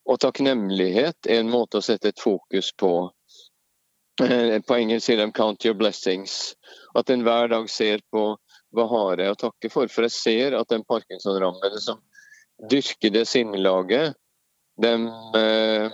Og 0.05 0.19
takknemlighet 0.21 1.29
er 1.29 1.41
en 1.41 1.51
måte 1.53 1.81
å 1.81 1.85
sette 1.85 2.11
et 2.13 2.21
fokus 2.21 2.71
på. 2.77 2.93
Eh, 4.23 4.61
på 4.63 4.77
engelsk 4.77 5.09
sier 5.09 5.17
de 5.19 5.31
'count 5.31 5.65
your 5.65 5.75
blessings'. 5.75 6.55
At 6.95 7.09
en 7.09 7.23
hver 7.25 7.49
dag 7.51 7.69
ser 7.69 7.99
på 8.13 8.37
hva 8.75 8.85
har 8.89 9.17
jeg 9.17 9.33
å 9.33 9.39
takke 9.47 9.71
for. 9.71 9.87
For 9.87 10.07
jeg 10.07 10.11
ser 10.11 10.55
at 10.59 10.69
den 10.69 10.85
parkinson-rammede 10.87 11.81
som 11.81 12.01
dyrker 12.69 13.11
det 13.11 13.25
sinnelaget, 13.27 14.15
de 14.81 14.93
eh, 15.35 15.89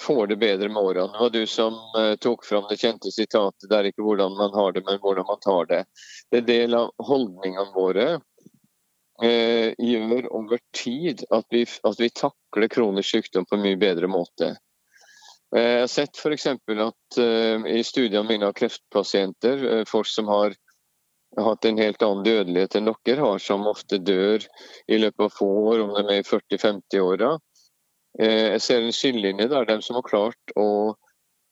får 0.00 0.26
det 0.26 0.36
bedre 0.36 0.68
med 0.68 0.82
årene. 0.82 1.12
Det 1.12 1.20
var 1.20 1.30
du 1.30 1.46
som 1.46 1.74
eh, 1.98 2.14
tok 2.16 2.44
fram 2.44 2.66
det 2.70 2.80
kjente 2.80 3.12
sitatet 3.14 3.68
'det 3.70 3.78
er 3.78 3.90
ikke 3.90 4.02
hvordan 4.02 4.36
man 4.36 4.54
har 4.54 4.72
det, 4.72 4.84
men 4.86 4.98
hvordan 4.98 5.26
man 5.28 5.40
tar 5.40 5.66
det'. 5.70 5.84
Det 6.30 6.42
er 6.42 6.50
del 6.50 6.74
av 6.74 6.90
holdningene 6.98 7.74
våre 7.74 8.08
eh, 9.22 9.70
gjør 9.78 10.28
over 10.34 10.58
tid 10.74 11.24
at 11.30 11.46
vi, 11.50 11.62
at 11.62 12.00
vi 12.00 12.10
takler 12.10 12.68
kronisk 12.68 13.10
sykdom 13.10 13.46
på 13.46 13.56
en 13.56 13.62
mye 13.62 13.78
bedre 13.78 14.10
måte. 14.10 14.56
Eh, 15.56 15.62
jeg 15.62 15.80
har 15.80 15.92
sett 15.92 16.18
f.eks. 16.18 16.46
at 16.46 17.18
eh, 17.22 17.66
i 17.78 17.82
studiene 17.86 18.26
mine 18.28 18.50
av 18.50 18.54
kreftpasienter, 18.58 19.64
uh, 19.64 19.84
folk 19.86 20.10
som 20.10 20.28
har 20.32 20.56
hatt 21.38 21.64
en 21.64 21.78
helt 21.78 22.02
annen 22.02 22.24
dødelighet 22.26 22.76
enn 22.78 22.90
dere 22.90 23.20
har, 23.20 23.38
som 23.42 23.66
ofte 23.66 23.98
dør 23.98 24.42
i 24.86 24.98
løpet 24.98 25.26
av 25.26 25.34
få 25.34 25.48
år, 25.70 25.82
om 25.84 25.94
de 25.94 26.04
er 26.06 26.22
i 26.22 26.26
40-50-åra. 26.26 27.36
Uh, 28.20 28.54
jeg 28.54 28.62
ser 28.64 28.84
en 28.84 28.94
skillelinje 28.94 29.48
der. 29.52 29.68
De 29.68 29.78
som 29.82 29.98
har 29.98 30.06
klart 30.06 30.56
å, 30.60 30.94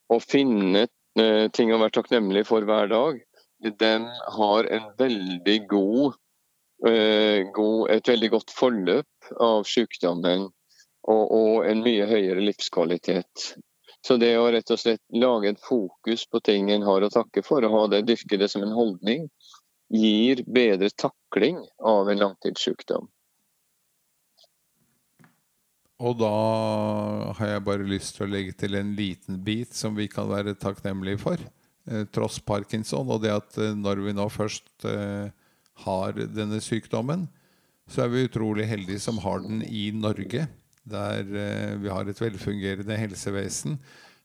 å 0.08 0.18
finne 0.22 0.88
ting 1.52 1.68
å 1.68 1.76
være 1.76 1.92
takknemlig 1.92 2.46
for 2.48 2.64
hver 2.64 2.86
dag, 2.88 3.18
de 3.60 3.90
har 4.32 4.68
veldig 4.96 5.56
god, 5.68 6.14
god, 7.52 7.82
et 7.92 8.08
veldig 8.08 8.30
godt 8.32 8.54
forløp 8.56 9.28
av 9.44 9.68
sykdommen 9.68 10.46
og, 10.46 11.24
og 11.36 11.66
en 11.68 11.82
mye 11.84 12.06
høyere 12.08 12.40
livskvalitet. 12.48 13.52
Så 14.06 14.16
det 14.18 14.32
å 14.38 14.48
rett 14.50 14.70
og 14.74 14.80
slett 14.80 15.02
lage 15.14 15.52
et 15.52 15.62
fokus 15.62 16.24
på 16.26 16.40
ting 16.42 16.70
en 16.74 16.82
har 16.86 17.04
å 17.04 17.10
takke 17.12 17.44
for, 17.46 17.62
og 17.62 17.76
ha 17.76 17.82
det, 17.92 18.02
dyrke 18.08 18.38
det 18.38 18.48
som 18.50 18.64
en 18.66 18.74
holdning, 18.74 19.28
gir 19.92 20.42
bedre 20.46 20.90
takling 20.96 21.60
av 21.78 22.10
en 22.10 22.22
langtidssykdom. 22.24 23.06
Og 26.02 26.16
da 26.18 26.30
har 27.38 27.52
jeg 27.52 27.62
bare 27.62 27.86
lyst 27.86 28.16
til 28.16 28.26
å 28.26 28.32
legge 28.32 28.54
til 28.58 28.74
en 28.74 28.90
liten 28.98 29.38
bit 29.46 29.76
som 29.76 29.94
vi 29.94 30.08
kan 30.10 30.26
være 30.30 30.56
takknemlige 30.58 31.20
for, 31.22 31.38
eh, 31.86 32.04
tross 32.10 32.40
parkinson. 32.42 33.06
Og 33.06 33.22
det 33.22 33.30
at 33.30 33.58
eh, 33.58 33.74
når 33.78 34.02
vi 34.02 34.14
nå 34.16 34.26
først 34.28 34.86
eh, 34.90 35.30
har 35.86 36.12
denne 36.12 36.58
sykdommen, 36.58 37.28
så 37.86 38.02
er 38.04 38.10
vi 38.10 38.26
utrolig 38.26 38.66
heldige 38.66 39.02
som 39.04 39.20
har 39.22 39.44
den 39.44 39.62
i 39.62 39.90
Norge. 39.94 40.48
Der 40.82 41.22
vi 41.78 41.88
har 41.88 42.08
et 42.10 42.18
velfungerende 42.18 42.96
helsevesen 42.98 43.76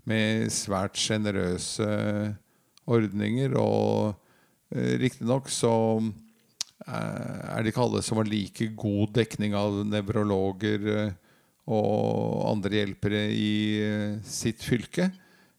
med 0.09 0.49
svært 0.49 0.97
sjenerøse 0.97 1.85
ordninger. 2.89 3.53
Og 3.61 4.15
riktignok 4.73 5.51
så 5.53 6.01
er 6.87 7.61
det 7.61 7.73
ikke 7.73 7.83
alle 7.85 8.01
som 8.05 8.17
har 8.17 8.29
like 8.29 8.71
god 8.73 9.13
dekning 9.19 9.53
av 9.57 9.83
nevrologer 9.85 11.13
og 11.67 12.45
andre 12.47 12.81
hjelpere 12.81 13.25
i 13.35 13.53
eh, 13.83 14.13
sitt 14.23 14.63
fylke. 14.63 15.09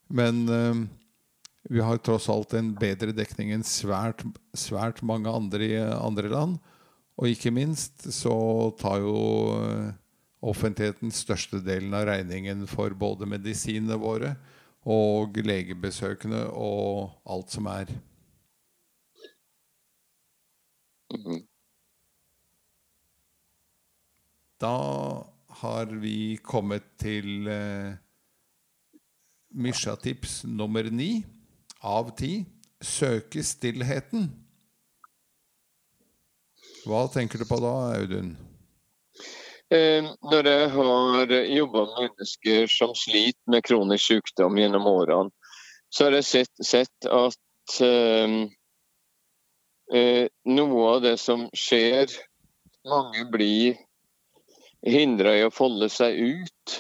Men 0.09 0.41
eh, 0.49 0.81
vi 1.69 1.85
har 1.85 2.01
tross 2.01 2.31
alt 2.33 2.55
en 2.57 2.73
bedre 2.79 3.13
dekning 3.13 3.53
enn 3.53 3.67
svært, 3.67 4.25
svært 4.57 5.03
mange 5.05 5.29
andre 5.29 5.69
i 5.69 5.77
andre 5.79 6.33
land. 6.33 6.59
Og 7.19 7.29
ikke 7.33 7.53
minst 7.53 8.07
så 8.15 8.37
tar 8.81 9.03
jo 9.05 9.19
eh, 9.59 9.91
offentligheten 10.49 11.13
størstedelen 11.13 11.93
av 11.99 12.07
regningen 12.09 12.65
for 12.71 12.95
både 12.97 13.29
medisinene 13.29 13.99
våre 14.01 14.37
og 14.89 15.37
legebesøkene 15.45 16.47
og 16.57 17.11
alt 17.29 17.53
som 17.53 17.69
er. 17.69 17.91
Mhm. 21.13 21.45
Da 24.59 24.75
har 25.61 25.87
vi 26.03 26.39
kommet 26.45 26.85
til 27.01 27.49
eh, 27.51 27.97
Misha-tips 29.59 30.45
nummer 30.45 30.87
ni 30.91 31.25
av 31.83 32.13
ti. 32.19 32.45
Søke 32.85 33.43
stillheten. 33.43 34.29
Hva 36.87 37.09
tenker 37.11 37.43
du 37.43 37.47
på 37.49 37.59
da, 37.63 37.73
Audun? 37.97 38.37
Eh, 39.75 40.07
når 40.31 40.47
jeg 40.49 40.69
har 40.77 41.35
jobba 41.59 41.83
med 41.89 41.99
mennesker 42.05 42.71
som 42.73 42.95
sliter 42.97 43.51
med 43.51 43.67
kronisk 43.67 44.13
sykdom 44.13 44.57
gjennom 44.61 44.87
årene, 44.89 45.35
så 45.91 46.07
har 46.07 46.19
jeg 46.21 46.29
sett, 46.29 46.55
sett 46.65 47.11
at 47.11 47.81
eh, 47.85 48.39
eh, 49.93 50.25
noe 50.55 50.87
av 50.95 51.05
det 51.05 51.19
som 51.21 51.49
skjer 51.57 52.15
Mange 52.89 53.25
blir 53.29 53.75
hindra 54.93 55.37
i 55.37 55.45
å 55.47 55.55
folde 55.55 55.89
seg 55.93 56.19
ut. 56.19 56.77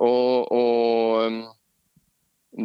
Og, 0.00 0.52
og 0.52 1.24
um, 1.26 1.40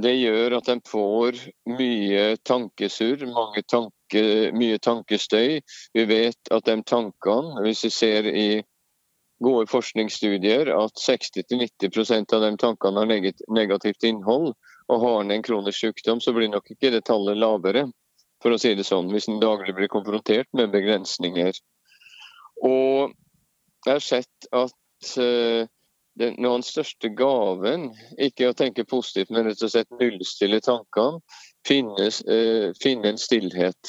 det 0.01 0.15
gjør 0.17 0.57
at 0.59 0.69
en 0.71 0.81
får 0.87 1.39
mye 1.69 2.37
tankesurr, 2.47 3.25
tanke, 3.69 4.23
mye 4.55 4.79
tankestøy. 4.81 5.59
Vi 5.93 6.05
vet 6.09 6.53
at 6.55 6.69
de 6.69 6.79
tankene, 6.87 7.59
hvis 7.65 7.83
vi 7.85 7.91
ser 7.93 8.29
i 8.31 8.47
gode 9.43 9.67
forskningsstudier, 9.67 10.71
at 10.73 11.01
60-90% 11.01 12.33
av 12.33 12.45
de 12.47 12.55
tankene 12.61 13.03
har 13.03 13.35
negativt 13.59 14.07
innhold. 14.07 14.55
Og 14.85 15.01
har 15.01 15.21
en 15.21 15.31
en 15.33 15.43
kronisk 15.43 15.79
sykdom, 15.81 16.19
så 16.21 16.33
blir 16.33 16.49
nok 16.49 16.69
ikke 16.71 16.91
det 16.93 17.05
tallet 17.05 17.37
lavere, 17.37 17.87
for 18.41 18.53
å 18.53 18.59
si 18.61 18.75
det 18.77 18.85
sånn, 18.85 19.09
hvis 19.09 19.25
en 19.27 19.41
daglig 19.41 19.73
blir 19.73 19.89
konfrontert 19.89 20.45
med 20.53 20.69
begrensninger. 20.73 21.57
Og 22.61 23.15
jeg 23.89 23.95
har 23.97 24.03
sett 24.03 24.47
at 24.55 24.73
uh, 25.19 25.67
den, 26.19 26.33
noe 26.39 26.51
av 26.53 26.57
den 26.61 26.67
største 26.67 27.07
gaven, 27.17 27.81
ikke 28.21 28.49
å 28.49 28.57
tenke 28.57 28.83
positivt, 28.87 29.29
men 29.35 29.45
rett 29.49 29.63
og 29.65 29.71
slett 29.73 29.99
nullstille 29.99 30.59
tankene, 30.63 31.19
finnes, 31.67 32.15
uh, 32.29 32.67
finne 32.81 33.07
en 33.13 33.21
stillhet. 33.21 33.83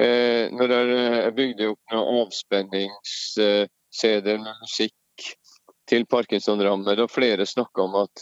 Uh, 0.00 0.44
når 0.56 0.66
jeg 0.72 1.36
bygde 1.36 1.70
opp 1.74 1.82
noen 1.92 2.08
avspenningscd-er 2.24 4.38
med 4.40 4.54
musikk 4.64 4.98
til 5.90 6.02
parkinson-rammede, 6.08 7.02
og 7.04 7.12
flere 7.12 7.44
snakka 7.46 7.78
om 7.84 7.94
at 8.04 8.14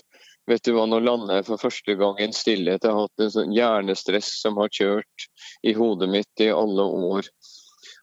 vet 0.49 0.65
du 0.65 0.73
hva, 0.75 0.87
nå 0.89 1.01
lander 1.05 1.39
jeg 1.39 1.49
for 1.51 1.61
første 1.61 1.95
gang 2.01 2.19
i 2.19 2.27
en 2.29 2.37
stillhet. 2.37 2.85
Jeg 2.85 2.95
har 2.95 3.05
hatt 3.05 3.25
en 3.25 3.35
sånn 3.35 3.55
hjernestress 3.55 4.31
som 4.41 4.59
har 4.61 4.73
kjørt 4.73 5.29
i 5.67 5.75
hodet 5.77 6.09
mitt 6.13 6.45
i 6.45 6.51
alle 6.55 6.87
år. 7.13 7.29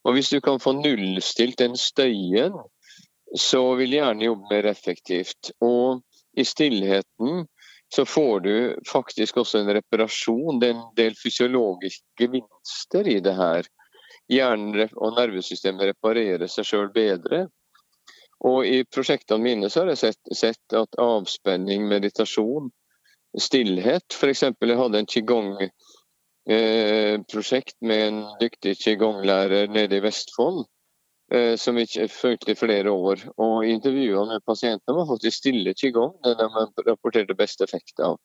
Og 0.05 0.13
Hvis 0.13 0.29
du 0.29 0.39
kan 0.41 0.59
få 0.61 0.75
nullstilt 0.77 1.57
den 1.57 1.77
støyen, 1.77 2.53
så 3.37 3.61
vil 3.79 3.95
hjernen 3.97 4.21
jobbe 4.27 4.51
mer 4.51 4.67
effektivt. 4.69 5.51
Og 5.65 6.03
i 6.37 6.45
stillheten 6.45 7.47
så 7.95 8.05
får 8.05 8.39
du 8.39 8.55
faktisk 8.91 9.37
også 9.37 9.63
en 9.63 9.73
reparasjon. 9.77 10.59
Det 10.59 10.69
er 10.69 10.75
en 10.75 10.85
del 10.97 11.17
fysiologiske 11.17 12.05
gevinster 12.19 13.07
i 13.07 13.19
det 13.23 13.33
her. 13.35 13.67
Hjernen 14.29 14.89
og 14.95 15.17
nervesystemet 15.17 15.91
reparerer 15.93 16.47
seg 16.49 16.69
sjøl 16.69 16.89
bedre. 16.93 17.45
Og 18.45 18.65
i 18.67 18.83
prosjektene 18.85 19.41
mine 19.41 19.69
så 19.71 19.83
har 19.83 19.93
jeg 19.93 20.01
sett, 20.03 20.33
sett 20.37 20.77
at 20.77 20.99
avspenning, 21.01 21.87
meditasjon, 21.89 22.69
stillhet 23.41 24.15
F.eks. 24.15 24.43
jeg 24.43 24.77
hadde 24.79 25.01
en 25.01 25.09
qigong 25.09 25.55
Eh, 26.49 27.17
prosjekt 27.31 27.77
med 27.81 28.07
en 28.07 28.23
dyktig 28.39 28.75
qigong-lærer 28.83 29.67
nede 29.67 29.97
i 29.97 30.03
Vestfold. 30.03 30.65
Eh, 31.33 31.55
som 31.55 31.75
vi 31.75 31.85
fulgte 32.09 32.51
i 32.51 32.55
flere 32.55 32.91
år. 32.91 33.23
Og 33.41 33.65
intervjuene 33.65 34.37
med 34.37 34.45
pasientene 34.45 34.97
var 34.97 35.07
faktisk 35.09 35.39
stille 35.41 35.73
qigong. 35.73 36.13
Det 36.23 36.35
de 36.37 36.49
rapporterte 36.89 37.37
best 37.37 37.61
effekt 37.65 37.99
av. 37.99 38.19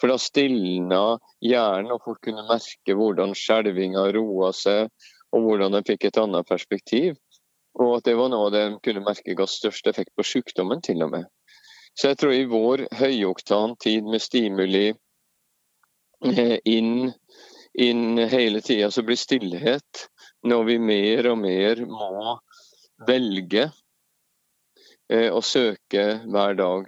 For 0.00 0.10
da 0.10 0.18
stilna 0.18 1.18
hjernen, 1.44 1.92
og 1.94 2.02
folk 2.02 2.24
kunne 2.26 2.42
merke 2.48 2.96
hvordan 2.98 3.36
skjelvinga 3.38 4.08
roa 4.16 4.50
seg, 4.52 4.90
og 5.30 5.46
hvordan 5.46 5.76
de 5.76 5.84
fikk 5.86 6.08
et 6.08 6.18
annet 6.18 6.48
perspektiv. 6.48 7.14
Og 7.78 7.98
at 7.98 8.08
det 8.08 8.16
var 8.18 8.32
noe 8.34 8.50
de 8.50 8.64
kunne 8.82 9.06
merke 9.06 9.38
ga 9.38 9.46
størst 9.46 9.86
effekt 9.86 10.10
på 10.18 10.26
sykdommen, 10.26 10.82
til 10.82 11.06
og 11.06 11.14
med. 11.14 11.30
Så 11.94 12.10
jeg 12.10 12.18
tror 12.18 12.34
i 12.34 12.46
vår 12.50 12.88
høyoktan 12.98 13.76
tid 13.78 14.02
med 14.10 14.22
stimuli 14.22 14.88
inn 16.76 17.12
inn 17.74 18.18
hele 18.18 18.60
tida, 18.60 18.90
så 18.90 19.02
blir 19.02 19.18
stillhet 19.18 20.06
når 20.46 20.64
vi 20.64 20.78
mer 20.78 21.26
og 21.32 21.40
mer 21.42 21.80
må 21.90 22.36
velge 23.08 23.64
eh, 25.10 25.30
å 25.34 25.42
søke 25.42 26.04
hver 26.22 26.54
dag. 26.60 26.86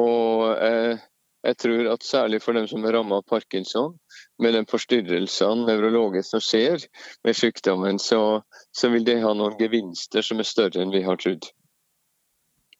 Og 0.00 0.46
eh, 0.56 1.02
jeg 1.44 1.56
tror 1.56 1.88
at 1.92 2.04
særlig 2.04 2.40
for 2.44 2.56
dem 2.56 2.68
som 2.68 2.84
er 2.84 2.96
rammet 2.96 3.20
av 3.20 3.28
parkinson, 3.28 3.94
med 4.40 4.54
den 4.56 4.68
forstyrrelsene 4.68 5.66
nevrologisk 5.68 6.32
som 6.32 6.44
skjer 6.44 6.84
med 7.24 7.36
sykdommen, 7.36 8.00
så, 8.00 8.40
så, 8.72 8.88
vil 8.92 9.04
det 9.04 9.20
ha 9.24 9.32
noen 9.36 9.56
gevinster 9.60 10.24
som 10.24 10.40
er 10.40 10.48
større 10.48 10.80
enn 10.80 10.92
vi 10.92 11.04
har 11.04 11.20
trodd. 11.20 11.48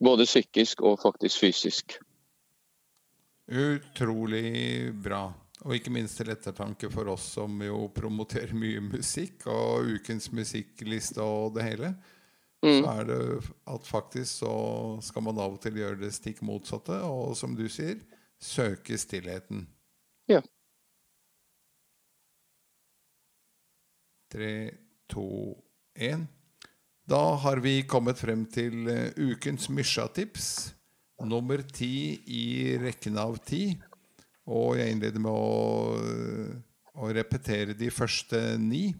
Både 0.00 0.24
psykisk 0.28 0.80
og 0.80 1.00
faktisk 1.02 1.44
fysisk. 1.44 1.98
Utrolig 3.50 4.92
bra. 5.04 5.26
Og 5.66 5.74
ikke 5.76 5.92
minst 5.92 6.16
til 6.16 6.30
ettertanke 6.32 6.88
for 6.92 7.10
oss 7.12 7.26
som 7.34 7.58
jo 7.62 7.84
promoterer 7.92 8.54
mye 8.56 8.80
musikk, 8.80 9.44
og 9.50 9.90
ukens 9.98 10.30
musikkliste 10.32 11.20
og 11.20 11.58
det 11.58 11.66
hele. 11.66 11.92
Mm. 12.64 12.78
Så 12.78 12.92
er 12.92 13.04
det 13.08 13.20
at 13.72 13.86
faktisk 13.88 14.42
så 14.42 14.54
skal 15.04 15.24
man 15.24 15.40
av 15.40 15.56
og 15.56 15.60
til 15.64 15.76
gjøre 15.80 16.00
det 16.00 16.12
stikk 16.16 16.42
motsatte, 16.44 16.96
og 17.04 17.36
som 17.36 17.56
du 17.56 17.66
sier, 17.72 18.00
søke 18.40 18.96
stillheten. 19.00 19.66
Ja. 20.28 20.40
Tre, 24.30 24.52
to, 25.10 25.26
én. 25.96 26.28
Da 27.10 27.22
har 27.42 27.60
vi 27.64 27.80
kommet 27.88 28.20
frem 28.20 28.44
til 28.46 28.86
uh, 28.86 29.08
ukens 29.18 29.68
Mysja-tips. 29.72 30.50
Nummer 31.26 31.60
ti 31.68 32.20
i 32.32 32.44
rekken 32.80 33.18
av 33.20 33.40
ti. 33.44 33.74
Og 34.50 34.80
jeg 34.80 34.92
innleder 34.92 35.22
med 35.22 35.30
å, 35.30 36.00
å 36.98 37.10
repetere 37.14 37.76
de 37.78 37.90
første 37.94 38.40
ni. 38.58 38.90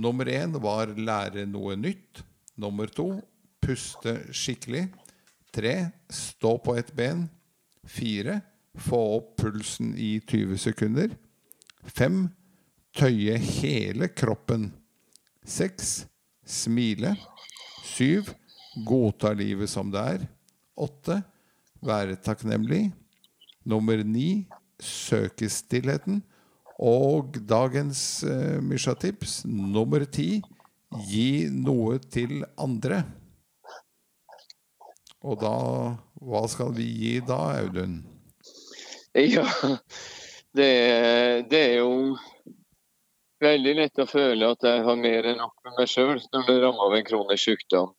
Nummer 0.00 0.28
én 0.32 0.54
var 0.62 0.94
lære 0.96 1.44
noe 1.48 1.76
nytt. 1.76 2.22
Nummer 2.60 2.88
to 2.88 3.12
puste 3.60 4.16
skikkelig. 4.32 4.86
Tre 5.52 5.90
stå 6.08 6.56
på 6.64 6.76
ett 6.80 6.94
ben. 6.96 7.26
Fire 7.84 8.40
få 8.80 9.00
opp 9.16 9.34
pulsen 9.40 9.94
i 9.98 10.18
20 10.20 10.60
sekunder. 10.62 11.12
Fem 11.84 12.28
tøye 12.96 13.36
hele 13.38 14.10
kroppen. 14.14 14.70
Seks 15.44 16.04
smile. 16.46 17.16
Syv 17.84 18.32
godta 18.86 19.32
livet 19.36 19.70
som 19.70 19.90
det 19.92 20.04
er. 20.14 20.24
Åtte 20.80 21.20
være 21.84 22.18
takknemlig. 22.22 22.90
Nummer 23.68 24.00
ni 24.04 24.46
søke 24.84 25.48
stillheten. 25.52 26.22
Og 26.80 27.36
dagens 27.44 28.22
eh, 28.24 28.58
Misha-tips 28.64 29.42
nummer 29.44 30.06
ti 30.08 30.40
gi 31.10 31.48
noe 31.52 31.98
til 32.10 32.40
andre. 32.58 33.02
Og 35.20 35.36
da 35.42 35.56
Hva 36.20 36.42
skal 36.52 36.72
vi 36.76 36.84
gi 36.84 37.12
da, 37.24 37.38
Audun? 37.60 38.00
Ja, 39.16 39.44
det, 40.56 40.72
det 41.50 41.60
er 41.60 41.76
jo 41.80 42.16
veldig 43.40 43.72
lett 43.78 44.02
å 44.02 44.08
føle 44.08 44.50
at 44.52 44.66
jeg 44.66 44.84
har 44.84 44.98
mer 45.00 45.30
enn 45.30 45.40
nok 45.40 45.54
med 45.64 45.78
meg 45.78 45.88
sjøl 45.90 46.18
når 46.32 46.44
det 46.48 46.58
rammer 46.60 46.86
av 46.86 46.96
en 46.98 47.06
kronisk 47.08 47.48
sykdom. 47.48 47.94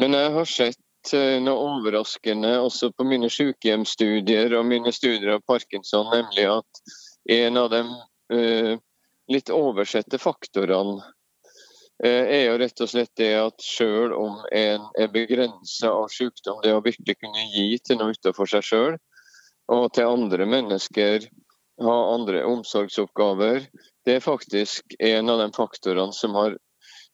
Men 0.00 0.16
jeg 0.16 0.32
har 0.36 0.48
sett 0.48 0.80
eh, 1.16 1.38
noe 1.42 1.68
overraskende 1.76 2.52
også 2.60 2.90
på 2.96 3.06
mine 3.08 3.30
sykehjemsstudier 3.32 4.54
og 4.58 4.68
mine 4.68 4.92
studier 4.94 5.36
av 5.36 5.46
parkinson, 5.48 6.10
nemlig 6.12 6.46
at 6.50 6.82
en 7.30 7.60
av 7.60 7.70
de 7.70 7.80
uh, 8.34 8.74
litt 9.30 9.50
oversette 9.54 10.18
faktorene 10.18 10.96
uh, 10.98 12.24
er 12.24 12.46
jo 12.48 12.56
rett 12.62 12.82
og 12.82 12.90
slett 12.90 13.12
det 13.20 13.34
at 13.38 13.62
selv 13.62 14.16
om 14.18 14.40
en 14.56 14.88
er 14.98 15.12
begrensa 15.12 15.92
av 15.92 16.08
sykdom, 16.12 16.62
det 16.64 16.74
å 16.74 16.82
virkelig 16.84 17.18
kunne 17.20 17.46
gi 17.52 17.68
til 17.84 18.00
noe 18.00 18.16
utenfor 18.16 18.50
seg 18.50 18.66
sjøl 18.66 18.98
og 19.70 19.92
til 19.94 20.10
andre 20.10 20.48
mennesker 20.50 21.28
ha 21.80 21.98
andre 22.14 22.42
omsorgsoppgaver, 22.44 23.64
det 24.04 24.18
er 24.18 24.24
faktisk 24.24 24.96
en 24.98 25.30
av 25.32 25.40
de 25.40 25.48
faktorene 25.56 26.16
som 26.16 26.34
har 26.36 26.56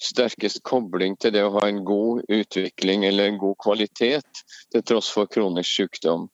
sterkest 0.02 0.60
kobling 0.66 1.16
til 1.20 1.32
det 1.32 1.42
å 1.46 1.52
ha 1.54 1.64
en 1.68 1.82
god 1.86 2.26
utvikling 2.32 3.06
eller 3.08 3.30
en 3.30 3.38
god 3.40 3.56
kvalitet 3.64 4.42
til 4.72 4.84
tross 4.84 5.08
for 5.12 5.28
kronisk 5.32 5.70
sykdom. 5.70 6.26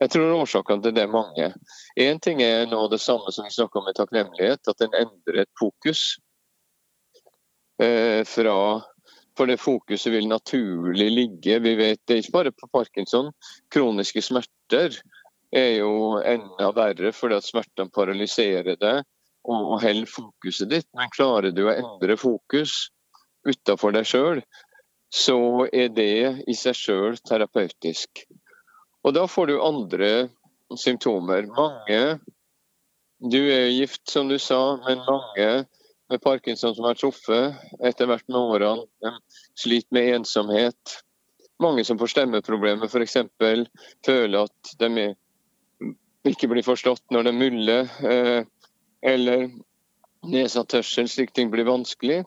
Jeg 0.00 0.12
tror 0.12 0.34
årsakene 0.42 0.84
til 0.84 0.96
det 0.96 1.06
er 1.06 1.12
mange. 1.12 1.48
Én 1.96 2.20
ting 2.22 2.42
er 2.44 2.66
nå 2.68 2.82
det 2.92 3.00
samme 3.00 3.32
som 3.32 3.48
vi 3.48 3.54
snakker 3.54 3.80
om 3.80 3.88
med 3.88 3.96
takknemlighet, 3.96 4.68
at 4.68 4.84
en 4.84 4.98
endrer 5.00 5.44
et 5.44 5.52
fokus. 5.60 6.16
Eh, 7.82 8.22
fra 8.24 8.82
For 9.36 9.44
det 9.44 9.58
fokuset 9.60 10.08
vil 10.14 10.30
naturlig 10.30 11.10
ligge 11.12 11.58
Vi 11.60 11.74
vet 11.76 12.00
det 12.08 12.14
er 12.14 12.22
ikke 12.22 12.32
bare 12.38 12.52
på 12.56 12.68
parkinson. 12.72 13.34
Kroniske 13.68 14.22
smerter 14.24 14.96
er 15.52 15.72
jo 15.82 16.16
enda 16.24 16.70
verre 16.72 17.12
fordi 17.12 17.36
at 17.36 17.44
smertene 17.44 17.92
paralyserer 17.92 18.78
deg 18.80 19.02
og, 19.44 19.60
og 19.60 19.82
holder 19.84 20.08
fokuset 20.08 20.70
ditt. 20.72 20.88
Men 20.96 21.12
klarer 21.12 21.52
du 21.52 21.66
å 21.66 21.74
endre 21.74 22.16
fokus, 22.16 22.88
utafor 23.46 23.94
deg 23.96 24.08
sjøl, 24.08 24.42
så 25.12 25.38
er 25.72 25.92
det 25.94 26.44
i 26.50 26.56
seg 26.58 26.76
sjøl 26.76 27.18
terapeutisk. 27.26 28.26
Og 29.06 29.14
da 29.14 29.26
får 29.30 29.52
du 29.52 29.62
andre 29.62 30.10
symptomer. 30.76 31.46
Mange 31.56 32.18
Du 33.16 33.38
er 33.48 33.70
gift, 33.72 34.02
som 34.10 34.28
du 34.28 34.36
sa, 34.38 34.76
men 34.84 34.98
mange 35.06 35.64
med 36.10 36.20
parkinson 36.20 36.74
som 36.76 36.84
har 36.84 36.98
truffet 37.00 37.54
etter 37.80 38.10
hvert 38.10 38.26
med 38.28 38.36
årene, 38.36 39.12
sliter 39.56 39.96
med 39.96 40.10
ensomhet. 40.18 40.98
Mange 41.62 41.84
som 41.88 41.96
får 41.96 42.12
stemmeproblemer, 42.12 42.90
f.eks. 42.92 43.16
føler 44.04 44.44
at 44.44 44.74
de 44.82 45.06
ikke 46.28 46.50
blir 46.52 46.66
forstått 46.66 47.02
når 47.14 47.30
de 47.30 47.32
muller. 47.38 47.88
Eh, 48.04 48.44
eller 49.00 49.48
nedsatt 50.26 50.76
hørsel, 50.76 51.08
slik 51.08 51.32
ting 51.32 51.50
blir 51.52 51.68
vanskelig. 51.68 52.24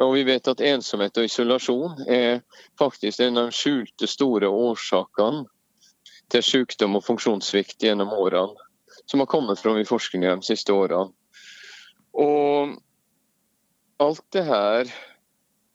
Og 0.00 0.14
vi 0.16 0.24
vet 0.24 0.48
at 0.48 0.62
ensomhet 0.64 1.18
og 1.20 1.26
isolasjon 1.28 2.04
er 2.08 2.40
faktisk 2.80 3.20
en 3.20 3.40
av 3.40 3.50
de 3.50 3.56
skjulte 3.56 4.08
store 4.08 4.48
årsakene 4.48 5.44
til 6.32 6.44
sykdom 6.46 6.96
og 6.96 7.04
funksjonssvikt 7.04 7.82
gjennom 7.84 8.12
årene, 8.16 8.56
som 9.04 9.20
har 9.20 9.28
kommet 9.28 9.60
fram 9.60 9.80
i 9.80 9.88
forskninga 9.88 10.36
de 10.38 10.46
siste 10.46 10.72
årene. 10.72 11.10
Og 12.16 12.78
alt 14.00 14.24
det 14.32 14.46
her 14.48 14.92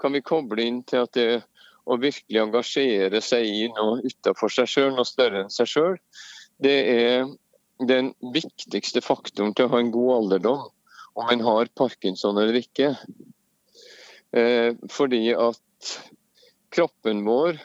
kan 0.02 0.16
vi 0.16 0.24
koble 0.26 0.66
inn 0.66 0.82
til 0.88 1.06
at 1.06 1.14
det 1.14 1.44
å 1.86 2.00
virkelig 2.02 2.42
engasjere 2.42 3.22
seg 3.22 3.46
i 3.46 3.68
noe 3.76 4.00
utenfor 4.02 4.50
seg 4.50 4.70
sjøl, 4.72 4.94
noe 4.96 5.06
større 5.06 5.44
enn 5.44 5.54
seg 5.54 5.70
sjøl, 5.70 6.00
det 6.58 6.78
er 6.90 7.28
den 7.86 8.14
viktigste 8.34 9.04
faktoren 9.06 9.54
til 9.54 9.68
å 9.68 9.76
ha 9.76 9.84
en 9.84 9.94
god 9.94 10.14
alderdom, 10.16 10.66
om 11.16 11.32
en 11.32 11.44
har 11.46 11.70
parkinson 11.78 12.40
eller 12.42 12.58
ikke. 12.58 12.96
Eh, 14.36 14.76
fordi 14.90 15.34
at 15.34 16.00
kroppen 16.70 17.26
vår 17.26 17.60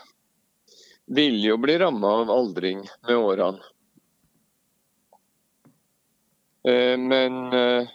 vil 1.06 1.44
jo 1.44 1.56
bli 1.58 1.78
ramma 1.78 2.08
av 2.20 2.30
aldring 2.30 2.84
med 3.08 3.16
årene. 3.16 3.58
Eh, 6.68 6.94
men 6.98 7.52
eh, 7.52 7.88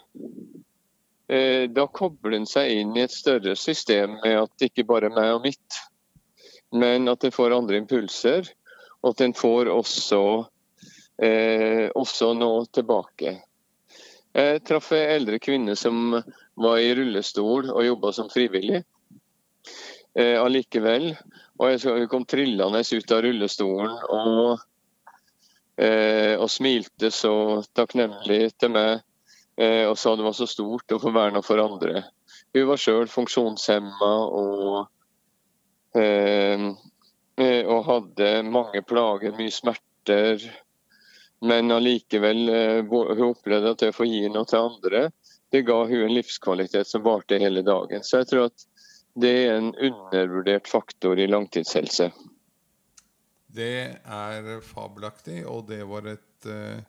da 1.72 1.86
kobler 1.88 2.36
en 2.36 2.46
seg 2.46 2.74
inn 2.82 2.92
i 2.98 3.06
et 3.06 3.16
større 3.16 3.56
system 3.56 4.18
med 4.20 4.42
at 4.42 4.52
det 4.60 4.68
ikke 4.68 4.88
bare 4.92 5.08
er 5.08 5.16
meg 5.16 5.32
og 5.38 5.48
mitt, 5.48 5.80
men 6.76 7.08
at 7.08 7.24
en 7.24 7.32
får 7.32 7.56
andre 7.56 7.80
impulser, 7.80 8.52
og 9.00 9.14
at 9.14 9.24
en 9.24 9.36
får 9.38 9.70
også, 9.72 10.20
også 11.96 12.32
noe 12.36 12.66
tilbake. 12.74 13.38
Jeg 14.36 14.64
traff 14.68 14.90
ei 14.92 15.14
eldre 15.14 15.38
kvinne 15.40 15.76
som 15.78 16.18
var 16.56 16.78
i 16.80 16.94
rullestol 16.96 17.70
og 17.72 17.84
jobba 17.84 18.12
som 18.16 18.30
frivillig. 18.32 18.82
Eh, 20.16 20.36
allikevel. 20.40 21.12
Og 21.60 21.72
jeg, 21.72 22.08
kom 22.12 22.24
trillende 22.28 22.80
ut 22.80 23.12
av 23.12 23.22
rullestolen 23.24 23.94
og, 24.12 24.64
eh, 25.80 26.34
og 26.36 26.50
smilte 26.52 27.10
så 27.12 27.62
takknemlig 27.76 28.50
til 28.60 28.74
meg 28.74 29.00
eh, 29.56 29.84
og 29.88 29.96
sa 30.00 30.12
det 30.16 30.26
var 30.26 30.36
så 30.36 30.48
stort 30.48 30.92
å 30.92 31.00
få 31.00 31.12
være 31.16 31.36
noe 31.36 31.46
for 31.46 31.62
andre. 31.62 32.04
Hun 32.56 32.68
var 32.70 32.80
sjøl 32.80 33.08
funksjonshemma 33.12 34.12
og, 34.42 34.76
eh, 35.96 36.68
eh, 37.40 37.62
og 37.64 37.88
hadde 37.88 38.30
mange 38.48 38.84
plager, 38.84 39.36
mye 39.36 39.52
smerter 39.52 40.44
men 41.40 41.70
allikevel 41.70 42.48
eh, 42.48 42.84
hun 42.84 43.28
opplevde 43.30 43.72
at 43.72 43.82
det 43.82 43.92
å 43.92 43.96
få 43.96 44.06
gi 44.08 44.24
noe 44.32 44.48
til 44.48 44.70
andre, 44.70 45.02
det 45.54 45.62
ga 45.62 45.76
hun 45.84 46.02
en 46.02 46.14
livskvalitet 46.14 46.88
som 46.88 47.04
varte 47.06 47.38
hele 47.38 47.62
dagen. 47.62 48.02
Så 48.02 48.22
jeg 48.22 48.30
tror 48.30 48.48
at 48.50 48.66
det 49.16 49.32
er 49.46 49.56
en 49.56 49.72
undervurdert 49.72 50.68
faktor 50.68 51.18
i 51.18 51.28
langtidshelse. 51.30 52.10
Det 53.56 53.74
er 54.04 54.48
fabelaktig, 54.60 55.40
og 55.48 55.68
det 55.70 55.80
var 55.88 56.10
et 56.10 56.48
uh, 56.50 56.82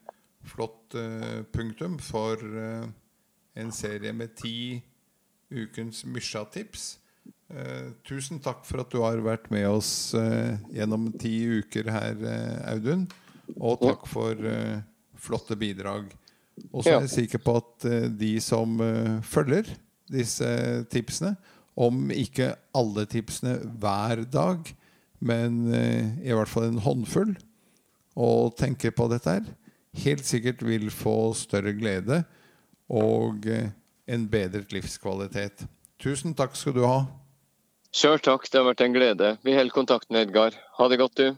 flott 0.47 0.97
uh, 0.99 1.45
punktum 1.53 1.95
for 2.03 2.41
uh, 2.41 2.88
en 3.55 3.72
serie 3.72 4.12
med 4.14 4.36
ti 4.36 4.84
ukens 5.47 6.03
Mysja-tips. 6.05 6.97
tusen 8.03 8.41
takk 8.43 8.66
for 8.68 8.84
at 8.84 8.91
du 8.91 8.99
har 8.99 9.22
vært 9.24 9.45
med 9.49 9.64
oss 9.70 10.12
gjennom 10.76 11.05
ti 11.16 11.62
uker 11.62 11.88
her, 11.88 12.18
Audun. 12.68 13.05
Og 13.55 13.80
takk 13.80 14.03
for 14.12 14.36
flotte 15.16 15.55
bidrag. 15.55 16.12
Og 16.72 16.84
så 16.84 16.95
er 16.95 17.05
jeg 17.05 17.14
sikker 17.14 17.43
på 17.43 17.58
at 17.60 17.88
uh, 17.88 18.08
de 18.12 18.32
som 18.43 18.80
uh, 18.82 19.18
følger 19.26 19.70
disse 20.12 20.47
tipsene, 20.91 21.36
om 21.78 22.08
ikke 22.10 22.55
alle 22.78 23.03
tipsene 23.10 23.60
hver 23.78 24.24
dag, 24.34 24.70
men 25.20 25.68
i 25.70 26.34
hvert 26.34 26.49
fall 26.49 26.72
en 26.72 26.80
håndfull, 26.82 27.36
og 28.18 28.55
tenker 28.58 28.95
på 28.97 29.05
dette 29.12 29.36
her, 29.36 29.51
helt 30.01 30.26
sikkert 30.26 30.64
vil 30.66 30.88
få 30.89 31.36
større 31.38 31.76
glede 31.78 32.24
og 32.89 33.45
en 33.45 34.26
bedret 34.32 34.74
livskvalitet. 34.74 35.68
Tusen 36.01 36.34
takk 36.38 36.58
skal 36.58 36.74
du 36.80 36.82
ha. 36.88 37.03
Sjøl 37.93 38.20
takk, 38.26 38.49
det 38.49 38.60
har 38.60 38.68
vært 38.72 38.84
en 38.86 38.97
glede. 38.97 39.36
Vi 39.45 39.53
holder 39.53 39.74
kontakten, 39.74 40.18
Edgar. 40.20 40.58
Ha 40.80 40.89
det 40.89 40.99
godt, 41.01 41.20
du. 41.20 41.38